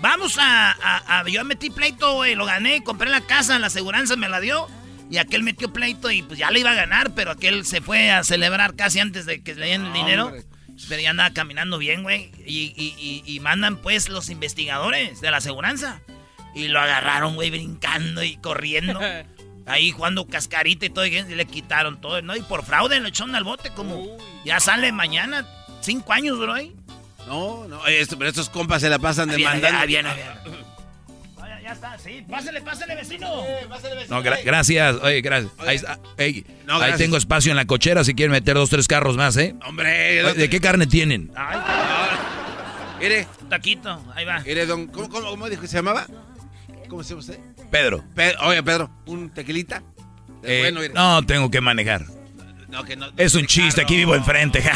[0.00, 4.16] Vamos a, a- a- Yo metí pleito, güey, lo gané, compré la casa, la aseguranza
[4.16, 4.66] me la dio.
[5.10, 8.10] Y aquel metió pleito y pues ya le iba a ganar, pero aquel se fue
[8.12, 10.26] a celebrar casi antes de que le dieran el dinero.
[10.26, 10.44] hombre.
[10.88, 12.30] Pero ya andaba caminando bien, güey.
[12.46, 16.00] Y, y- y- y mandan pues los investigadores de la aseguranza.
[16.54, 19.00] Y lo agarraron, güey, brincando y corriendo.
[19.70, 22.34] Ahí jugando cascarita y todo, y le quitaron todo, ¿no?
[22.36, 25.46] Y por fraude lo echaron al bote, como ya sale mañana.
[25.80, 26.74] Cinco años, bro, ahí.
[27.26, 29.76] No, no, esto- pero estos compas se la pasan Ahí demandando.
[29.78, 30.08] ahí ahí viene.
[31.36, 32.24] Vaya, ya está, sí.
[32.28, 33.28] Pásale, pásale, vecino.
[34.08, 34.96] No, gra- gracias.
[35.02, 35.52] Oye, gracias.
[35.58, 35.98] Ahí, está.
[36.16, 36.98] Ey, No, ahí gracias.
[36.98, 39.54] tengo espacio en la cochera si quieren meter dos, tres carros más, ¿eh?
[39.66, 41.30] Hombre, Oye, ¿De qué carne tienen?
[43.00, 44.40] Mire, Taquito, ahí va.
[44.40, 46.06] mire, don, ¿cómo, cómo, cómo dijo que se llamaba?
[46.88, 47.38] ¿Cómo se llama usted?
[47.70, 48.04] Pedro.
[48.14, 49.82] Pe- oye, Pedro, ¿un tequilita?
[50.42, 52.04] Eh, bueno, no, tengo que manejar.
[52.68, 53.06] No, que no.
[53.16, 54.62] Es un chiste, aquí vivo enfrente.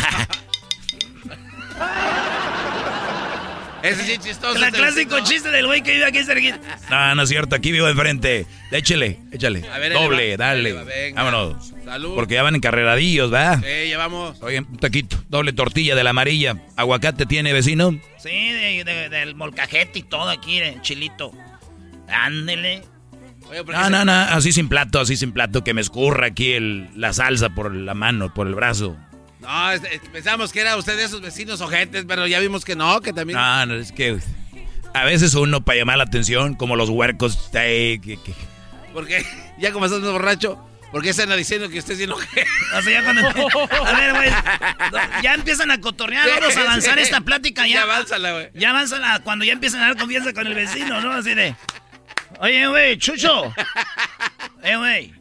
[3.83, 4.65] Ese sí es chistoso.
[4.65, 6.59] El clásico chiste del güey que vive aquí cerquita.
[6.91, 8.47] no, no es cierto, aquí vivo enfrente.
[8.71, 9.63] Échele, échale.
[9.71, 10.73] A ver, Doble, dale.
[10.73, 11.23] venga.
[11.23, 11.75] Vámonos.
[11.85, 12.15] Salud.
[12.15, 13.61] Porque ya van encarreradillos, ¿verdad?
[13.63, 14.39] Sí, ya vamos.
[14.41, 16.57] Oye, un taquito, doble tortilla de la amarilla.
[16.77, 17.91] ¿Aguacate tiene, vecino?
[18.17, 21.33] Sí, de- de- del molcajete y todo aquí, de chilito.
[22.15, 22.83] Ándele.
[23.69, 27.13] No, no, no, así sin plato, así sin plato, que me escurra aquí el, la
[27.13, 28.97] salsa por la mano, por el brazo.
[29.41, 32.75] No, es- es- pensamos que era usted de esos vecinos ojetes, pero ya vimos que
[32.75, 33.39] no, que también.
[33.39, 34.19] No, no, es que
[34.95, 38.35] a veces uno para llamar la atención, como los huercos, eh, que- que-
[38.95, 39.25] Porque
[39.59, 40.59] ya como estás borracho,
[40.91, 42.47] porque anda diciendo que usted es ojete.
[42.79, 43.29] O sea, ya cuando...
[43.85, 44.31] A ver, güey.
[45.23, 47.75] Ya empiezan a cotorrear, vamos a avanzar esta plática ya.
[47.75, 48.49] Ya avánzala, güey.
[48.55, 51.11] Ya avanza cuando ya empiezan a dar confianza con el vecino, ¿no?
[51.13, 51.55] Así de...
[52.41, 53.53] Oye, güey, Chucho.
[54.63, 55.15] Eh, güey.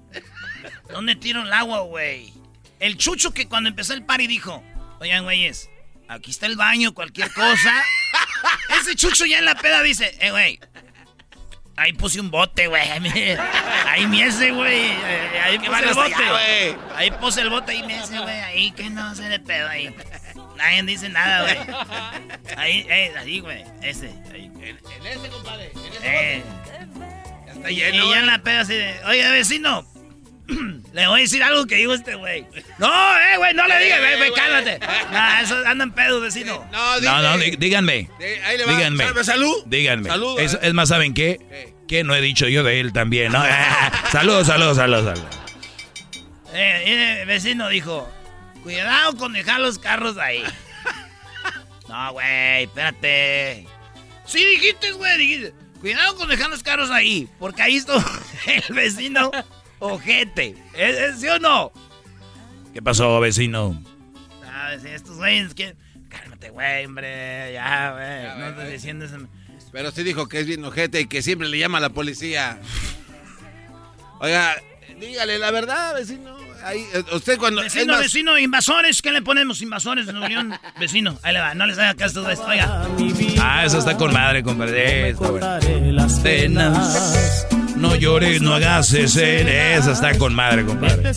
[0.89, 2.33] ¿Dónde tiro el agua, güey?
[2.79, 4.63] El Chucho que cuando empezó el party dijo...
[4.99, 5.69] Oigan, güeyes,
[6.07, 7.83] aquí está el baño, cualquier cosa.
[8.79, 10.15] Ese Chucho ya en la peda dice...
[10.21, 10.59] Eh, güey.
[11.75, 12.81] Ahí puse un bote, güey.
[12.89, 13.37] Ahí me-
[13.87, 14.91] Ahí ese, güey.
[14.91, 16.13] Eh, Ahí puse el bote.
[16.15, 16.77] allá.
[16.95, 18.39] Ahí puse el bote y me ese, güey.
[18.41, 19.93] Ahí que no se de pedo ahí.
[20.55, 21.57] Nadie dice nada, güey.
[22.57, 23.63] Ahí, eh, ahí, güey.
[23.81, 24.13] Ese.
[24.31, 24.51] Ahí.
[24.55, 25.71] En, en ese, compadre.
[25.73, 25.99] En ese
[26.37, 26.43] Eh.
[26.45, 26.62] bote.
[27.53, 28.05] Está Y, lleno.
[28.05, 29.87] y ya la peda así de, oye, vecino.
[30.93, 32.45] Le voy a decir algo que dijo este güey.
[32.77, 34.79] No, eh, güey, no le digas, güey, güey, cálmate.
[35.11, 36.67] No, eso andan pedo, vecino.
[36.71, 38.09] No, No, no, dí- díganme.
[38.19, 38.73] de- ahí le va.
[38.75, 39.03] Díganme.
[39.05, 39.55] Salve, salud.
[39.65, 40.09] Díganme.
[40.09, 40.59] Salud, es, eh.
[40.63, 41.37] es más, ¿saben qué?
[41.49, 41.73] ¿Qué?
[41.87, 43.43] Que no he dicho yo de él también, ¿no?
[44.11, 45.39] saludos, saludos, saludos, saludos.
[46.53, 46.83] Eh,
[47.21, 48.07] eh, vecino dijo,
[48.63, 50.43] cuidado con dejar los carros ahí.
[51.89, 53.67] No, güey, espérate.
[54.25, 55.53] Sí dijiste, güey, dijiste.
[55.83, 57.95] Cuidado con dejar los carros ahí, porque ahí está
[58.69, 59.31] el vecino
[59.79, 60.55] ojete.
[60.73, 61.73] ¿Es, es sí o no?
[62.73, 63.83] ¿Qué pasó, vecino?
[64.45, 65.75] Ah, sí, estos güeyes que...
[66.07, 68.39] Cálmate, güey, hombre, ya, güey.
[68.39, 69.17] No estoy diciendo eso.
[69.73, 72.61] Pero sí dijo que es bien ojete y que siempre le llama a la policía.
[74.21, 74.55] Oiga,
[75.01, 76.42] dígale la verdad, vecino.
[76.65, 77.61] Ahí, eh, usted cuando.
[77.61, 79.61] Vecino, más- vecino, invasores, ¿qué le ponemos?
[79.61, 80.53] Invasores de Unión.
[80.79, 82.39] Vecino, ahí le va, no les haga caso a güeyes.
[82.39, 82.87] Oiga.
[83.41, 85.09] Ah, eso está con madre, compadre.
[85.09, 85.57] Está bueno.
[86.23, 87.47] Penas.
[87.75, 89.73] No llores, no hagas ese.
[89.75, 91.11] Esa está con madre, compadre.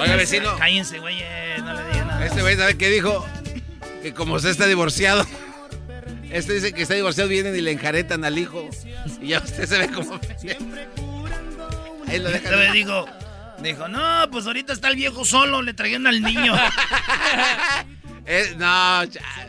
[0.00, 0.56] Oiga, vecino.
[0.56, 2.26] Cállense, güey, eh, no le digan nada.
[2.26, 3.26] Este güey, ¿sabe qué dijo?
[4.02, 5.26] Que como usted está divorciado.
[6.30, 8.68] Este dice que está divorciado, vienen y le enjaretan al hijo.
[9.20, 10.20] Y ya usted se ve como.
[12.08, 12.72] Ahí lo Este güey dejan.
[12.72, 13.06] dijo,
[13.68, 16.54] dijo, no, pues ahorita está el viejo solo, le trajeron al niño.
[18.32, 19.48] Eh, no, ya.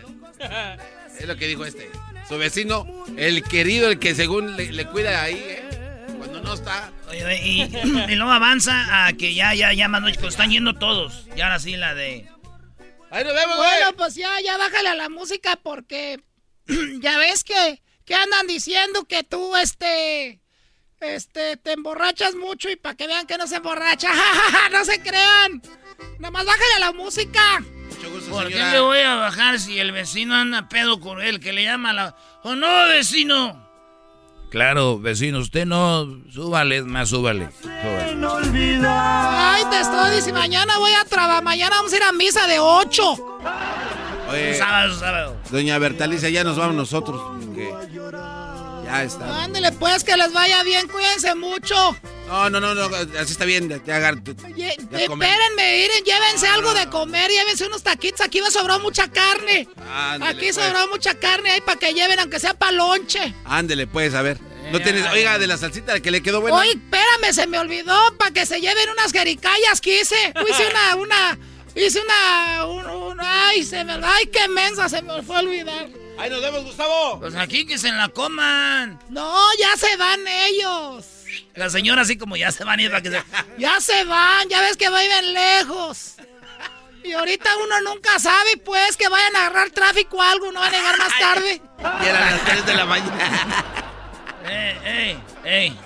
[1.19, 1.91] Es lo que dijo este.
[2.27, 5.63] Su vecino, el querido, el que según le, le cuida ahí, ¿eh?
[6.17, 6.91] Cuando no está.
[7.09, 11.27] Oye, y, y luego avanza a que ya, ya, ya, más noche, están yendo todos.
[11.35, 12.27] Y ahora sí la de...
[13.11, 13.69] Ahí nos vemos, güey.
[13.69, 16.23] Bueno, pues ya, ya bájale a la música porque
[17.01, 20.40] ya ves que, que andan diciendo que tú, este,
[21.01, 24.09] este, te emborrachas mucho y para que vean que no se emborracha.
[24.71, 25.61] no se crean.
[26.19, 27.41] Nada más bájale a la música.
[27.89, 31.39] Mucho gusto, ¿Por qué le voy a bajar si el vecino anda pedo con él,
[31.39, 32.15] que le llama a la...
[32.43, 33.69] ¡Oh, no, vecino!
[34.49, 36.05] Claro, vecino, usted no.
[36.29, 37.49] Súbale, es más, súbale.
[37.61, 38.87] súbale.
[38.87, 42.59] Ay, te estoy diciendo, mañana voy a trabajar, mañana vamos a ir a misa de
[42.59, 43.39] 8.
[44.29, 45.37] Oye, Sábado, sábado.
[45.51, 47.21] doña Bertalicia, ya nos vamos nosotros.
[47.45, 47.71] porque
[48.91, 49.43] ya está.
[49.43, 51.75] Ándele pues, que les vaya bien, cuídense mucho.
[52.27, 53.69] No, no, no, no, así está bien.
[53.85, 55.25] Ya, ya, ya come.
[55.25, 59.67] espérenme, miren, llévense algo de comer, llévense unos taquitos, aquí me sobró mucha carne.
[60.21, 60.55] Aquí pues.
[60.55, 63.33] sobró mucha carne ahí para que lleven, aunque sea para lonche.
[63.45, 64.39] Ándele, pues, a ver.
[64.71, 66.57] No tienes, oiga, de la salsita que le quedó buena.
[66.57, 70.15] Oye, espérame, se me olvidó para que se lleven unas jericayas que hice.
[70.49, 71.39] Hice una, una,
[71.75, 75.87] hice una, un- un- ay, se me, ay, qué mensa, se me fue a olvidar.
[76.19, 77.19] ¡Ahí nos vemos, Gustavo!
[77.19, 78.99] Pues aquí que se la coman.
[79.09, 81.05] No, ya se van ellos.
[81.55, 83.23] La señora así como ya se van ir para que se...
[83.57, 86.15] Ya se van, ya ves que viven lejos.
[87.03, 90.71] Y ahorita uno nunca sabe, pues, que vayan a agarrar tráfico o algo, no van
[90.73, 91.61] a llegar más tarde.
[91.79, 93.65] Y eran las 3 de la mañana.
[94.47, 95.79] ¡Ey, ey, ey!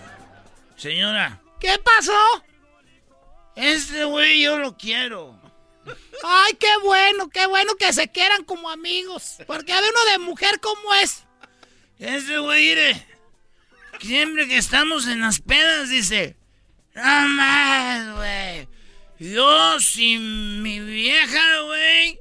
[0.76, 2.44] Señora, ¿Qué pasó?
[3.56, 5.35] este güey yo lo quiero.
[6.24, 9.38] Ay, qué bueno, qué bueno que se quieran como amigos.
[9.46, 11.24] Porque a ver uno de mujer como es.
[12.00, 13.08] Este güey, mire,
[14.02, 16.36] siempre que estamos en las pedas dice,
[16.94, 18.68] no más, güey.
[19.18, 22.20] Yo sin mi vieja, güey,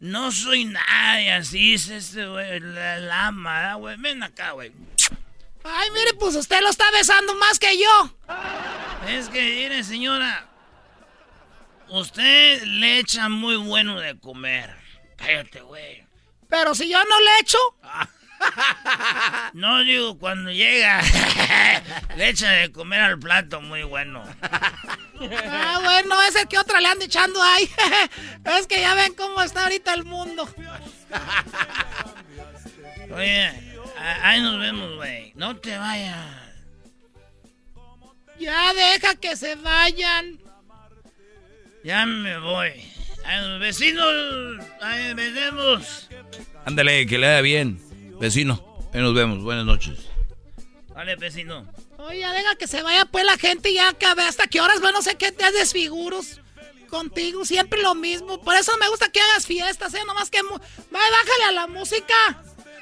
[0.00, 1.32] no soy nadie.
[1.32, 3.96] Así dice este güey, la, la ama, ¿verdad, güey.
[3.98, 4.72] Ven acá, güey.
[5.64, 8.16] Ay, mire, pues usted lo está besando más que yo.
[9.08, 10.48] Es que, mire, señora,
[11.92, 14.74] usted le echa muy bueno de comer.
[15.16, 16.04] Cállate, güey.
[16.48, 17.58] Pero si yo no le echo.
[19.52, 21.00] No digo cuando llega,
[22.16, 24.24] le echa de comer al plato muy bueno.
[25.48, 27.70] Ah, bueno, ese que otra le anda echando ahí.
[28.58, 30.48] Es que ya ven cómo está ahorita el mundo.
[33.14, 33.52] Oye,
[34.22, 35.32] ahí nos vemos, güey.
[35.36, 36.16] No te vayas.
[38.40, 40.41] Ya deja que se vayan.
[41.84, 42.70] Ya me voy.
[43.24, 44.06] A vecinos,
[44.80, 46.08] ahí nos vemos.
[46.64, 47.80] Ándale, que le haga bien.
[48.20, 49.42] Vecino, ahí nos vemos.
[49.42, 49.98] Buenas noches.
[50.94, 51.66] Vale, vecino.
[51.98, 54.60] Oye, ya deja que se vaya pues la gente ya que a ver hasta qué
[54.60, 56.40] horas, bueno, no sé qué te haces figuros.
[56.88, 58.40] Contigo, siempre lo mismo.
[58.42, 60.00] Por eso me gusta que hagas fiestas, ¿eh?
[60.06, 60.42] Nomás que...
[60.42, 60.58] mu- Va,
[61.10, 62.14] bájale a la música.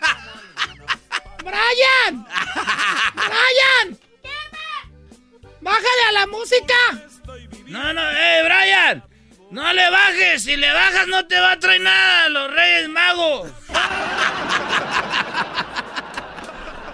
[1.45, 2.27] ¡Brian!
[3.15, 3.99] ¡Brian!
[5.61, 6.75] ¡Bájale a la música!
[7.71, 9.05] No, no, eh, Brian.
[9.53, 10.43] No le bajes.
[10.43, 13.53] Si le bajas no te va a traer nada los Reyes Magos.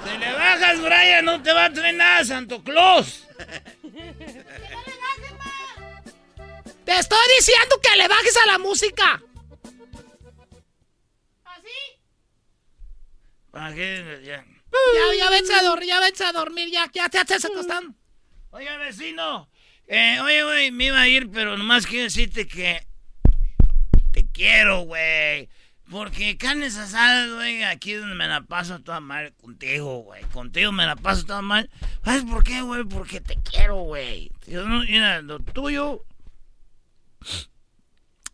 [0.05, 3.27] Si le bajas, Brian, no te va a traer nada Santo Claus.
[6.85, 9.23] Te estoy diciendo que le bajes a la música.
[13.51, 14.21] ¿Para qué?
[14.25, 14.45] Ya.
[14.45, 17.95] Ya, ya vete a dormir, ya vete a dormir, ya, ya te estás acostando.
[18.51, 19.49] Oiga, vecino.
[19.87, 22.87] Eh, oye, güey, me iba a ir, pero nomás quiero decirte que
[24.13, 25.49] te quiero, güey.
[25.91, 30.23] Porque carnes asadas, güey, aquí es donde me la paso toda mal contigo, güey.
[30.25, 31.71] Contigo me la paso toda mal.
[32.05, 32.83] ¿Sabes por qué, güey?
[32.85, 34.33] Porque te quiero, güey.
[34.47, 36.05] Mira, lo tuyo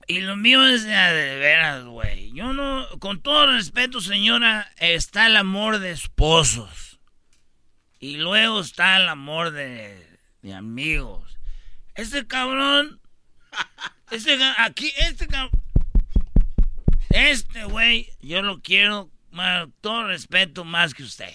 [0.07, 2.33] y lo mío es de, de veras, güey.
[2.33, 7.01] Yo no, con todo respeto, señora, está el amor de esposos.
[8.01, 11.39] Y luego está el amor de, de amigos.
[11.95, 13.01] Este cabrón,
[14.11, 15.51] este aquí, este cabrón,
[17.11, 21.33] este güey, yo lo quiero, ma- todo respeto, más que usted.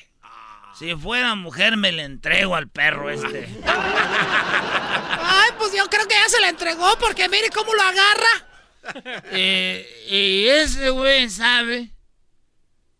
[0.80, 3.48] Si fuera mujer, me le entrego al perro este.
[3.66, 9.24] Ay, pues yo creo que ya se la entregó porque mire cómo lo agarra.
[9.32, 11.90] Eh, y ese güey sabe.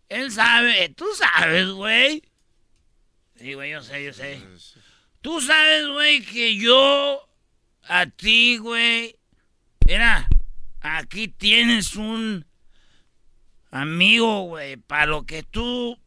[0.10, 2.24] Él sabe, tú sabes, güey.
[3.36, 4.42] Sí, güey, yo sé, yo sé.
[5.22, 7.27] Tú sabes, güey, que yo
[7.88, 9.18] a ti, güey.
[9.86, 10.28] Mira,
[10.82, 12.46] aquí tienes un
[13.72, 16.00] amigo, güey, para lo que tú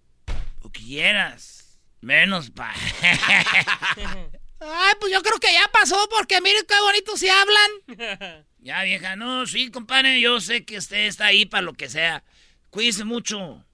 [0.72, 1.78] quieras.
[2.00, 2.74] Menos para.
[4.60, 8.44] Ay, pues yo creo que ya pasó porque mire qué bonito se hablan.
[8.62, 12.22] Ya, vieja, no, sí, compadre, yo sé que usted está ahí para lo que sea.
[12.68, 13.64] Cuídese mucho.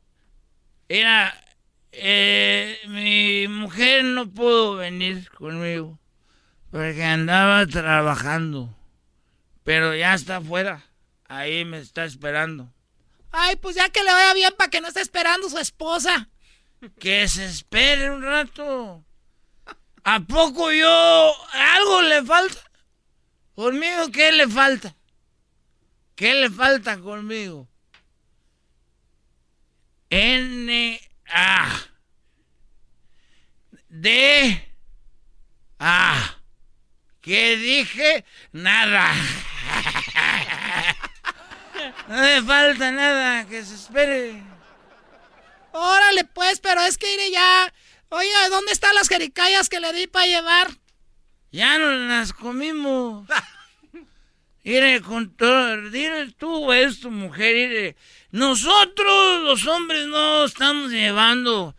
[0.88, 1.36] Era,
[1.90, 5.98] eh, mi mujer no pudo venir conmigo
[6.70, 8.74] porque andaba trabajando,
[9.64, 10.84] pero ya está afuera.
[11.28, 12.72] Ahí me está esperando.
[13.32, 16.28] Ay, pues ya que le vaya bien para que no esté esperando su esposa.
[16.98, 19.05] Que se espere un rato.
[20.05, 22.60] ¿A poco yo algo le falta?
[23.55, 24.94] ¿Conmigo qué le falta?
[26.14, 27.68] ¿Qué le falta conmigo?
[30.09, 31.80] N A
[33.88, 34.76] D
[35.78, 36.35] A
[37.27, 38.24] ¿Qué dije?
[38.53, 39.12] Nada.
[42.09, 44.43] No le falta nada, que se espere.
[45.73, 47.73] Órale, pues, pero es que iré ya.
[48.09, 50.69] Oye, ¿dónde están las jericayas que le di para llevar?
[51.51, 53.28] Ya nos las comimos.
[54.65, 57.97] Mire, con todo, dile tú a tu mujer, mire,
[58.31, 61.77] nosotros los hombres no estamos llevando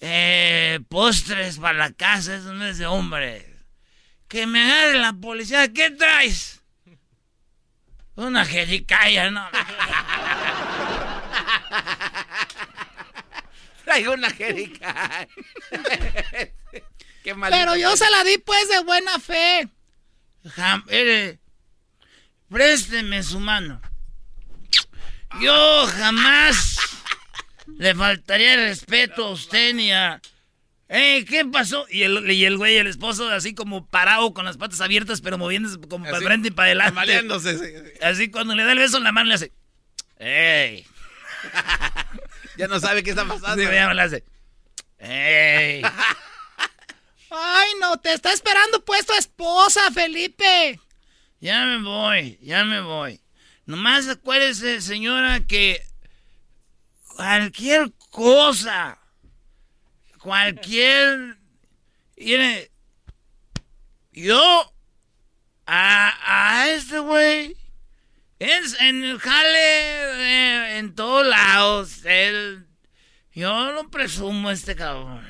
[0.00, 3.47] eh, postres para la casa, eso no es de hombres.
[4.28, 5.72] Que me agarre la policía.
[5.72, 6.60] ¿Qué traes?
[8.14, 9.48] Una jericaya, no.
[13.84, 15.28] Traigo una jericaya.
[17.22, 19.68] Qué Pero yo se la di pues de buena fe.
[22.48, 23.80] présteme su mano.
[25.40, 26.78] Yo jamás
[27.76, 30.20] le faltaría respeto a usted ni a...
[30.90, 31.86] Eh, ¿qué pasó?
[31.90, 35.36] Y el, y el güey, el esposo, así como parado con las patas abiertas, pero
[35.36, 37.28] moviéndose como para frente y para adelante.
[38.02, 39.52] Así cuando le da el beso en la mano le hace.
[40.18, 40.86] ¡Ey!
[42.56, 43.62] ya no sabe qué está pasando.
[43.62, 44.24] Sí, ya le hace.
[44.98, 45.82] ¡Ey!
[47.30, 50.80] Ay, no, te está esperando pues tu esposa, Felipe.
[51.40, 53.20] Ya me voy, ya me voy.
[53.66, 55.82] Nomás acuérdese, señora, que
[57.14, 58.98] cualquier cosa,
[60.18, 61.36] cualquier...
[62.16, 62.70] Mire,
[64.12, 64.74] yo
[65.66, 67.56] a, a este güey,
[68.38, 72.66] en el jale, eh, en todos lados, él,
[73.32, 75.24] yo lo presumo este cabrón.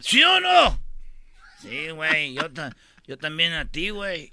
[0.00, 0.80] ¿Sí o no?
[1.62, 2.48] Sí, güey, yo,
[3.06, 4.32] yo también a ti, güey.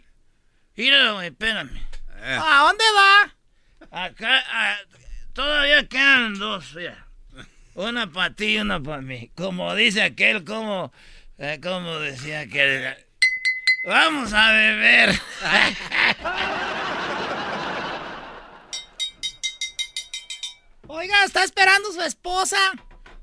[0.75, 1.75] Mira, güey, espérame.
[2.17, 2.39] Eh.
[2.39, 4.05] ¿A dónde va?
[4.05, 4.43] Acá,
[5.33, 7.06] todavía quedan dos, mira.
[7.77, 9.29] Una para ti y una para mí.
[9.35, 10.91] Como dice aquel, como,
[11.37, 12.97] eh, como decía aquel.
[13.85, 15.11] Vamos a beber.
[20.87, 22.57] Oiga, ¿está esperando su esposa?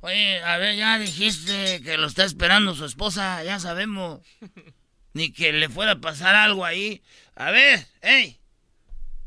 [0.02, 4.20] Oye, a ver, ya dijiste que lo está esperando su esposa, ya sabemos.
[5.14, 7.02] Ni que le fuera a pasar algo ahí.
[7.34, 8.38] A ver, hey,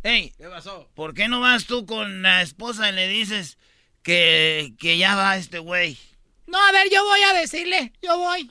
[0.03, 0.33] hey.
[0.37, 0.89] ¿Qué pasó?
[0.95, 3.57] ¿Por qué no vas tú con la esposa y le dices
[4.07, 5.97] que, que ya va este güey?
[6.45, 8.49] No, a ver, yo voy a decirle, yo voy.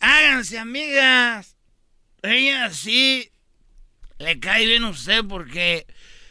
[0.00, 1.56] Háganse amigas.
[2.22, 3.30] Ella sí
[4.18, 5.86] le cae bien a usted porque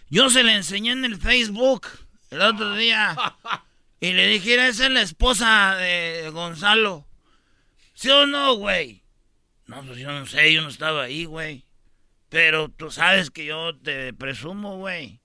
[0.10, 1.88] yo se le enseñé en el Facebook
[2.32, 3.16] el otro día.
[4.02, 7.08] Y le dije, esa es la esposa de Gonzalo.
[7.94, 9.04] ¿Sí o no, güey?
[9.68, 11.66] No, pues yo no sé, yo no estaba ahí, güey.
[12.28, 15.22] Pero tú sabes que yo te presumo, güey.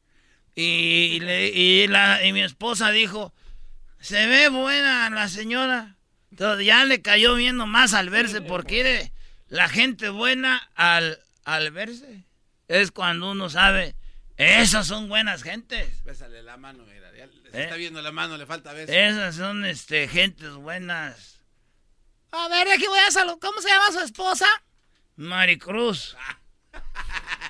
[0.60, 3.32] Y, y, la, y mi esposa dijo,
[3.98, 5.96] se ve buena la señora.
[6.30, 9.10] Entonces ya le cayó viendo más al verse, porque
[9.48, 12.24] la gente buena al, al verse
[12.68, 13.94] es cuando uno sabe,
[14.36, 16.04] esas son buenas gentes.
[16.04, 16.84] Bésale la mano,
[17.52, 17.64] ¿Eh?
[17.64, 18.92] está viendo la mano, le falta beso.
[18.92, 21.40] Esas son este, gentes buenas.
[22.32, 23.38] A ver, aquí voy a saludar.
[23.40, 24.46] ¿Cómo se llama su esposa?
[25.16, 26.16] Maricruz.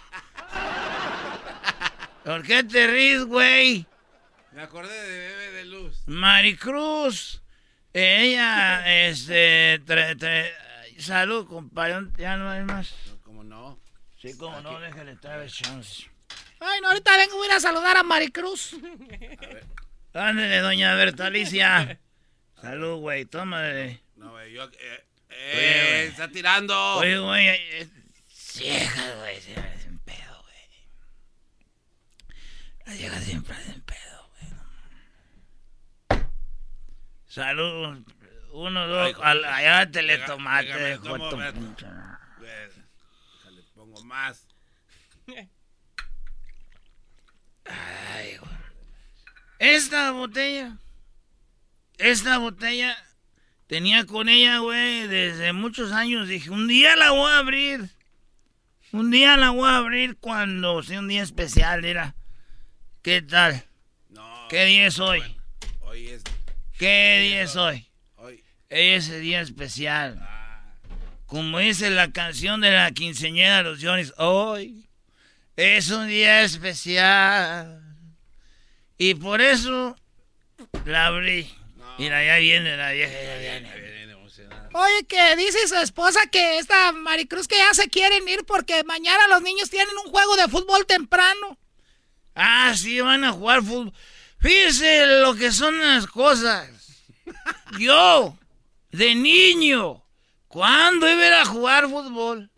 [2.24, 3.86] ¿Por qué te ríes, güey?
[4.52, 6.02] Me acordé de Bebé de Luz.
[6.06, 7.42] Maricruz.
[7.92, 9.80] Ella, este.
[10.98, 12.08] salud, compadre.
[12.18, 12.94] Ya no hay más.
[13.24, 13.80] ¿Cómo no?
[14.20, 16.10] Sí, como no, déjale traer chance.
[16.60, 18.74] Ay, no, ahorita vengo a ir a saludar a Maricruz.
[18.74, 19.64] A ver.
[20.12, 21.98] Ándale, doña Bertalicia.
[22.60, 24.02] Salud, güey, tómale.
[24.16, 24.64] No, güey, yo...
[24.64, 26.76] Eh, eh está tirando.
[26.96, 27.88] Oye, güey, eh,
[28.58, 30.68] vieja, güey, me hacen pedo, güey.
[32.84, 34.30] Las viejas siempre hacen pedo,
[36.08, 36.22] güey.
[37.26, 38.04] Salud.
[38.52, 40.98] Uno, dos, al, allá te le tomaste, Le
[43.74, 44.48] pongo más.
[47.64, 48.50] Ay, güey.
[49.60, 50.78] Esta botella,
[51.98, 52.96] esta botella
[53.68, 56.26] tenía con ella, güey, desde muchos años.
[56.26, 57.90] Dije, un día la voy a abrir.
[58.90, 62.16] Un día la voy a abrir cuando sea un día especial, era.
[63.02, 63.64] ¿Qué tal?
[64.50, 65.22] ¿Qué día es hoy?
[65.80, 66.22] hoy es.
[66.78, 67.88] ¿Qué día es hoy?
[68.16, 68.44] Hoy.
[68.68, 70.18] Es ese día especial.
[70.20, 70.74] Ah.
[71.24, 74.86] Como dice la canción de la quinceñera de los Johnny's, hoy
[75.56, 77.80] es un día especial.
[78.98, 79.96] Y por eso
[80.84, 81.50] la abrí.
[81.98, 83.80] Mira, ya viene la vieja, ya viene.
[84.74, 89.26] Oye, que dice su esposa que esta Maricruz que ya se quieren ir porque mañana
[89.28, 91.58] los niños tienen un juego de fútbol temprano.
[92.42, 93.92] Ah, sí, van a jugar fútbol.
[94.38, 96.68] Fíjese lo que son las cosas.
[97.78, 98.38] Yo,
[98.90, 100.02] de niño,
[100.48, 102.50] ¿cuándo iba a jugar fútbol?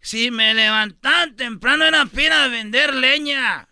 [0.00, 3.70] Si me levantaba temprano era pira a vender leña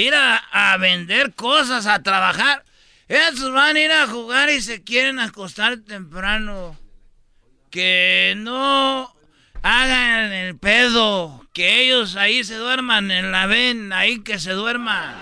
[0.00, 2.64] ir a, vender cosas, a trabajar.
[3.08, 6.78] Ellos van a ir a jugar y se quieren acostar temprano.
[7.70, 9.14] Que no
[9.62, 11.43] hagan el pedo.
[11.54, 15.14] Que ellos ahí se duerman en la ven, ahí que se duerman.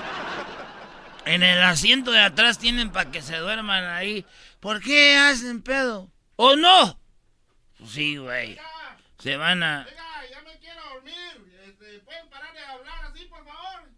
[1.27, 4.27] En el asiento de atrás tienen para que se duerman ahí.
[4.59, 6.11] ¿Por qué hacen pedo?
[6.37, 6.99] ¿O no?
[7.87, 8.59] Sí, güey.
[9.19, 9.87] Se van a...
[9.87, 11.15] Oiga, ya me quiero dormir.
[11.69, 13.91] Este, ¿Pueden parar de hablar así, por favor?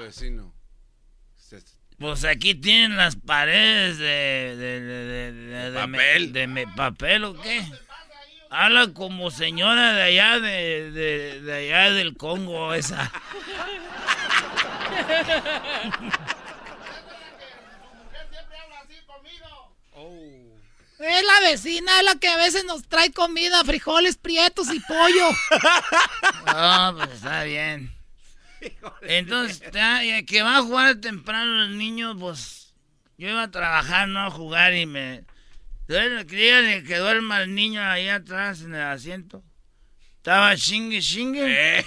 [0.00, 0.54] Vecino.
[1.98, 4.56] Pues aquí tienen las paredes de...
[4.56, 6.26] ¿De, de, de, de- de papel?
[6.26, 7.62] me- ¿De me- papel o qué?
[8.54, 13.10] Habla como señora de allá, de, de, de allá del Congo, esa.
[20.98, 25.30] Es la vecina, es la que a veces nos trae comida, frijoles prietos y pollo.
[26.46, 27.90] No, pues está bien.
[29.00, 29.62] Entonces,
[30.26, 32.74] que va a jugar temprano el niño, pues
[33.16, 35.24] yo iba a trabajar, no a jugar y me...
[35.94, 39.42] Entonces, díganle que duerma el niño ahí atrás en el asiento.
[40.16, 41.84] Estaba chingue, chingue.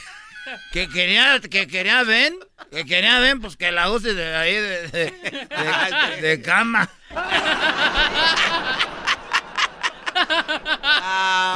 [0.71, 2.35] Que quería, que quería ven,
[2.69, 6.87] que quería ven, pues que la use de ahí de, de, de- de cama.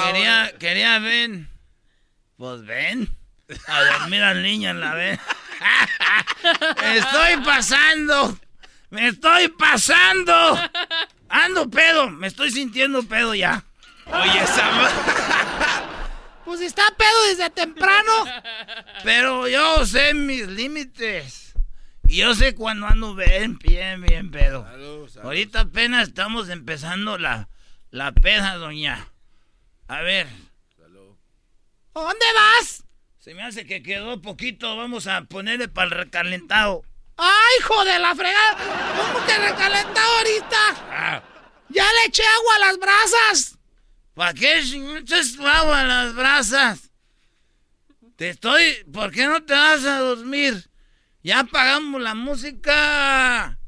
[0.05, 1.49] Quería, quería ven.
[2.37, 3.09] Pues ven.
[3.67, 5.19] A dormir al niño en la ven.
[6.95, 8.39] Estoy pasando.
[8.89, 10.59] Me estoy pasando.
[11.29, 12.09] Ando pedo.
[12.09, 13.63] Me estoy sintiendo pedo ya.
[14.05, 14.69] Oye, esa
[16.45, 18.11] Pues está pedo desde temprano.
[19.03, 21.53] Pero yo sé mis límites.
[22.07, 24.65] Y yo sé cuando ando bien, bien, bien pedo.
[25.21, 27.49] Ahorita apenas estamos empezando la,
[27.91, 29.09] la peda, doña.
[29.87, 30.27] A ver.
[31.93, 32.83] ¿A dónde vas?
[33.19, 34.75] Se me hace que quedó poquito.
[34.75, 36.83] Vamos a ponerle para el recalentado.
[37.21, 38.57] ¡Ay, hijo de la fregada!
[38.97, 41.23] ¿Cómo que recalentado ahorita?
[41.67, 43.57] ¡Ya le eché agua a las brasas!
[44.13, 46.91] ¿Para qué echas agua a las brasas?
[48.15, 48.85] Te estoy...
[48.91, 50.69] ¿Por qué no te vas a dormir?
[51.21, 53.59] Ya apagamos la música.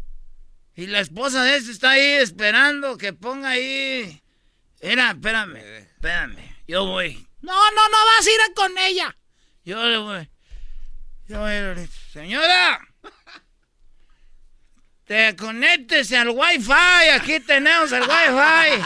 [0.75, 4.21] Y la esposa de este está ahí esperando que ponga ahí...
[4.81, 6.55] Mira, espérame, espérame.
[6.67, 7.27] Yo voy.
[7.41, 9.15] No, no, no vas a ir con ella.
[9.65, 10.29] Yo le voy.
[11.27, 11.89] Yo voy.
[12.13, 12.90] Señora.
[15.11, 16.71] Te conéctese al wifi.
[17.13, 18.81] Aquí tenemos el wifi.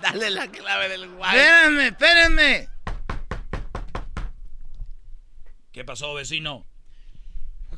[0.00, 1.36] Dale la clave del wifi.
[1.36, 2.68] Espérenme, espérenme.
[5.72, 6.64] ¿Qué pasó, vecino?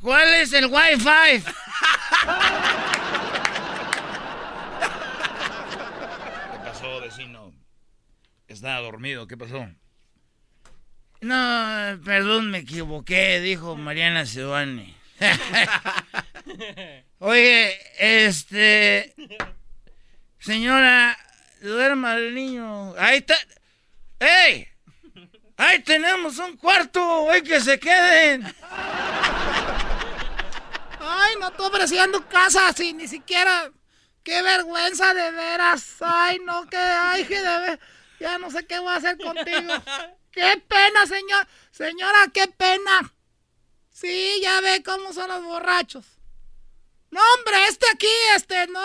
[0.02, 1.42] ¿Cuál es el wifi?
[6.52, 7.52] ¿Qué pasó, vecino?
[8.46, 9.68] Estaba dormido, ¿qué pasó?
[11.22, 14.93] No, perdón, me equivoqué, dijo Mariana Sebane.
[17.18, 19.14] Oye, este.
[20.38, 21.16] Señora,
[21.60, 22.94] duerma el niño.
[22.98, 23.34] Ahí está.
[24.20, 24.68] ¡Ey!
[25.56, 27.30] ¡Ahí tenemos un cuarto!
[27.30, 28.44] ¡Hay que se queden!
[31.00, 33.70] Ay, no estoy ofreciendo casa así, ni siquiera.
[34.22, 35.96] ¡Qué vergüenza de veras!
[36.00, 37.80] Ay, no, que ay, que de ver-
[38.18, 39.72] Ya no sé qué voy a hacer contigo.
[40.32, 41.46] ¡Qué pena, señor!
[41.70, 43.12] Señora, qué pena.
[43.94, 46.04] Sí, ya ve cómo son los borrachos.
[47.10, 48.82] No, hombre, este aquí, este, no.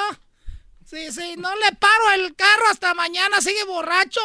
[0.86, 4.22] Sí, sí, no le paro el carro hasta mañana, sigue borracho.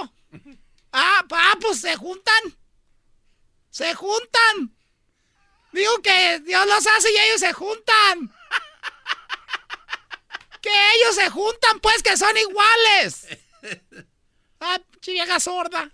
[0.93, 2.56] Ah, pa, pues se juntan.
[3.70, 4.77] Se juntan.
[5.73, 8.32] Digo que Dios los hace y ellos se juntan.
[10.61, 13.27] Que ellos se juntan, pues, que son iguales.
[14.61, 15.90] Ah, vieja sorda.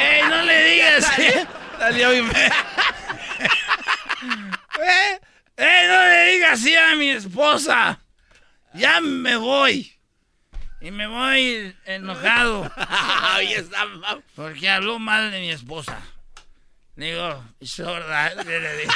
[0.00, 1.06] ¡Ey, no le digas!
[1.78, 2.30] Salió bien.
[4.80, 5.20] ¡Eh!
[5.56, 8.00] ¡Eh, no le digas así a mi esposa!
[8.74, 9.92] Ya me voy.
[10.80, 12.70] Y me voy enojado.
[14.34, 15.98] Porque habló mal de mi esposa.
[16.96, 18.92] Digo, sorda, ¿qué le digo?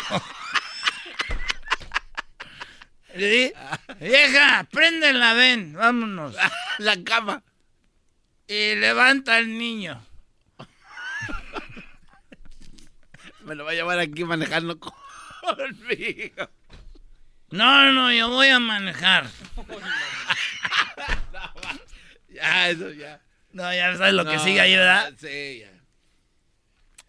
[3.14, 3.52] Le di,
[4.00, 6.36] vieja, préndela, ven, vámonos.
[6.78, 7.42] La cama.
[8.46, 10.04] Y levanta al niño.
[13.48, 16.50] Me lo va a llevar aquí manejando conmigo.
[17.50, 19.26] No, no, yo voy a manejar.
[22.30, 23.20] Ya, eso ya.
[23.52, 25.12] No, ya sabes lo que sigue ahí, ¿verdad?
[25.18, 25.64] Sí,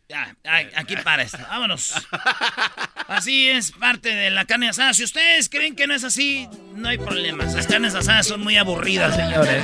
[0.08, 0.36] ya.
[0.44, 1.38] Ya, aquí para esto.
[1.50, 1.94] Vámonos.
[3.08, 4.94] Así es parte de la carne asada.
[4.96, 7.54] Si ustedes creen que no es así, no hay problemas.
[7.54, 9.64] Las carnes asadas son muy aburridas, señores.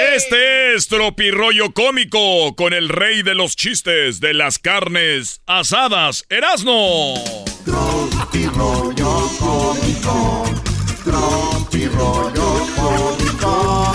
[0.00, 7.14] Este es Tropirollo Cómico con el rey de los chistes de las carnes asadas, Erasno.
[7.64, 10.44] Tropirollo cómico.
[11.04, 13.92] Tropirollo cómico.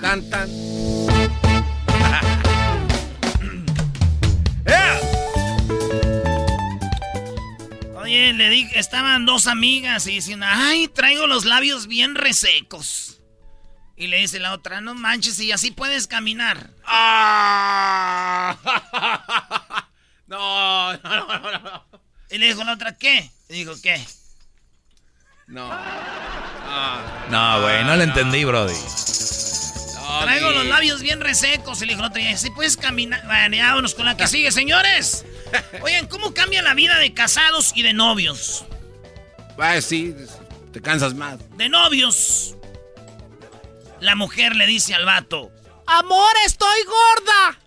[0.00, 1.47] Tan, tan.
[8.08, 13.20] Oye, le dije, estaban dos amigas y dicen, ay, traigo los labios bien resecos.
[13.96, 16.70] Y le dice la otra, no manches, y así puedes caminar.
[16.86, 18.56] Ah.
[20.26, 21.84] No, no, no, no.
[22.30, 23.30] Y le dijo la otra, ¿qué?
[23.48, 23.98] Y dijo, ¿qué?
[25.46, 25.70] No.
[27.30, 28.74] No, güey, no lo entendí, Brody.
[30.22, 31.82] Traigo los labios bien resecos.
[31.82, 33.24] Y le dijo otra, y así puedes caminar.
[33.26, 35.24] Bueno, ya vámonos con la que sigue, señores.
[35.82, 38.64] Oigan, ¿cómo cambia la vida de casados y de novios?
[39.58, 40.14] Ah, sí,
[40.72, 41.38] te cansas más.
[41.56, 42.56] De novios.
[44.00, 45.50] La mujer le dice al vato,
[45.90, 47.58] Amor, estoy gorda.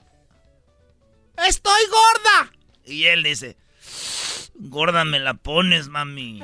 [1.48, 2.52] Estoy gorda.
[2.86, 3.58] Y él dice,
[4.54, 6.44] gorda me la pones, mami.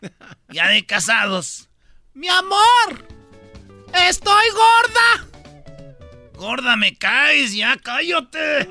[0.48, 1.68] ya de casados.
[2.14, 3.06] Mi amor,
[4.08, 5.26] estoy gorda.
[6.34, 8.68] Gorda me caes, ya cállate.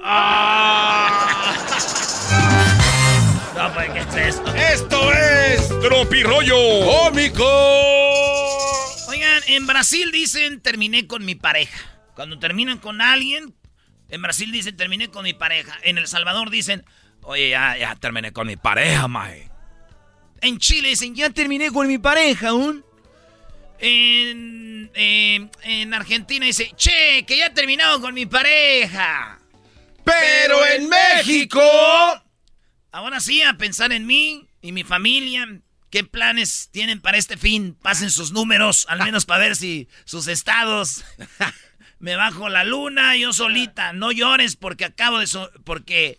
[3.55, 4.55] No, pues, ¿qué es esto?
[4.55, 7.45] Esto es Tropirollo Cómico.
[9.07, 11.79] Oigan, en Brasil dicen terminé con mi pareja.
[12.15, 13.55] Cuando terminan con alguien,
[14.09, 15.77] en Brasil dicen terminé con mi pareja.
[15.83, 16.83] En El Salvador dicen,
[17.23, 19.49] oye, ya, ya terminé con mi pareja, mae.
[20.41, 22.83] En Chile dicen, ya terminé con mi pareja aún.
[23.81, 29.39] En, eh, en Argentina dice, che, que ya he terminado con mi pareja.
[30.03, 31.61] Pero en México.
[32.91, 35.47] Ahora sí, a pensar en mí y mi familia.
[35.89, 37.75] ¿Qué planes tienen para este fin?
[37.81, 41.03] Pasen sus números, al menos para ver si sus estados.
[41.99, 43.91] Me bajo la luna, yo solita.
[43.93, 45.27] No llores porque acabo de...
[45.27, 46.17] so- porque,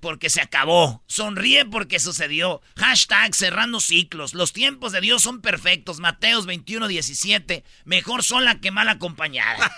[0.00, 1.02] porque se acabó.
[1.06, 2.60] Sonríe porque sucedió.
[2.76, 4.34] Hashtag cerrando ciclos.
[4.34, 6.00] Los tiempos de Dios son perfectos.
[6.00, 7.64] Mateos 21, 17.
[7.84, 9.72] Mejor sola que mal acompañada.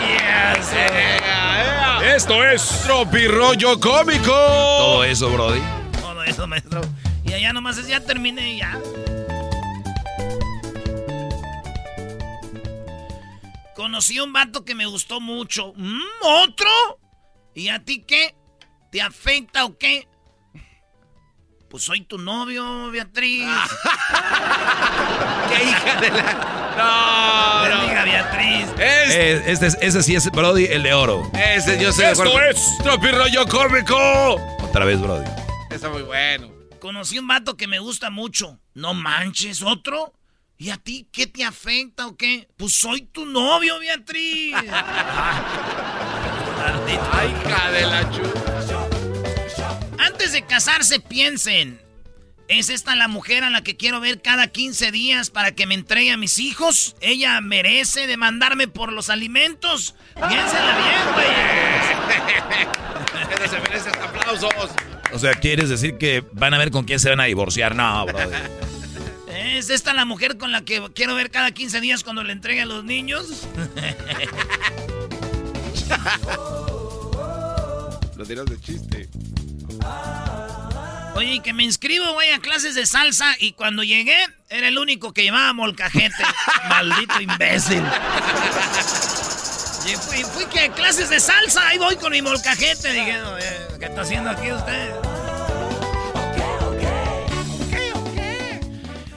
[0.00, 0.72] Yes.
[2.14, 4.32] Esto es Tropirollo Cómico.
[4.32, 5.60] Todo eso, Brody.
[6.00, 6.80] Todo eso, maestro.
[7.24, 8.78] Y allá nomás es, ya terminé y ya.
[13.74, 15.72] Conocí un vato que me gustó mucho.
[15.76, 16.70] Mm, ¿Otro?
[17.54, 18.34] ¿Y a ti qué?
[18.96, 20.08] ¿Te afecta o qué?
[21.68, 23.46] Pues soy tu novio, Beatriz.
[25.50, 26.32] ¡Qué hija de la.!
[26.78, 27.76] No, no.
[27.80, 28.68] Bendiga, Beatriz.
[28.78, 31.30] Eh, este, es- ese sí es Brody, el de oro.
[31.34, 32.10] Ese yo sé.
[32.12, 34.36] Esto es Tropirollo Cómico.
[34.62, 35.26] Otra vez, Brody.
[35.70, 36.48] Está muy bueno.
[36.80, 38.58] Conocí un vato que me gusta mucho.
[38.72, 40.14] No manches, ¿otro?
[40.56, 42.48] ¿Y a ti qué te afecta o qué?
[42.56, 44.54] Pues soy tu novio, Beatriz.
[47.12, 48.22] Ay, hija de la chu.
[50.06, 51.80] Antes de casarse, piensen.
[52.48, 55.74] ¿Es esta la mujer a la que quiero ver cada 15 días para que me
[55.74, 56.94] entregue a mis hijos?
[57.00, 59.96] ¿Ella merece demandarme por los alimentos?
[60.14, 61.26] Piénsenla bien, güey.
[63.48, 64.54] Se merece hasta aplausos.
[65.12, 67.74] O sea, ¿quieres decir que van a ver con quién se van a divorciar?
[67.74, 68.36] No, Brody.
[69.34, 72.62] ¿Es esta la mujer con la que quiero ver cada 15 días cuando le entregue
[72.62, 73.26] a los niños?
[78.16, 79.08] Lo dirás de chiste.
[81.14, 84.16] Oye, y que me inscribo, güey, a clases de salsa y cuando llegué
[84.50, 86.22] era el único que llevaba molcajete.
[86.68, 87.82] Maldito imbécil.
[89.86, 92.92] Y fui, fui que a clases de salsa, ahí voy con mi molcajete.
[92.92, 94.94] Dije, "No, eh, ¿qué está haciendo aquí usted?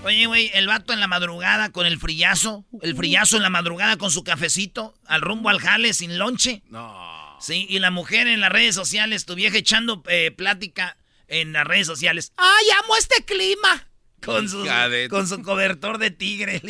[0.05, 2.65] Oye, güey, el vato en la madrugada con el frillazo.
[2.81, 4.95] El frillazo en la madrugada con su cafecito.
[5.05, 6.63] Al rumbo al jale sin lonche.
[6.69, 7.19] No.
[7.40, 10.98] Sí, y la mujer en las redes sociales, tu vieja echando eh, plática
[11.28, 12.34] en las redes sociales.
[12.38, 13.88] ¡Ay, amo este clima!
[14.22, 14.68] Con su,
[15.10, 16.61] con su cobertor de tigre.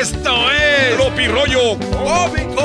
[0.00, 2.62] Esto es Tropirollo Cómico.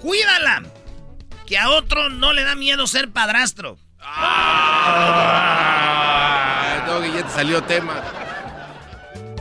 [0.00, 0.64] Cuídala.
[1.46, 3.78] Que a otro no le da miedo ser padrastro.
[4.00, 5.14] Ah,
[6.86, 8.02] Doggy, ya te salió tema.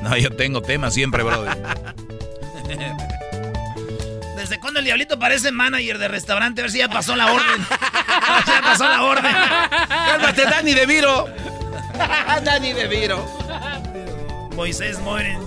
[0.02, 1.50] No, yo tengo tema siempre, Brody.
[4.36, 6.62] ¿Desde cuándo el diablito parece manager de restaurante?
[6.62, 7.66] A ver si ya pasó la orden.
[8.48, 9.36] Ya pasó la orden.
[9.88, 11.34] Cálmate, Dani de Viro.
[12.44, 13.26] Dani de Viro.
[14.56, 15.46] Moisés Morens.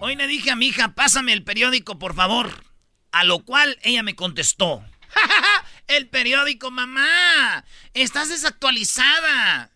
[0.00, 2.64] Hoy le dije a mi hija, pásame el periódico, por favor.
[3.12, 4.84] A lo cual ella me contestó.
[5.86, 7.64] el periódico, mamá.
[7.94, 9.70] Estás desactualizada.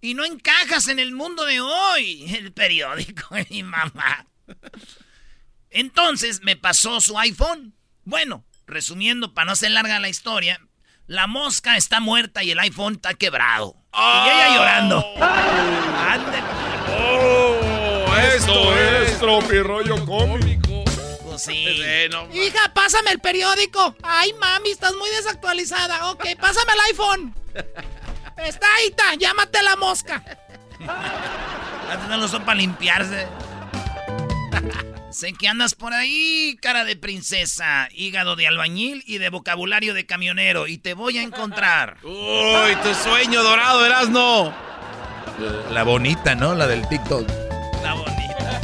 [0.00, 2.34] Y no encajas en el mundo de hoy.
[2.34, 4.26] El periódico, mi mamá.
[5.72, 7.74] Entonces me pasó su iPhone.
[8.04, 10.60] Bueno, resumiendo, para no ser larga la historia,
[11.06, 13.76] la mosca está muerta y el iPhone está quebrado.
[13.94, 15.04] Y ella llorando.
[16.98, 20.84] Oh, esto es tropirollo cómico.
[21.24, 21.82] Pues sí.
[22.32, 23.96] Hija, pásame el periódico.
[24.02, 26.10] Ay, mami, estás muy desactualizada.
[26.10, 27.34] Ok, pásame el iPhone.
[28.36, 29.14] Está ahí, está.
[29.14, 30.22] Llámate la mosca.
[31.90, 33.26] Antes no lo son para limpiarse.
[35.12, 40.06] Sé que andas por ahí, cara de princesa, hígado de albañil y de vocabulario de
[40.06, 40.66] camionero.
[40.66, 41.98] Y te voy a encontrar.
[42.04, 44.54] Uy, tu sueño dorado, Erasno.
[45.70, 46.54] La bonita, ¿no?
[46.54, 47.28] La del TikTok.
[47.82, 48.60] La bonita.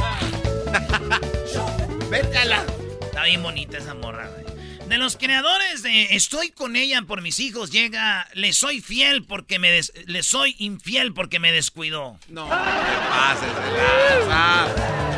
[2.09, 2.63] Vete a la.
[3.01, 4.49] Está bien bonita esa morra, güey.
[4.87, 9.59] De los creadores de Estoy con ella por mis hijos llega Le soy fiel porque
[9.59, 12.17] me des- le soy infiel porque me descuidó.
[12.27, 15.08] No, te pases de lanza.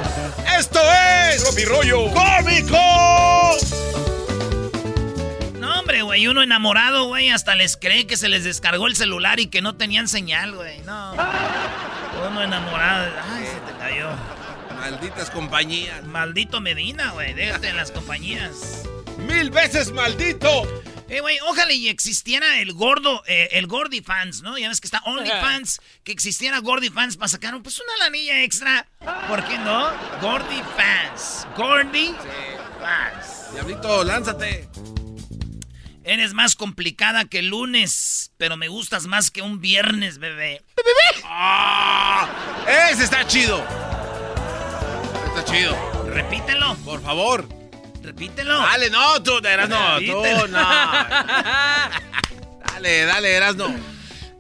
[0.58, 0.80] ¡Esto
[1.32, 2.78] es Tropirollo Cómico!
[5.60, 9.40] No, hombre, güey, uno enamorado, güey, hasta les cree que se les descargó el celular
[9.40, 10.80] y que no tenían señal, güey.
[10.82, 11.14] No.
[11.14, 13.12] Uno enamorado.
[13.32, 14.10] Ay, se te cayó.
[14.80, 16.04] Malditas compañías.
[16.06, 17.34] Maldito Medina, güey.
[17.34, 18.84] Déjate en las compañías.
[19.18, 20.64] ¡Mil veces maldito!
[21.12, 24.58] Eh, güey, ojalá y existiera el gordo, eh, el Gordy Fans, ¿no?
[24.58, 28.88] Ya ves que está OnlyFans, que existiera Gordy Fans para sacar pues una lanilla extra.
[29.28, 29.92] ¿Por qué no?
[30.22, 31.46] Gordy Fans.
[31.58, 32.16] Gordy
[32.80, 33.52] Fans.
[33.52, 34.70] Diablito, lánzate.
[36.06, 40.64] Eres más complicada que el lunes, pero me gustas más que un viernes, bebé.
[41.26, 42.30] ¡Ah!
[42.90, 43.62] ¡Ese está chido!
[45.28, 46.06] Está chido.
[46.06, 46.78] Repítelo.
[46.86, 47.61] Por favor.
[48.12, 48.60] Repítelo.
[48.60, 50.48] Dale, no, tú, Erasno, tú, Repítelo.
[50.50, 50.60] no.
[52.66, 53.74] Dale, dale, Erasno.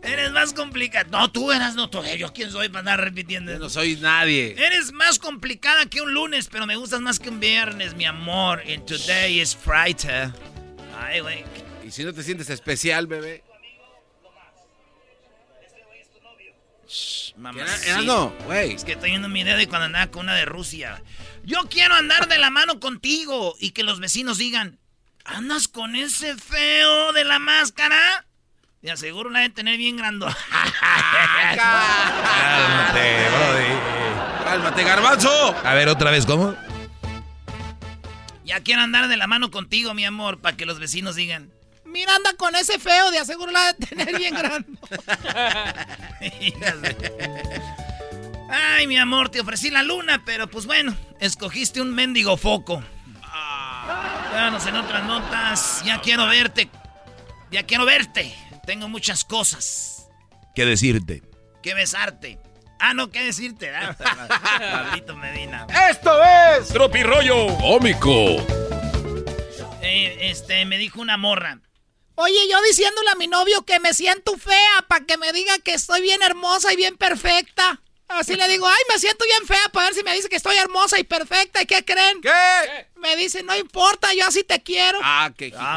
[0.03, 1.05] Eres más complicada.
[1.09, 2.03] No, tú eras no, tú.
[2.17, 3.53] Yo quién soy para andar repitiendo.
[3.53, 4.55] Yo no soy nadie.
[4.57, 8.61] Eres más complicada que un lunes, pero me gustas más que un viernes, mi amor.
[8.67, 10.33] And today is Friday.
[10.99, 11.45] Ay, güey.
[11.85, 13.43] Y si no te sientes especial, bebé.
[17.37, 17.61] Mamá.
[17.85, 18.73] Erasno, güey.
[18.73, 21.01] Es que estoy viendo un video de cuando andaba con una de Rusia.
[21.43, 24.79] Yo quiero andar de la mano contigo y que los vecinos digan,
[25.25, 28.25] ¿andas con ese feo de la máscara?
[28.81, 30.25] Y aseguro la de tener bien grande.
[31.55, 34.43] Cálmate, Brody.
[34.43, 35.55] Cálmate, garbanzo.
[35.63, 36.55] A ver, otra vez, ¿cómo?
[38.51, 41.53] ya quiero andar de la mano contigo, mi amor, para que los vecinos digan.
[41.91, 44.69] Mira, anda con ese feo, de aseguro la de tener bien grande.
[48.49, 52.83] Ay, mi amor, te ofrecí la luna, pero pues bueno, escogiste un mendigo foco.
[54.33, 55.81] Vámonos en otras notas.
[55.85, 56.69] Ya quiero verte.
[57.51, 58.33] Ya quiero verte.
[58.65, 60.07] Tengo muchas cosas
[60.55, 61.21] ¿Qué decirte?
[61.61, 62.39] que besarte.
[62.79, 63.71] Ah, no, ¿qué decirte?
[63.75, 63.95] Ah,
[64.85, 65.67] Maldito Medina.
[65.89, 68.37] ¡Esto es Tropirollo Cómico!
[69.81, 71.59] Eh, este, me dijo una morra.
[72.23, 75.73] Oye, yo diciéndole a mi novio que me siento fea para que me diga que
[75.73, 77.81] estoy bien hermosa y bien perfecta.
[78.09, 80.55] Así le digo, ay, me siento bien fea para ver si me dice que estoy
[80.57, 81.63] hermosa y perfecta.
[81.63, 82.21] ¿Y qué creen?
[82.21, 82.87] ¿Qué?
[82.97, 84.99] Me dice, no importa, yo así te quiero.
[85.01, 85.69] Ah, qué hijo de-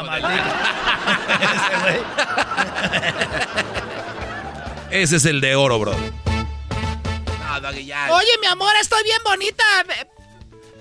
[5.02, 5.92] Ese es el de oro, bro.
[5.96, 8.12] No, Doggy, ya.
[8.12, 9.64] Oye, mi amor, estoy bien bonita.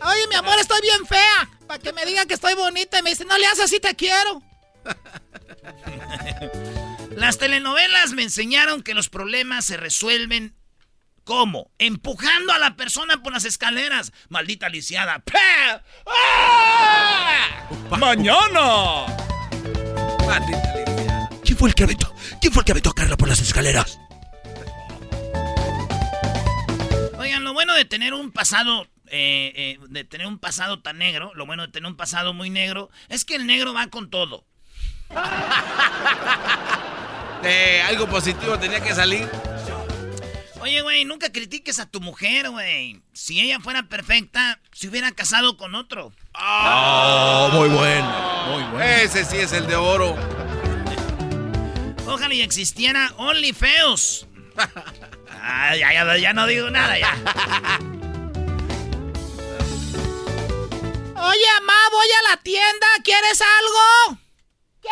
[0.08, 1.50] Oye, mi amor, estoy bien fea.
[1.68, 3.00] Para que me diga que estoy bonita.
[3.00, 4.42] Y me dice, no le haces así, te quiero.
[7.16, 10.56] Las telenovelas me enseñaron que los problemas se resuelven
[11.24, 11.72] ¿cómo?
[11.78, 14.12] Empujando a la persona por las escaleras.
[14.30, 15.24] Maldita lisiada.
[16.06, 17.70] ¡Ah!
[17.98, 19.06] ¡Mañana!
[20.26, 21.30] Maldita lisiada.
[21.44, 22.14] ¿Quién fue el que aventó?
[22.42, 24.00] ¿Quién fue el que aventó a Carla por las escaleras?
[27.18, 31.34] Oigan, lo bueno de tener un pasado, eh, eh, de tener un pasado tan negro,
[31.36, 34.46] lo bueno de tener un pasado muy negro, es que el negro va con todo.
[37.44, 39.30] De algo positivo tenía que salir.
[40.62, 43.02] Oye, güey, nunca critiques a tu mujer, güey.
[43.12, 46.14] Si ella fuera perfecta, se hubiera casado con otro.
[46.40, 48.46] Oh, muy bueno.
[48.48, 48.82] Muy bueno.
[48.82, 50.16] Ese sí es el de oro.
[52.08, 54.28] Ojalá y existiera OnlyFeos.
[55.46, 57.14] Ah, ya, ya, ya no digo nada, ya.
[61.16, 62.88] Oye, mamá, voy a la tienda.
[63.04, 64.20] ¿Quieres algo?
[64.84, 64.90] ¿Qué?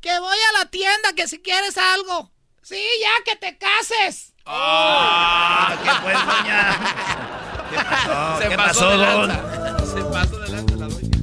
[0.00, 2.30] Que voy a la tienda, que si quieres algo.
[2.62, 4.34] Sí, ya que te cases.
[4.46, 7.70] Ah, ¿Qué pues, doña?
[7.70, 8.42] ¿Qué pasó?
[8.42, 9.28] Se ¿Qué pasó pasó, de don?
[9.28, 9.86] lanza.
[9.86, 11.18] Se pasó de lanza la doña.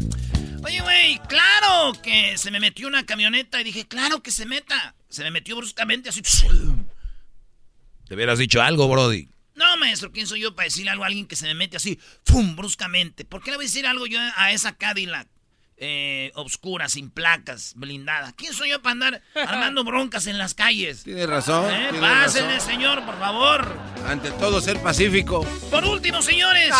[0.63, 1.93] Oye, güey, claro.
[2.01, 4.95] que se me metió una camioneta y dije, claro que se meta.
[5.09, 6.21] Se me metió bruscamente así.
[8.07, 9.29] Te hubieras dicho algo, Brody.
[9.55, 11.99] No, maestro, ¿quién soy yo para decirle algo a alguien que se me mete así,
[12.25, 12.55] ¡fum!
[12.55, 13.25] bruscamente?
[13.25, 15.27] ¿Por qué le voy a decir algo yo a esa Cadillac?
[15.79, 18.33] Eh, obscura, sin placas, blindada.
[18.35, 21.03] ¿Quién soy yo para andar armando broncas en las calles?
[21.03, 21.71] Tiene razón.
[21.71, 21.89] ¿Eh?
[21.91, 22.69] tiene Pásenle, razón.
[22.71, 23.77] señor, por favor.
[24.07, 25.43] Ante todo, ser pacífico.
[25.69, 26.73] Por último, señores.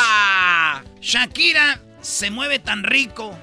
[1.00, 3.38] Shakira se mueve tan rico.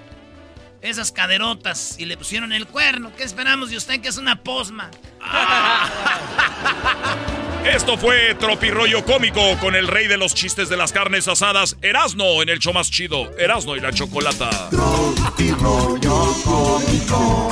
[0.80, 3.12] Esas caderotas y le pusieron el cuerno.
[3.16, 4.90] ¿Qué esperamos de usted que es una posma?
[7.64, 12.42] Esto fue Tropirollo Cómico con el rey de los chistes de las carnes asadas, Erasno,
[12.42, 14.68] en el show más chido, Erasno y la Chocolata.
[14.70, 17.48] Tropirollo cómico.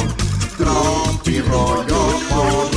[0.58, 2.72] Tropirollo cómico.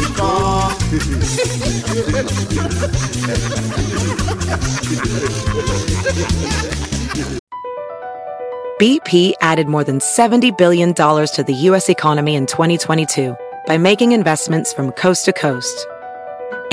[8.79, 11.89] BP added more than $70 billion to the U.S.
[11.89, 13.35] economy in 2022
[13.67, 15.87] by making investments from coast to coast.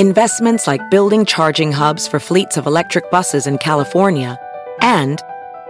[0.02, 4.36] Investments like building charging hubs for fleets of electric buses in California
[4.80, 5.20] and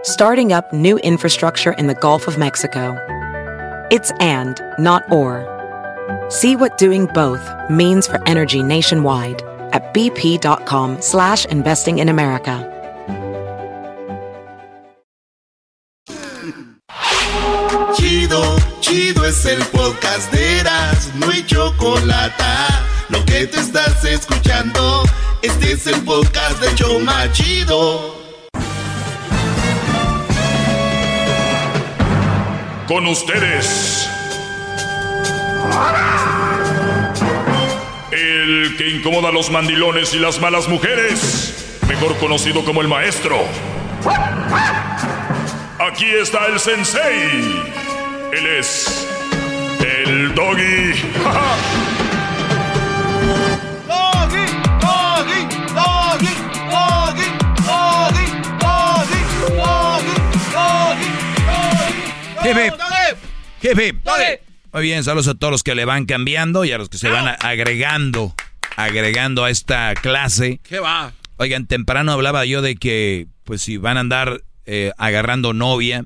[0.05, 2.97] starting up new infrastructure in the Gulf of Mexico.
[3.91, 5.45] It's and, not or.
[6.31, 9.43] See what doing both means for energy nationwide
[9.75, 12.65] at bp.com slash investing in America.
[17.95, 22.91] Chido, chido es el podcast de Eras, no hay chocolate.
[23.13, 25.03] Lo que te estás escuchando,
[25.43, 28.17] este es el podcast de Choma Chido.
[32.89, 34.09] Con ustedes.
[38.13, 43.37] El que incomoda a los mandilones y las malas mujeres, mejor conocido como el maestro.
[45.79, 47.63] Aquí está el sensei.
[48.33, 49.07] Él es
[49.81, 50.95] el doggy.
[63.63, 63.97] Hip, hip.
[64.73, 67.09] Muy bien, saludos a todos los que le van cambiando y a los que se
[67.09, 68.35] van a- agregando,
[68.77, 70.61] agregando a esta clase.
[70.63, 71.13] ¿Qué va?
[71.37, 76.05] Oigan, temprano hablaba yo de que, pues si van a andar eh, agarrando novia,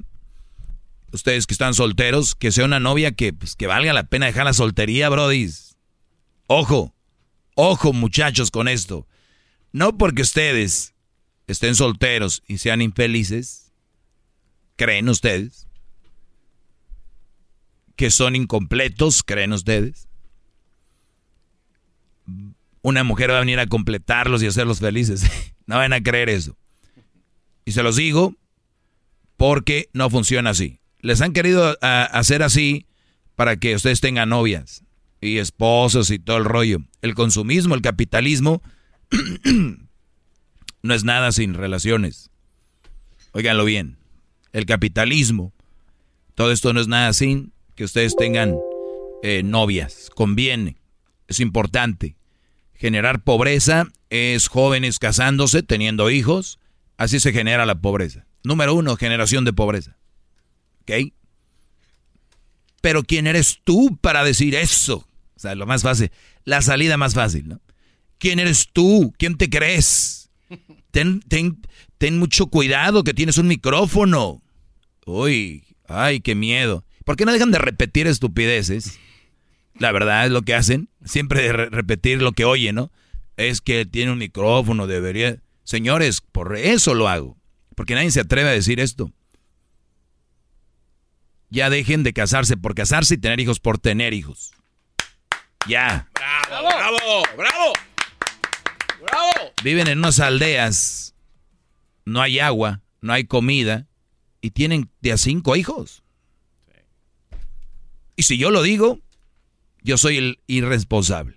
[1.13, 4.45] ustedes que están solteros, que sea una novia que, pues, que valga la pena dejar
[4.47, 5.77] la soltería, brodis.
[6.49, 6.93] Ojo,
[7.55, 9.07] ojo muchachos con esto.
[9.73, 10.95] No porque ustedes
[11.47, 13.73] estén solteros y sean infelices,
[14.77, 15.66] ¿creen ustedes?
[17.97, 20.09] Que son incompletos, ¿creen ustedes?
[22.83, 25.25] Una mujer va a venir a completarlos y hacerlos felices.
[25.67, 26.57] no van a creer eso.
[27.65, 28.37] Y se los digo
[29.37, 30.81] porque no funciona así.
[31.01, 32.87] Les han querido hacer así
[33.35, 34.83] para que ustedes tengan novias
[35.21, 36.79] y esposos y todo el rollo.
[37.03, 38.63] El consumismo, el capitalismo,
[40.83, 42.31] no es nada sin relaciones.
[43.33, 43.99] Óiganlo bien.
[44.53, 45.53] El capitalismo,
[46.35, 48.57] todo esto no es nada sin que ustedes tengan
[49.23, 50.11] eh, novias.
[50.15, 50.79] Conviene.
[51.29, 52.17] Es importante.
[52.75, 56.59] Generar pobreza es jóvenes casándose, teniendo hijos.
[56.97, 58.27] Así se genera la pobreza.
[58.43, 59.97] Número uno, generación de pobreza.
[60.83, 61.13] ¿Ok?
[62.81, 65.09] Pero ¿quién eres tú para decir eso?
[65.37, 66.11] O sea, lo más fácil.
[66.45, 67.61] La salida más fácil, ¿no?
[68.19, 69.13] ¿Quién eres tú?
[69.19, 70.31] ¿Quién te crees?
[70.91, 71.61] Ten, ten,
[71.99, 74.43] ten mucho cuidado que tienes un micrófono.
[75.05, 76.86] Uy, ay, qué miedo.
[77.07, 78.99] ¿Por qué no dejan de repetir estupideces?
[79.79, 80.89] La verdad es lo que hacen.
[81.05, 82.91] Siempre de re- repetir lo que oyen, ¿no?
[83.37, 85.41] Es que tiene un micrófono, debería...
[85.63, 87.39] Señores, por eso lo hago.
[87.77, 89.13] Porque nadie se atreve a decir esto.
[91.49, 94.51] Ya dejen de casarse por casarse y tener hijos por tener hijos.
[95.69, 96.09] Ya.
[96.13, 96.67] ¡Bravo!
[96.69, 97.23] ¡Bravo!
[97.37, 97.73] ¡Bravo!
[99.01, 99.53] ¡Bravo!
[99.63, 101.15] Viven en unas aldeas.
[102.05, 103.87] No hay agua, no hay comida.
[104.41, 106.03] Y tienen de a cinco hijos.
[108.17, 109.01] Y si yo lo digo,
[109.83, 111.37] yo soy el irresponsable.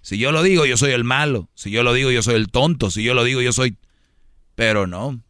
[0.00, 1.50] Si yo lo digo, yo soy el malo.
[1.54, 2.90] Si yo lo digo, yo soy el tonto.
[2.92, 3.76] Si yo lo digo, yo soy...
[4.54, 5.20] Pero no.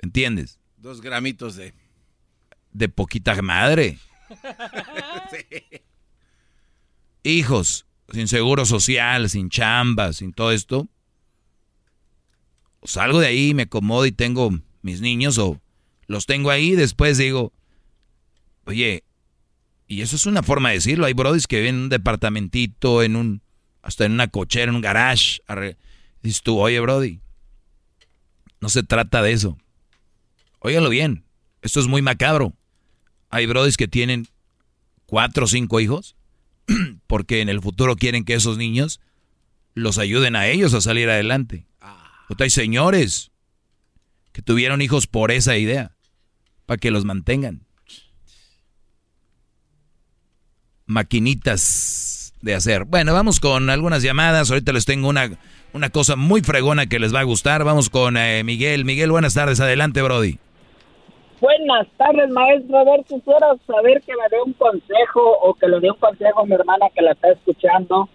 [0.00, 0.58] ¿Entiendes?
[0.76, 1.74] Dos gramitos de...
[2.72, 3.98] De poquita madre.
[5.30, 5.80] Sí.
[7.22, 10.88] Hijos, sin seguro social, sin chamba, sin todo esto.
[12.82, 14.50] Salgo de ahí, me acomodo y tengo
[14.82, 15.60] mis niños o
[16.06, 16.72] los tengo ahí.
[16.72, 17.52] Después digo,
[18.68, 19.04] oye,
[19.86, 21.06] y eso es una forma de decirlo.
[21.06, 23.42] Hay brodis que viven en un departamentito, en un,
[23.82, 25.40] hasta en una cochera, en un garage.
[25.48, 25.76] arre-
[26.22, 27.20] Dices tú, oye, brody,
[28.60, 29.56] no se trata de eso.
[30.60, 31.24] Óigalo bien,
[31.62, 32.54] esto es muy macabro.
[33.30, 34.26] Hay brodis que tienen
[35.06, 36.16] cuatro o cinco hijos
[37.06, 39.00] porque en el futuro quieren que esos niños
[39.74, 41.66] los ayuden a ellos a salir adelante.
[42.28, 43.30] O hay señores
[44.32, 45.96] que tuvieron hijos por esa idea,
[46.66, 47.64] para que los mantengan.
[50.88, 52.84] Maquinitas de hacer.
[52.84, 54.50] Bueno, vamos con algunas llamadas.
[54.50, 55.30] Ahorita les tengo una,
[55.72, 57.64] una cosa muy fregona que les va a gustar.
[57.64, 58.84] Vamos con eh, Miguel.
[58.84, 59.60] Miguel, buenas tardes.
[59.60, 60.38] Adelante, Brody.
[61.40, 62.78] Buenas tardes, maestro.
[62.78, 66.40] A ver, quisiera saber que me dé un consejo o que le dé un consejo
[66.40, 68.08] a mi hermana que la está escuchando,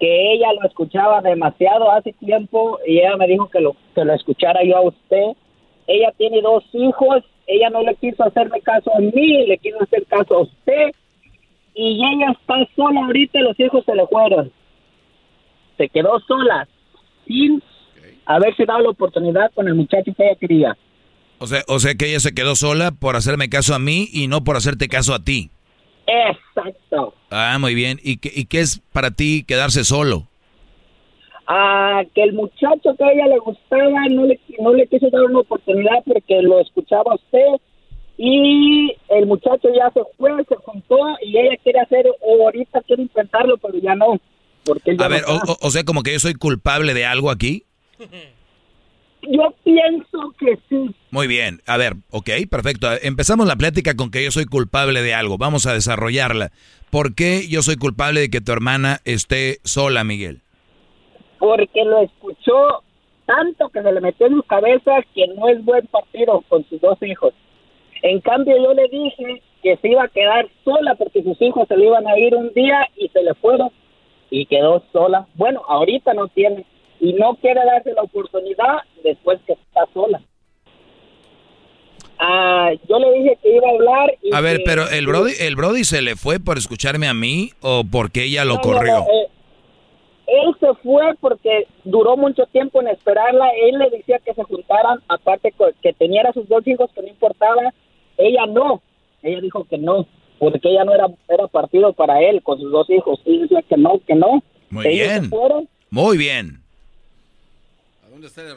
[0.00, 4.14] que ella lo escuchaba demasiado hace tiempo y ella me dijo que lo, que lo
[4.14, 5.36] escuchara yo a usted.
[5.86, 10.04] Ella tiene dos hijos, ella no le quiso hacerme caso a mí, le quiso hacer
[10.06, 10.92] caso a usted
[11.76, 14.50] y ella está sola ahorita y los hijos se le fueron.
[15.76, 16.66] Se quedó sola,
[17.26, 17.62] sin
[18.24, 20.76] haberse dado la oportunidad con el muchacho que ella quería.
[21.38, 24.26] O sea, o sea que ella se quedó sola por hacerme caso a mí y
[24.26, 25.50] no por hacerte caso a ti.
[26.06, 27.14] Exacto.
[27.30, 27.98] Ah, muy bien.
[28.02, 30.26] ¿Y qué, y qué es para ti quedarse solo?
[31.46, 35.24] Ah, que el muchacho que a ella le gustaba no le, no le quiso dar
[35.24, 37.60] una oportunidad porque lo escuchaba a usted
[38.16, 43.02] y el muchacho ya se fue, se juntó y ella quiere hacer, o ahorita quiere
[43.02, 44.18] intentarlo, pero ya no.
[44.64, 47.64] Porque a ver, o, o sea, como que yo soy culpable de algo aquí.
[49.22, 50.94] Yo pienso que sí.
[51.10, 52.88] Muy bien, a ver, ok, perfecto.
[53.02, 55.38] Empezamos la plática con que yo soy culpable de algo.
[55.38, 56.52] Vamos a desarrollarla.
[56.90, 60.42] ¿Por qué yo soy culpable de que tu hermana esté sola, Miguel?
[61.38, 62.82] Porque lo escuchó
[63.26, 66.80] tanto que se le metió en su cabeza que no es buen partido con sus
[66.80, 67.34] dos hijos.
[68.02, 71.76] En cambio, yo le dije que se iba a quedar sola porque sus hijos se
[71.76, 73.70] le iban a ir un día y se le fueron
[74.30, 75.26] y quedó sola.
[75.34, 76.64] Bueno, ahorita no tiene
[77.00, 80.20] y no quiere darse la oportunidad después que está sola.
[82.18, 84.14] Ah, yo le dije que iba a hablar.
[84.22, 87.50] Y a ver, pero el Brody, el Brody se le fue por escucharme a mí
[87.60, 89.00] o porque ella lo corrió.
[89.00, 89.28] Eh,
[90.26, 93.48] él se fue porque duró mucho tiempo en esperarla.
[93.62, 97.08] Él le decía que se juntaran, aparte que tenía a sus dos hijos que no
[97.08, 97.72] importaba.
[98.18, 98.82] Ella no.
[99.22, 100.06] Ella dijo que no,
[100.38, 103.20] porque ella no era, era partido para él con sus dos hijos.
[103.24, 104.42] Y decía que no, que no.
[104.70, 105.30] Muy bien.
[105.90, 106.65] Muy bien.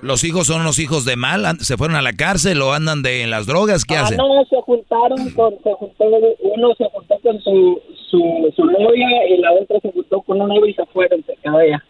[0.01, 1.59] ¿Los hijos son los hijos de mal?
[1.59, 3.85] ¿Se fueron a la cárcel o andan de en las drogas?
[3.85, 4.17] ¿Qué ah, hacen?
[4.17, 6.05] No, se juntaron con, se juntó,
[6.39, 10.47] uno se juntó con su, su, su, novia y la otra se juntó con un
[10.49, 11.83] novio y se fueron, se quedó ella.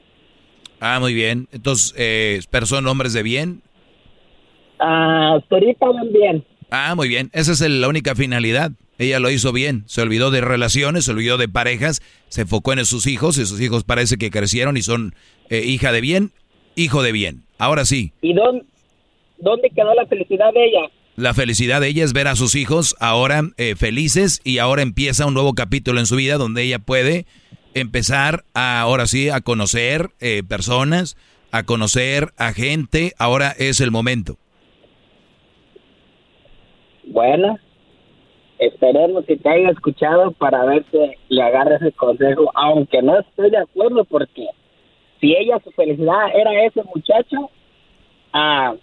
[0.80, 1.48] Ah, muy bien.
[1.52, 3.62] Entonces, eh, ¿pero son hombres de bien?
[4.80, 6.46] Ah, ahorita van bien.
[6.72, 7.30] Ah, muy bien.
[7.34, 8.72] Esa es la única finalidad.
[8.98, 9.84] Ella lo hizo bien.
[9.88, 13.62] Se olvidó de relaciones, se olvidó de parejas, se enfocó en sus hijos y sus
[13.62, 15.16] hijos parece que crecieron y son
[15.50, 16.32] eh, hija de bien,
[16.76, 17.49] hijo de bien.
[17.60, 18.14] Ahora sí.
[18.22, 18.66] ¿Y dónde,
[19.38, 20.90] dónde quedó la felicidad de ella?
[21.18, 25.26] La felicidad de ella es ver a sus hijos ahora eh, felices y ahora empieza
[25.26, 27.26] un nuevo capítulo en su vida donde ella puede
[27.74, 31.18] empezar a, ahora sí a conocer eh, personas,
[31.52, 33.12] a conocer a gente.
[33.20, 34.38] Ahora es el momento.
[37.04, 37.58] Bueno,
[38.58, 43.50] esperemos que te haya escuchado para ver si le agarra ese consejo, aunque no estoy
[43.52, 44.48] de acuerdo porque
[45.20, 47.50] si ella su felicidad era ese muchacho,
[48.34, 48.74] ah,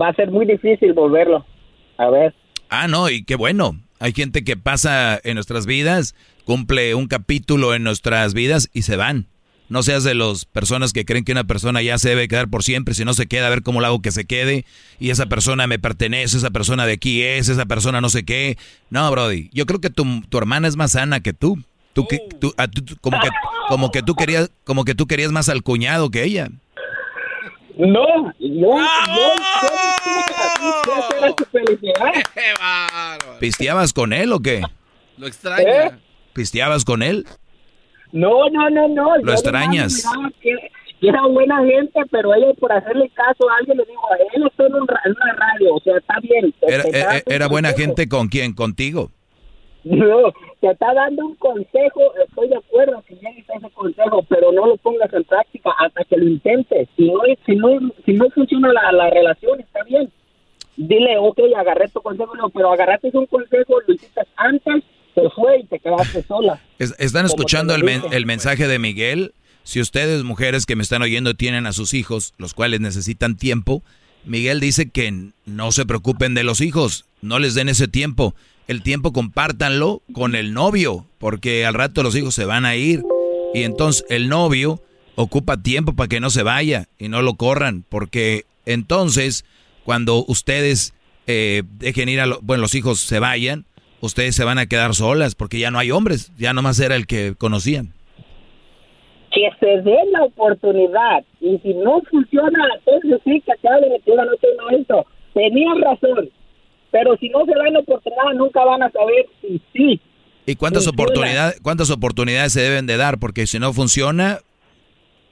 [0.00, 1.44] va a ser muy difícil volverlo
[1.98, 2.34] a ver.
[2.68, 3.80] Ah, no, y qué bueno.
[3.98, 6.14] Hay gente que pasa en nuestras vidas,
[6.44, 9.26] cumple un capítulo en nuestras vidas y se van.
[9.68, 12.62] No seas de las personas que creen que una persona ya se debe quedar por
[12.62, 14.64] siempre, si no se queda, a ver cómo lo hago que se quede,
[15.00, 18.58] y esa persona me pertenece, esa persona de aquí es, esa persona no sé qué.
[18.90, 21.58] No, Brody, yo creo que tu, tu hermana es más sana que tú.
[21.96, 22.52] Tú, que, tú,
[23.00, 23.28] como que
[23.70, 26.50] como que tú querías como que tú querías más al cuñado que ella.
[27.78, 28.76] No, no,
[33.40, 34.60] ¿Pisteabas con él o qué?
[35.16, 35.98] Lo extraña.
[36.34, 37.24] ¿Pisteabas con él?
[38.12, 39.16] No, no, no, no.
[39.22, 40.06] ¿Lo extrañas?
[40.42, 40.54] Que,
[41.00, 44.02] era buena gente, pero ella por hacerle caso a alguien le dijo,
[44.34, 46.54] él está en, un, en una radio, o sea, está bien.
[46.60, 48.52] ¿Era, era, era buena gente con quién?
[48.52, 49.10] ¿Contigo?
[49.86, 54.50] No, te está dando un consejo, estoy de acuerdo que llegues a ese consejo, pero
[54.50, 56.88] no lo pongas en práctica hasta que lo intentes.
[56.96, 57.68] Si no, si no,
[58.04, 60.10] si no funciona la, la relación, está bien.
[60.76, 64.82] Dile, ok, agarré tu consejo, no, pero agarraste un consejo, lo hiciste antes,
[65.14, 66.60] se fue y te quedaste sola.
[66.80, 69.34] ¿Están escuchando el, el mensaje de Miguel?
[69.62, 73.84] Si ustedes, mujeres que me están oyendo, tienen a sus hijos, los cuales necesitan tiempo,
[74.24, 78.34] Miguel dice que no se preocupen de los hijos, no les den ese tiempo
[78.68, 83.02] el tiempo compártanlo con el novio, porque al rato los hijos se van a ir.
[83.54, 84.80] Y entonces el novio
[85.14, 89.44] ocupa tiempo para que no se vaya y no lo corran, porque entonces
[89.84, 90.94] cuando ustedes
[91.26, 93.64] eh, dejen ir a bueno, los hijos se vayan,
[94.00, 97.06] ustedes se van a quedar solas porque ya no hay hombres, ya nomás era el
[97.06, 97.92] que conocían.
[99.32, 103.52] Que se dé la oportunidad y si no funciona, entonces sí que
[104.06, 105.06] digan, no tengo esto.
[105.34, 106.30] Tenían razón,
[106.96, 110.00] pero si no se dan oportunidad, nunca van a saber si sí.
[110.46, 113.18] ¿Y cuántas oportunidades, cuántas oportunidades se deben de dar?
[113.18, 114.38] Porque si no funciona,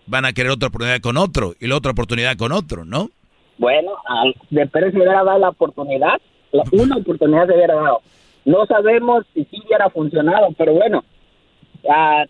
[0.06, 3.08] van a querer otra oportunidad con otro y la otra oportunidad con otro, ¿no?
[3.56, 6.20] Bueno, al- de Pérez se hubiera dado la oportunidad,
[6.52, 8.02] la- una oportunidad se hubiera dado.
[8.44, 11.02] No sabemos si sí hubiera funcionado, pero bueno,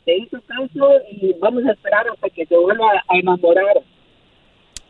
[0.05, 3.81] te hizo caso y vamos a esperar hasta que se vuelva a enamorar.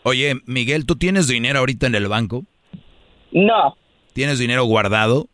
[0.02, 2.42] Oye, Miguel, ¿tú tienes dinero ahorita en el banco?
[3.32, 3.74] No,
[4.14, 5.26] ¿Tienes dinero guardado?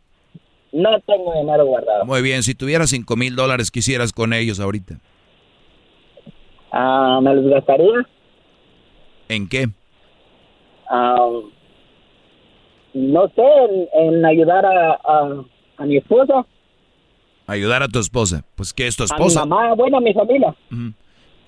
[0.72, 2.04] no tengo dinero guardado.
[2.04, 4.98] Muy bien, si tuvieras cinco mil dólares, ¿qué hicieras con ellos ahorita?
[6.72, 8.06] Ah, ¿Me los gastaría?
[9.28, 9.68] ¿En qué?
[10.88, 11.28] Ah,
[12.94, 13.42] no sé,
[13.92, 15.44] en, en ayudar a, a,
[15.78, 16.46] a mi esposo,
[17.46, 18.44] Ayudar a tu esposa.
[18.54, 19.44] Pues que es tu a mi esposa.
[19.44, 20.54] mamá, bueno, a mi familia.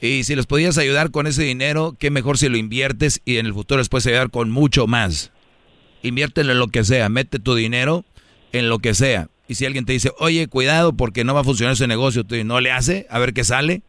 [0.00, 3.46] Y si los podías ayudar con ese dinero, qué mejor si lo inviertes y en
[3.46, 5.32] el futuro les puedes ayudar con mucho más.
[6.02, 8.04] Inviértelo en lo que sea, mete tu dinero
[8.52, 9.28] en lo que sea.
[9.48, 12.34] Y si alguien te dice, oye, cuidado porque no va a funcionar ese negocio, tú
[12.44, 13.82] no le hace, a ver qué sale.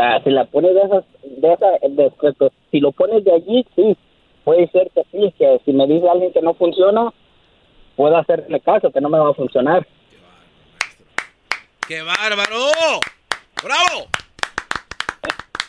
[0.00, 3.32] Ah, si la pones de esas, de esa, de- de- de- si lo pones de
[3.32, 3.96] allí, sí,
[4.44, 7.12] puede ser que sí, que si me dice alguien que no funciona,
[7.96, 9.86] puedo hacerle caso, que no me va a funcionar.
[11.86, 12.56] ¡Qué bárbaro!
[13.62, 14.08] ¡Bravo!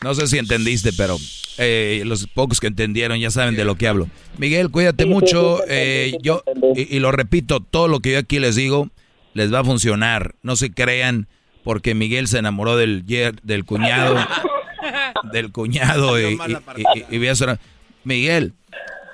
[0.06, 1.18] No sé si entendiste, pero
[1.58, 4.08] eh, los pocos que entendieron ya saben de lo que hablo.
[4.38, 5.58] Miguel, cuídate Sí, mucho.
[5.58, 6.44] sí, eh, yo
[6.76, 8.90] y, y lo repito, todo lo que yo aquí les digo
[9.34, 10.36] les va a funcionar.
[10.44, 11.28] No se crean
[11.64, 13.04] porque Miguel se enamoró del
[13.42, 14.16] del cuñado,
[15.34, 17.60] del cuñado y, y- y- y voy a hacer-
[18.04, 18.54] Miguel,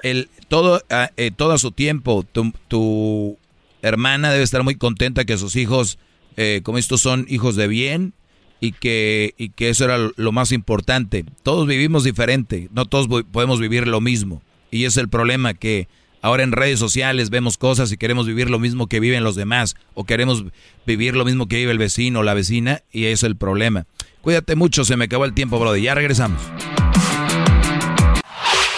[0.03, 2.25] el todo ah, eh, todo a su tiempo.
[2.29, 3.37] Tu, tu
[3.81, 5.97] hermana debe estar muy contenta que sus hijos,
[6.35, 8.13] eh, como estos son hijos de bien
[8.61, 11.25] y que, y que eso era lo más importante.
[11.43, 14.41] Todos vivimos diferente, no todos podemos vivir lo mismo.
[14.69, 15.89] Y es el problema que
[16.21, 19.75] ahora en redes sociales vemos cosas y queremos vivir lo mismo que viven los demás
[19.95, 20.45] o queremos
[20.85, 23.87] vivir lo mismo que vive el vecino o la vecina y es el problema.
[24.21, 25.81] Cuídate mucho, se me acabó el tiempo, brother.
[25.81, 26.39] Ya regresamos.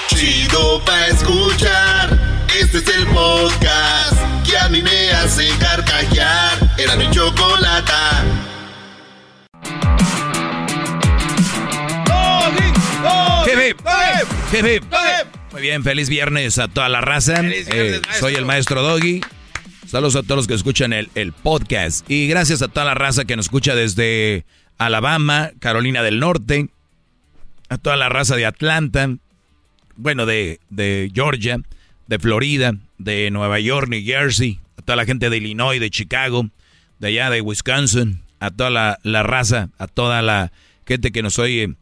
[0.07, 2.47] Chido pa' escuchar.
[2.57, 6.75] Este es el podcast que a mí me hace carcajear.
[6.77, 8.52] Era mi chocolata.
[13.53, 14.83] Hip, hip.
[15.51, 17.35] Muy bien, feliz viernes a toda la raza.
[17.37, 19.21] Feliz viernes, Eh, soy el maestro Doggy.
[19.85, 22.09] Saludos a todos los que escuchan el, el podcast.
[22.09, 24.43] Y gracias a toda la raza que nos escucha desde
[24.79, 26.69] Alabama, Carolina del Norte,
[27.69, 29.09] a toda la raza de Atlanta,
[29.97, 31.59] bueno, de, de Georgia,
[32.07, 36.49] de Florida, de Nueva York, New Jersey, a toda la gente de Illinois, de Chicago,
[36.97, 40.51] de allá de Wisconsin, a toda la, la raza, a toda la
[40.87, 41.75] gente que nos oye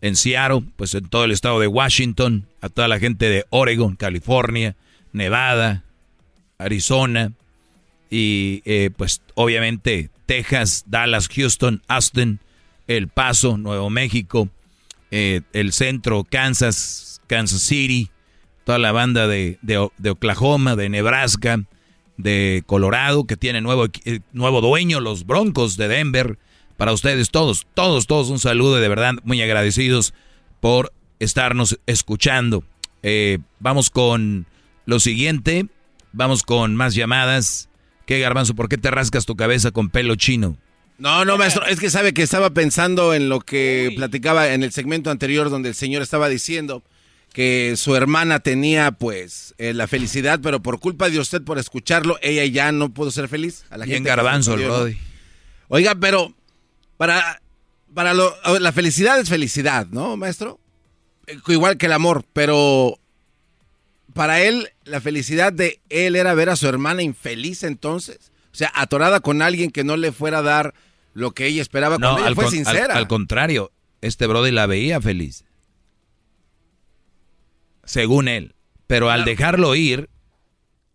[0.00, 3.96] en Seattle, pues en todo el estado de Washington, a toda la gente de Oregon,
[3.96, 4.76] California,
[5.12, 5.84] Nevada,
[6.58, 7.32] Arizona
[8.10, 12.40] y eh, pues obviamente Texas, Dallas, Houston, Austin,
[12.86, 14.48] El Paso, Nuevo México,
[15.10, 18.10] eh, el centro, Kansas, Kansas City,
[18.64, 21.60] toda la banda de, de- Oklahoma, de Nebraska,
[22.16, 26.38] de Colorado, que tiene nuevo, eh, nuevo dueño, los Broncos de Denver.
[26.78, 30.14] Para ustedes todos, todos, todos un saludo y de verdad muy agradecidos
[30.60, 32.62] por estarnos escuchando.
[33.02, 34.46] Eh, vamos con
[34.86, 35.66] lo siguiente,
[36.12, 37.68] vamos con más llamadas.
[38.06, 38.54] ¿Qué garbanzo?
[38.54, 40.56] ¿Por qué te rascas tu cabeza con pelo chino?
[40.98, 44.70] No, no, maestro, es que sabe que estaba pensando en lo que platicaba en el
[44.70, 46.84] segmento anterior donde el señor estaba diciendo
[47.32, 52.18] que su hermana tenía pues eh, la felicidad, pero por culpa de usted por escucharlo,
[52.22, 53.64] ella ya no pudo ser feliz.
[53.70, 54.54] A la Bien gente garbanzo.
[54.56, 54.96] Brody.
[55.66, 56.34] Oiga, pero
[56.98, 57.40] para,
[57.94, 60.60] para lo, la felicidad es felicidad, ¿no, maestro?
[61.26, 62.98] Eh, Igual que el amor, pero
[64.12, 68.30] para él la felicidad de él era ver a su hermana infeliz entonces.
[68.52, 70.74] O sea, atorada con alguien que no le fuera a dar
[71.14, 71.96] lo que ella esperaba.
[71.98, 72.94] No, ella al, fue con- sincera.
[72.96, 73.70] al contrario,
[74.00, 75.44] este Brody la veía feliz.
[77.84, 78.54] Según él.
[78.86, 80.08] Pero al dejarlo ir,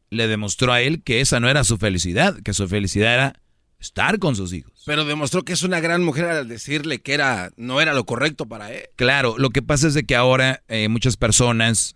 [0.09, 3.41] le demostró a él que esa no era su felicidad, que su felicidad era
[3.79, 4.72] estar con sus hijos.
[4.85, 8.45] Pero demostró que es una gran mujer al decirle que era, no era lo correcto
[8.47, 8.83] para él.
[8.97, 11.95] Claro, lo que pasa es de que ahora eh, muchas personas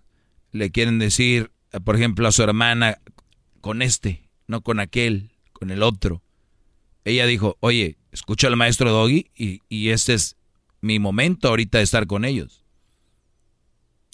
[0.51, 2.99] le quieren decir, eh, por ejemplo, a su hermana,
[3.59, 6.23] con este, no con aquel, con el otro.
[7.03, 10.38] Ella dijo, oye, escucha al maestro Doggy y, y este es
[10.80, 12.64] mi momento ahorita de estar con ellos.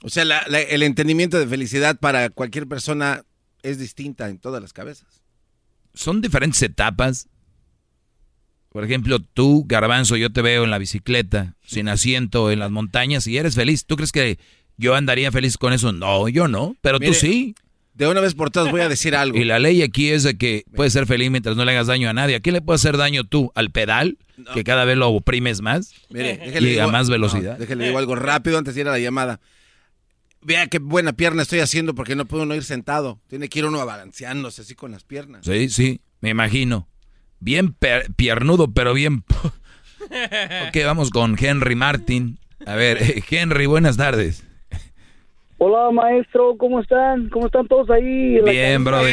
[0.02, 3.24] O sea, la- la- el entendimiento de felicidad para cualquier persona
[3.62, 5.22] es distinta en todas las cabezas.
[5.94, 7.28] son diferentes etapas.
[8.74, 13.28] Por ejemplo, tú, Garbanzo, yo te veo en la bicicleta, sin asiento, en las montañas,
[13.28, 13.86] y eres feliz.
[13.86, 14.40] ¿Tú crees que
[14.78, 15.92] yo andaría feliz con eso?
[15.92, 17.54] No, yo no, pero tú sí.
[17.94, 19.38] De una vez por todas voy a decir algo.
[19.38, 22.10] Y la ley aquí es de que puedes ser feliz mientras no le hagas daño
[22.10, 22.36] a nadie.
[22.36, 23.52] ¿A quién le puede hacer daño tú?
[23.54, 24.18] ¿Al pedal?
[24.56, 25.94] Que cada vez lo oprimes más.
[26.10, 27.54] Mire, y a más velocidad.
[27.54, 29.40] No, déjale digo algo rápido antes de ir a la llamada.
[30.42, 33.22] Vea qué buena pierna estoy haciendo porque no puedo no ir sentado.
[33.28, 35.46] Tiene que ir uno abalanceándose así con las piernas.
[35.46, 36.88] Sí, sí, me imagino.
[37.44, 37.76] Bien
[38.16, 39.26] piernudo, pero bien...
[40.00, 42.40] ok, vamos con Henry Martin.
[42.66, 43.00] A ver,
[43.30, 44.48] Henry, buenas tardes.
[45.58, 47.28] Hola, maestro, ¿cómo están?
[47.28, 48.40] ¿Cómo están todos ahí?
[48.46, 49.12] Bien, Brody.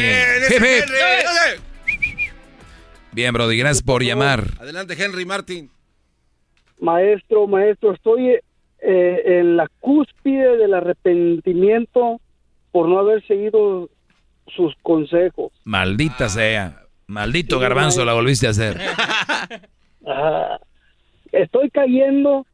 [3.11, 4.45] Bien, Brody, gracias por llamar.
[4.61, 5.69] Adelante, Henry Martin.
[6.79, 8.37] Maestro, maestro, estoy
[8.79, 12.21] eh, en la cúspide del arrepentimiento
[12.71, 13.89] por no haber seguido
[14.55, 15.51] sus consejos.
[15.65, 16.80] Maldita sea.
[17.11, 18.77] Maldito garbanzo la volviste a hacer.
[20.03, 20.57] Ah,
[21.31, 22.47] estoy cayendo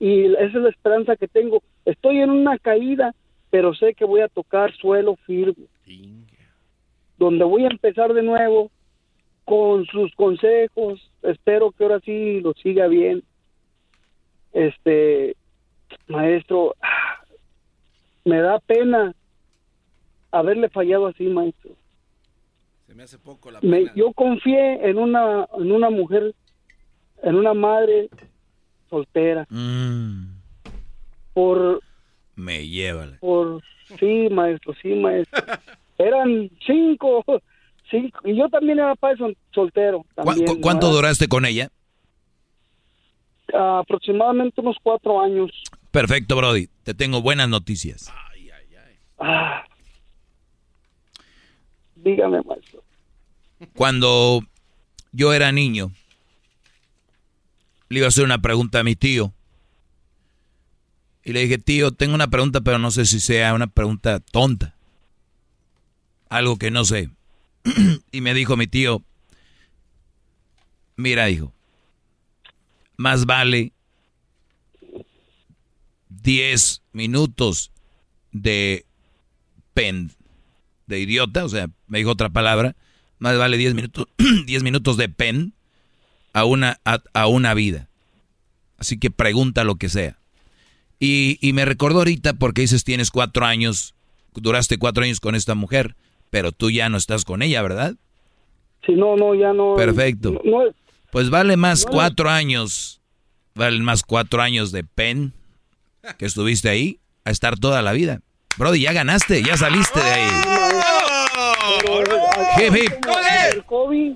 [0.00, 1.62] y esa es la esperanza que tengo.
[1.84, 3.14] Estoy en una caída
[3.50, 5.66] pero sé que voy a tocar suelo firme.
[7.18, 8.70] Donde voy a empezar de nuevo
[9.44, 11.00] con sus consejos.
[11.22, 13.22] Espero que ahora sí lo siga bien.
[14.52, 15.36] Este,
[16.06, 16.74] maestro,
[18.24, 19.12] me da pena
[20.30, 21.72] haberle fallado así, maestro.
[22.90, 23.92] Se me hace poco la pena.
[23.94, 26.34] yo confié en una, en una mujer,
[27.22, 28.10] en una madre
[28.88, 29.46] soltera.
[29.48, 30.24] Mm.
[31.32, 31.80] Por
[32.34, 33.06] me lleva.
[33.20, 33.62] Por,
[34.00, 35.40] sí, maestro, sí, maestro.
[35.98, 37.24] Eran cinco,
[37.88, 40.04] cinco, y yo también era padre soltero.
[40.60, 41.70] ¿Cuánto duraste con ella?
[43.52, 45.52] aproximadamente unos cuatro años.
[45.92, 46.66] Perfecto, Brody.
[46.82, 48.12] Te tengo buenas noticias.
[49.20, 49.64] Ah,
[52.02, 52.82] dígame, maestro.
[53.74, 54.42] Cuando
[55.12, 55.92] yo era niño,
[57.88, 59.32] le iba a hacer una pregunta a mi tío.
[61.24, 64.74] Y le dije, tío, tengo una pregunta, pero no sé si sea una pregunta tonta.
[66.28, 67.10] Algo que no sé.
[68.12, 69.02] y me dijo mi tío,
[70.96, 71.52] mira, hijo,
[72.96, 73.72] más vale
[76.08, 77.70] 10 minutos
[78.32, 78.86] de
[79.74, 80.12] pen,
[80.86, 82.76] de idiota, o sea, me dijo otra palabra,
[83.18, 84.06] más vale 10 minutos,
[84.46, 85.52] 10 minutos de pen
[86.32, 86.80] a una,
[87.12, 87.88] a una vida.
[88.78, 90.16] Así que pregunta lo que sea.
[90.98, 93.94] Y, y me recordó ahorita porque dices tienes cuatro años,
[94.34, 95.96] duraste cuatro años con esta mujer,
[96.30, 97.96] pero tú ya no estás con ella, ¿verdad?
[98.86, 99.74] Sí, no, no, ya no.
[99.76, 100.40] Perfecto.
[101.10, 103.00] pues vale más cuatro años,
[103.54, 105.32] vale más cuatro años de pen
[106.18, 108.20] que estuviste ahí a estar toda la vida.
[108.56, 110.30] Brody, ya ganaste, ya saliste de ahí.
[112.58, 112.92] Hip hip.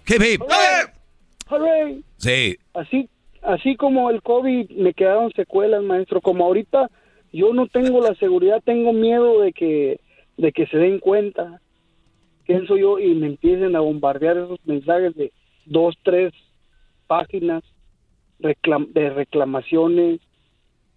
[0.06, 0.42] Hip hip.
[2.18, 2.56] Sí.
[2.74, 3.08] Así
[3.42, 6.90] así como el COVID me quedaron secuelas, maestro, como ahorita
[7.32, 10.00] yo no tengo la seguridad, tengo miedo de que
[10.36, 11.60] de que se den cuenta.
[12.44, 15.32] Quién soy yo y me empiecen a bombardear esos mensajes de
[15.64, 16.32] dos, tres
[17.06, 17.62] páginas
[18.38, 20.20] de reclamaciones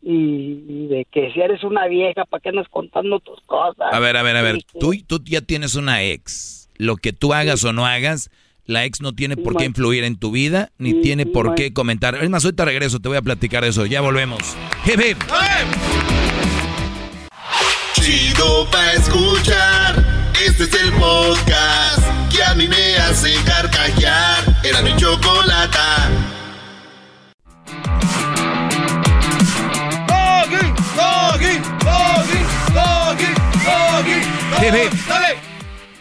[0.01, 3.87] y, de que si eres una vieja, ¿para qué andas contando tus cosas?
[3.91, 6.69] A ver, a ver, a ver, tú, tú ya tienes una ex.
[6.77, 8.29] Lo que tú hagas o no hagas,
[8.65, 12.15] la ex no tiene por qué influir en tu vida, ni tiene por qué comentar.
[12.15, 13.85] Es más, ahorita regreso, te voy a platicar de eso.
[13.85, 14.55] Ya volvemos.
[14.85, 15.17] Hip, hip.
[17.93, 20.05] Chido pa' escuchar.
[20.45, 24.43] Este es el podcast que a mí me hace carcajear.
[24.63, 25.77] Era mi chocolate.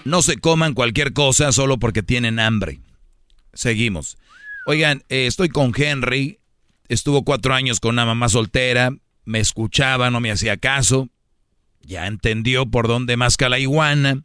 [0.04, 2.80] No se coman cualquier cosa solo porque tienen hambre.
[3.52, 4.16] Seguimos.
[4.66, 6.38] Oigan, eh, estoy con Henry.
[6.88, 8.92] Estuvo cuatro años con una mamá soltera.
[9.24, 11.10] Me escuchaba, no me hacía caso.
[11.82, 14.22] Ya entendió por dónde masca la iguana.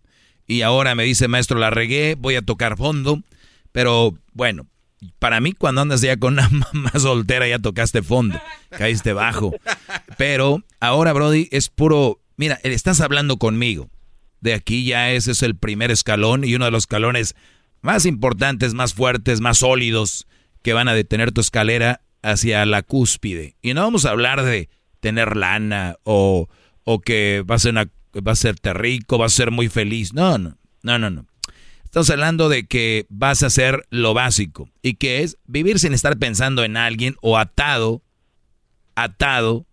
[0.48, 3.22] Y ahora me dice, maestro, la regué, voy a tocar fondo.
[3.74, 4.66] Pero bueno,
[5.20, 8.40] para mí cuando andas ya con una mamá soltera ya tocaste fondo.
[8.70, 9.54] Caíste bajo.
[10.18, 12.22] Pero ahora, Brody, es puro...
[12.38, 13.90] Mira, estás hablando conmigo
[14.42, 17.36] de aquí ya ese es el primer escalón y uno de los escalones
[17.82, 20.28] más importantes, más fuertes, más sólidos
[20.62, 23.56] que van a detener tu escalera hacia la cúspide.
[23.62, 26.50] Y no vamos a hablar de tener lana o,
[26.84, 27.90] o que va a una,
[28.26, 30.14] a serte rico, va a ser muy feliz.
[30.14, 31.26] No, no, no, no, no.
[31.84, 36.18] Estamos hablando de que vas a hacer lo básico y que es vivir sin estar
[36.18, 38.02] pensando en alguien o atado,
[38.96, 39.66] atado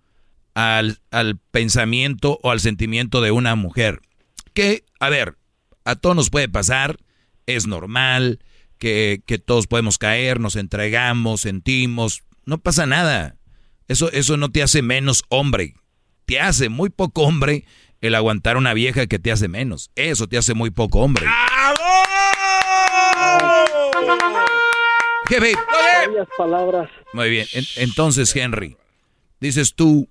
[0.54, 4.00] al, al pensamiento o al sentimiento de una mujer
[4.58, 5.38] que, a ver,
[5.84, 6.98] a todos nos puede pasar
[7.46, 8.40] es normal,
[8.78, 13.36] que, que todos podemos caer, nos entregamos, sentimos, no pasa nada.
[13.86, 15.76] Eso, eso no te hace menos hombre.
[16.26, 17.66] Te hace muy poco hombre
[18.00, 19.92] el aguantar una vieja que te hace menos.
[19.94, 21.24] Eso te hace muy poco hombre.
[25.28, 25.52] Jefe.
[26.36, 26.90] palabras.
[27.12, 27.46] Muy bien.
[27.76, 28.76] entonces, Henry,
[29.38, 30.08] dices tú,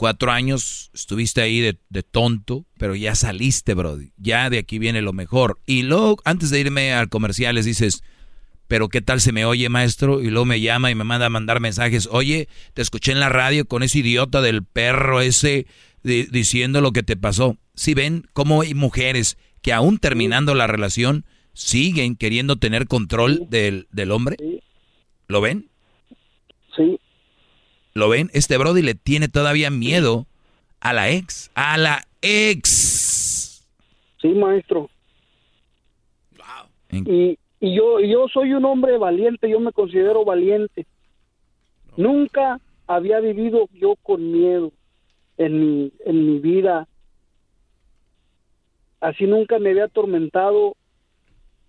[0.00, 4.12] cuatro años estuviste ahí de, de, tonto, pero ya saliste, Brody.
[4.16, 5.58] Ya de aquí viene lo mejor.
[5.66, 8.02] Y luego, antes de irme al comerciales, dices,
[8.66, 10.22] pero ¿qué tal se me oye, maestro?
[10.22, 12.08] Y luego me llama y me manda a mandar mensajes.
[12.10, 15.66] Oye, te escuché en la radio con ese idiota del perro ese
[16.02, 17.58] diciendo lo que te pasó.
[17.74, 23.86] Si ven cómo hay mujeres que aún terminando la relación siguen queriendo tener control del,
[23.92, 24.38] del hombre.
[25.28, 25.68] ¿Lo ven?
[26.74, 26.98] Sí.
[27.94, 28.30] ¿Lo ven?
[28.32, 30.26] Este Brody le tiene todavía miedo
[30.80, 31.50] a la ex.
[31.54, 33.66] A la ex.
[34.20, 34.90] Sí, maestro.
[36.92, 40.86] Y, y yo, yo soy un hombre valiente, yo me considero valiente.
[41.96, 44.72] Nunca había vivido yo con miedo
[45.36, 46.88] en mi, en mi vida.
[49.00, 50.76] Así nunca me había atormentado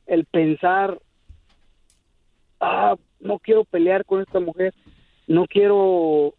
[0.07, 0.99] el pensar,
[2.59, 4.73] ah, no quiero pelear con esta mujer,
[5.27, 6.33] no quiero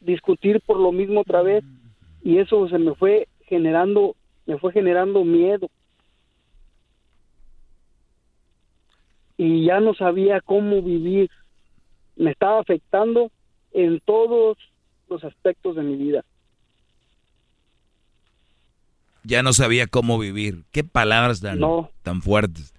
[0.00, 1.64] discutir por lo mismo otra vez.
[2.22, 4.16] Y eso se me fue generando,
[4.46, 5.68] me fue generando miedo.
[9.36, 11.30] Y ya no sabía cómo vivir.
[12.16, 13.30] Me estaba afectando
[13.72, 14.56] en todos
[15.08, 16.24] los aspectos de mi vida
[19.24, 20.64] ya no sabía cómo vivir.
[20.70, 21.58] Qué palabras tan,
[22.02, 22.74] tan fuertes.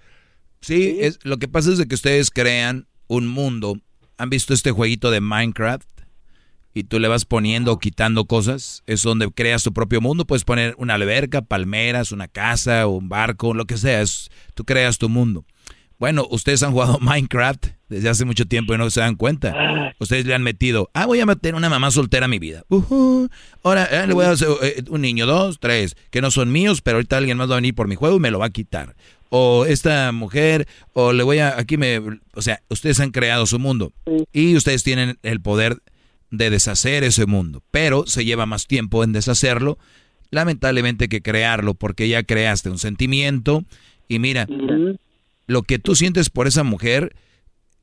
[0.62, 3.76] Sí, Es, lo que pasa es de que ustedes crean un mundo.
[4.18, 5.88] ¿Han visto este jueguito de Minecraft?
[6.74, 8.84] Y tú le vas poniendo o quitando cosas.
[8.86, 10.26] Es donde creas tu propio mundo.
[10.26, 14.04] Puedes poner una alberca, palmeras, una casa, un barco, lo que sea.
[14.54, 15.46] tú creas tu mundo.
[15.98, 19.94] Bueno, ustedes han jugado Minecraft desde hace mucho tiempo y no se dan cuenta.
[20.00, 22.64] Ustedes le han metido, ah, voy a meter una mamá soltera a mi vida.
[23.64, 26.82] ahora eh, le voy a hacer eh, un niño, dos, tres, que no son míos,
[26.82, 28.50] pero ahorita alguien más va a venir por mi juego y me lo va a
[28.50, 28.96] quitar.
[29.38, 32.00] O esta mujer, o le voy a, aquí me,
[32.36, 33.92] o sea, ustedes han creado su mundo
[34.32, 35.80] y ustedes tienen el poder
[36.32, 39.78] de deshacer ese mundo, pero se lleva más tiempo en deshacerlo,
[40.32, 43.66] lamentablemente que crearlo, porque ya creaste un sentimiento
[44.08, 44.48] y mira,
[45.48, 47.14] lo que tú sientes por esa mujer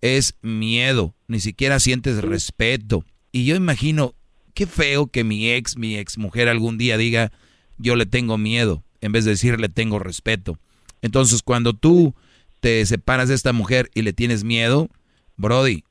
[0.00, 3.04] es miedo, ni siquiera sientes respeto.
[3.30, 4.14] Y yo imagino,
[4.54, 7.30] qué feo que mi ex, mi ex mujer algún día diga,
[7.76, 10.58] yo le tengo miedo, en vez de decirle tengo respeto.
[11.02, 12.14] Entonces, cuando tú
[12.60, 14.88] te separas de esta mujer y le tienes miedo,
[15.36, 15.84] Brody,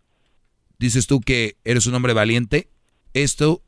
[0.80, 2.70] dices tú que eres un hombre valiente,
[3.14, 3.62] esto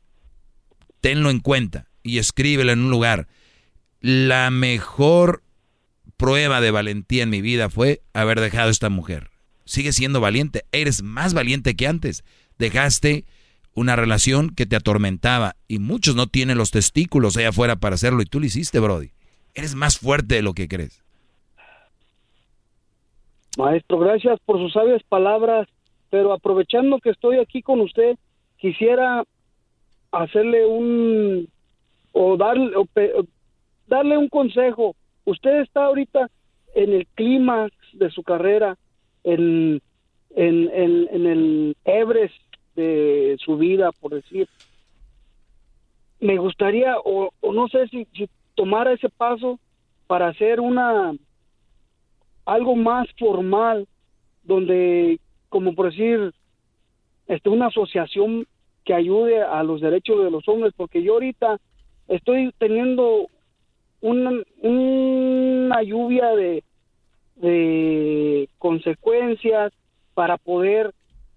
[1.00, 3.28] tenlo en cuenta y escríbelo en un lugar.
[4.00, 5.42] La mejor
[6.16, 9.30] prueba de valentía en mi vida fue haber dejado a esta mujer.
[9.66, 12.24] Sigue siendo valiente, eres más valiente que antes.
[12.58, 13.26] Dejaste
[13.74, 18.22] una relación que te atormentaba y muchos no tienen los testículos allá afuera para hacerlo
[18.22, 19.10] y tú lo hiciste, Brody.
[19.52, 21.03] Eres más fuerte de lo que crees.
[23.56, 25.68] Maestro, gracias por sus sabias palabras,
[26.10, 28.16] pero aprovechando que estoy aquí con usted,
[28.58, 29.24] quisiera
[30.10, 31.48] hacerle un
[32.12, 32.86] o darle, o
[33.86, 36.30] darle un consejo usted está ahorita
[36.74, 38.76] en el clima de su carrera,
[39.22, 39.80] en,
[40.34, 42.34] en, en, el Everest
[42.74, 44.48] de su vida, por decir.
[46.20, 49.58] Me gustaría, o, no sé si, si tomara ese paso
[50.06, 51.12] para hacer una
[52.44, 53.86] algo más formal,
[54.42, 56.32] donde, como por decir,
[57.26, 58.46] este, una asociación
[58.84, 61.58] que ayude a los derechos de los hombres, porque yo ahorita
[62.08, 63.28] estoy teniendo
[64.00, 66.62] una, lluvia de,
[67.36, 69.72] de consecuencias
[70.14, 70.94] para poder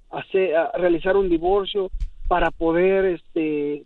[0.10, 1.90] hacer realizar un divorcio
[2.28, 3.84] para poder este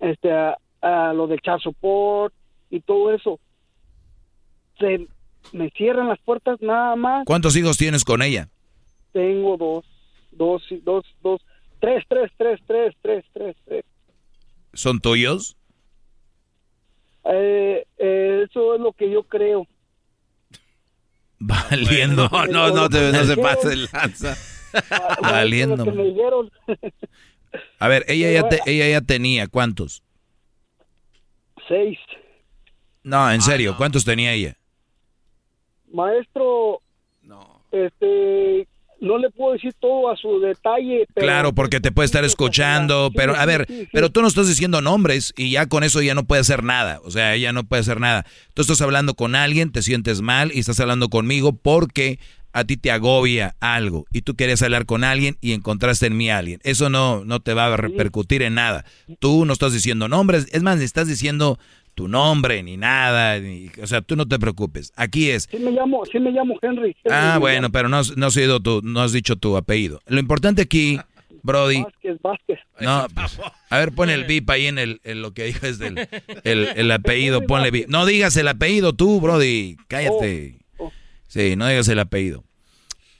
[0.00, 2.32] este a, lo del child
[2.70, 3.40] y todo eso.
[4.78, 5.06] Se
[5.52, 8.48] me cierran las puertas nada más ¿cuántos hijos tienes con ella?
[9.12, 9.84] tengo dos
[10.32, 11.40] dos dos dos
[11.80, 13.84] tres tres tres tres tres tres, tres.
[14.74, 15.56] ¿son tuyos?
[17.24, 19.66] Eh, eh, eso es lo que yo creo.
[21.38, 24.36] Valiendo, no, no, te, no se pase el lanza.
[25.20, 25.84] Valiendo.
[27.78, 30.02] A ver, ella ya, te, ella ya tenía, ¿cuántos?
[31.68, 31.98] Seis.
[33.02, 34.56] No, en serio, ¿cuántos tenía ella?
[35.96, 36.82] Maestro,
[37.22, 37.62] no.
[37.72, 38.68] este,
[39.00, 41.06] no le puedo decir todo a su detalle.
[41.14, 45.32] claro, porque te puede estar escuchando, pero a ver, pero tú no estás diciendo nombres
[45.36, 47.98] y ya con eso ya no puede hacer nada, o sea, ella no puede hacer
[47.98, 48.26] nada.
[48.54, 52.18] Tú estás hablando con alguien, te sientes mal y estás hablando conmigo porque
[52.52, 56.30] a ti te agobia algo y tú querías hablar con alguien y encontraste en mí
[56.30, 56.60] a alguien.
[56.62, 58.84] Eso no, no te va a repercutir en nada.
[59.18, 61.58] Tú no estás diciendo nombres, es más, estás diciendo
[61.96, 63.40] tu nombre ni nada,
[63.82, 64.92] o sea, tú no te preocupes.
[64.96, 65.48] Aquí es.
[65.50, 66.94] Sí me llamo, sí me llamo Henry.
[67.10, 70.02] ah, bueno, pero no, no, has sido tu, no has dicho tu apellido.
[70.06, 71.00] Lo importante aquí,
[71.42, 71.82] Brody.
[71.82, 72.58] Vázquez, Vázquez.
[72.80, 76.06] No, pues, a ver, pon el VIP ahí en, el, en lo que dices del
[76.44, 77.88] el, el apellido, ponle VIP.
[77.88, 80.58] No digas el apellido tú, Brody, cállate.
[80.76, 80.92] Oh, oh.
[81.28, 82.44] Sí, no digas el apellido.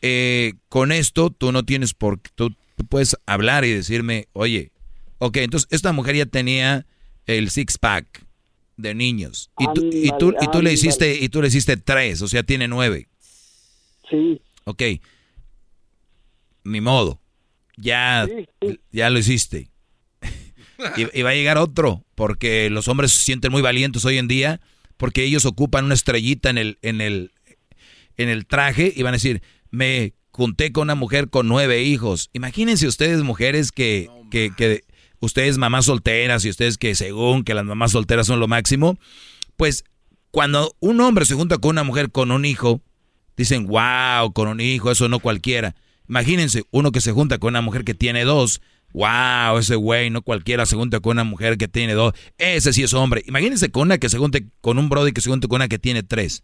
[0.02, 4.70] Eh, con esto tú no tienes por tú, tú puedes hablar y decirme, oye,
[5.16, 6.84] ok, entonces esta mujer ya tenía
[7.24, 8.25] el six pack
[8.76, 9.50] de niños.
[9.58, 12.42] Y tú, y tú, y tú le hiciste, y tú le hiciste tres, o sea,
[12.42, 13.08] tiene nueve.
[14.10, 14.40] Sí.
[14.64, 14.82] Ok.
[16.64, 17.20] Ni modo.
[17.76, 18.26] Ya,
[18.90, 19.70] ya lo hiciste.
[20.96, 24.60] y, va a llegar otro, porque los hombres se sienten muy valientes hoy en día,
[24.96, 27.32] porque ellos ocupan una estrellita en el, en el,
[28.16, 32.30] en el traje y van a decir, me junté con una mujer con nueve hijos.
[32.32, 34.84] Imagínense ustedes, mujeres, que, que, que
[35.20, 38.98] ustedes mamás solteras y ustedes que según que las mamás solteras son lo máximo,
[39.56, 39.84] pues
[40.30, 42.80] cuando un hombre se junta con una mujer con un hijo,
[43.36, 45.74] dicen, wow, con un hijo, eso no cualquiera.
[46.08, 48.60] Imagínense, uno que se junta con una mujer que tiene dos,
[48.92, 52.82] wow, ese güey, no cualquiera se junta con una mujer que tiene dos, ese sí
[52.82, 53.22] es hombre.
[53.26, 55.78] Imagínense con una que se junte con un brody que se junte con una que
[55.78, 56.42] tiene tres.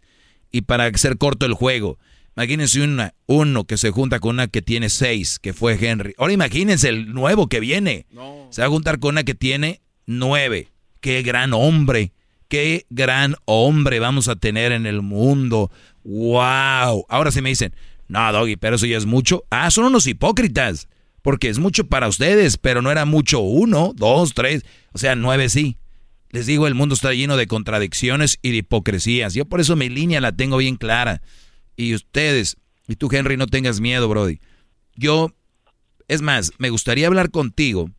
[0.51, 1.97] Y para ser corto el juego,
[2.35, 6.15] Imagínense una, uno que se junta con una que tiene seis, que fue Henry.
[6.17, 8.07] Ahora imagínense el nuevo que viene.
[8.49, 10.69] Se va a juntar con una que tiene nueve.
[10.99, 12.11] Qué gran hombre.
[12.47, 15.71] Qué gran hombre vamos a tener en el mundo.
[16.03, 17.05] ¡Wow!
[17.07, 17.75] Ahora sí me dicen,
[18.07, 19.43] no, Doggy, pero eso ya es mucho.
[19.51, 20.87] Ah, son unos hipócritas.
[21.21, 24.65] Porque es mucho para ustedes, pero no era mucho uno, dos, tres.
[24.91, 25.77] O sea, nueve sí.
[26.31, 29.35] Les digo, el mundo está lleno de contradicciones y de hipocresías.
[29.35, 31.21] Yo por eso mi línea la tengo bien clara
[31.75, 34.39] y ustedes, y tú Henry, no tengas miedo, Brody.
[34.95, 35.33] Yo,
[36.07, 37.89] es más, me gustaría hablar contigo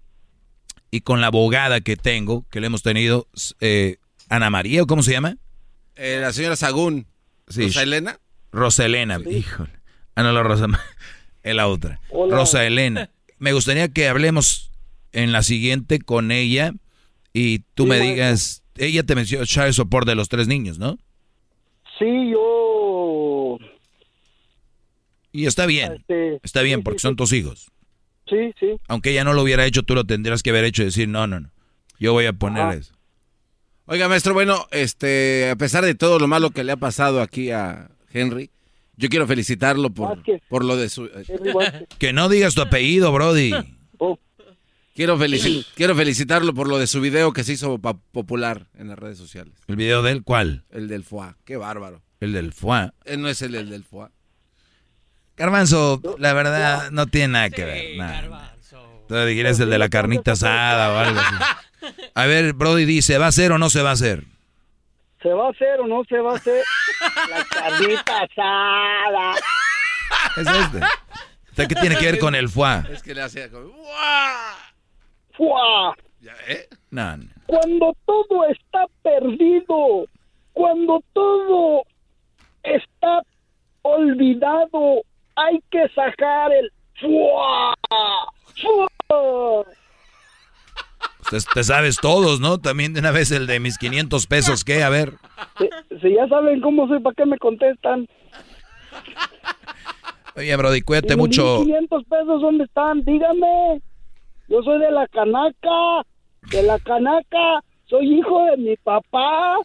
[0.90, 3.26] y con la abogada que tengo, que le hemos tenido,
[3.60, 3.96] eh,
[4.28, 5.36] Ana María, ¿o cómo se llama?
[5.96, 7.06] Eh, la señora Sagún.
[7.48, 7.62] Sí.
[7.64, 8.20] ¿Rosa Elena?
[8.52, 9.70] Rosa Elena, híjole.
[10.14, 10.66] Ah, no, la Rosa,
[11.42, 12.00] es la otra.
[12.10, 13.10] Rosa Elena.
[13.38, 14.70] Me gustaría que hablemos
[15.12, 16.72] en la siguiente con ella
[17.32, 20.98] y tú me digas, ella te mencionó el Support de los tres niños, ¿no?
[21.98, 22.73] Sí, yo...
[25.34, 27.66] Y está bien, este, está bien porque son tus hijos.
[28.28, 28.76] Sí, sí.
[28.86, 31.26] Aunque ella no lo hubiera hecho, tú lo tendrías que haber hecho y decir, no,
[31.26, 31.50] no, no,
[31.98, 32.94] yo voy a poner eso.
[33.86, 37.50] Oiga, maestro, bueno, este, a pesar de todo lo malo que le ha pasado aquí
[37.50, 38.50] a Henry,
[38.96, 41.10] yo quiero felicitarlo por, por lo de su...
[41.98, 43.52] que no digas tu apellido, Brody.
[43.98, 44.20] Oh.
[44.94, 45.18] Quiero,
[45.74, 49.54] quiero felicitarlo por lo de su video que se hizo popular en las redes sociales.
[49.66, 50.62] ¿El video del cuál?
[50.70, 51.36] El del FUA.
[51.44, 52.02] Qué bárbaro.
[52.20, 52.94] El del FUA.
[53.04, 54.12] Él no es el, del FUA.
[55.36, 57.96] Garbanzo, la verdad, no tiene nada que ver.
[57.96, 58.54] Nada.
[59.08, 61.34] Tú el de la carnita asada o algo así.
[62.14, 64.24] A ver, Brody dice, ¿va a ser o no se va a hacer?
[65.22, 66.62] ¿Se va a hacer o no se va a hacer?
[67.30, 69.34] la carnita asada.
[70.36, 71.68] Es este.
[71.68, 72.84] ¿Qué tiene que ver con el FUA?
[72.90, 73.72] Es que le hace como...
[75.36, 75.94] ¡Fua!
[76.48, 76.68] ¿eh?
[77.46, 80.06] Cuando todo está perdido,
[80.52, 81.82] cuando todo
[82.62, 83.22] está
[83.82, 85.02] olvidado,
[85.36, 87.74] hay que sacar el ¡fua!
[89.08, 89.64] ¡fua!
[91.54, 92.58] te sabes todos, ¿no?
[92.58, 94.82] También de una vez el de mis 500 pesos, ¿qué?
[94.82, 95.14] A ver.
[96.00, 98.06] Si, ya saben cómo soy, ¿para qué me contestan?
[100.36, 101.58] Oye, Brody, cuídate mucho.
[101.60, 103.04] ¿Mis 500 pesos dónde están?
[103.04, 103.80] Dígame.
[104.48, 106.06] Yo soy de la canaca,
[106.50, 109.56] de la canaca, soy hijo de mi papá.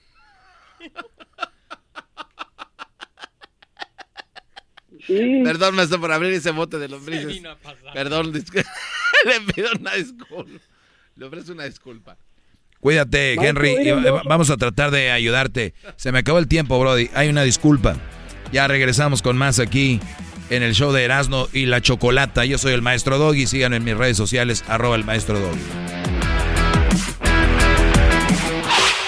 [5.08, 7.42] Perdón, maestro, por abrir ese bote de lombrices.
[7.94, 8.42] Perdón, le
[9.54, 10.60] pido una disculpa.
[11.16, 12.18] Le ofrezco una disculpa.
[12.80, 13.76] Cuídate, Henry.
[14.26, 15.74] Vamos a tratar de ayudarte.
[15.98, 17.10] Se me acabó el tiempo, Brody.
[17.14, 17.98] Hay una disculpa.
[18.52, 20.00] Ya regresamos con más aquí
[20.50, 22.46] en el show de Erasmo y la Chocolata.
[22.46, 23.48] Yo soy el Maestro Doggy.
[23.48, 25.60] Síganme en mis redes sociales, arroba el Maestro Doggy.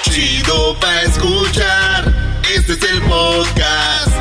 [0.04, 2.42] Chido pa' escuchar.
[2.54, 4.21] Este es el podcast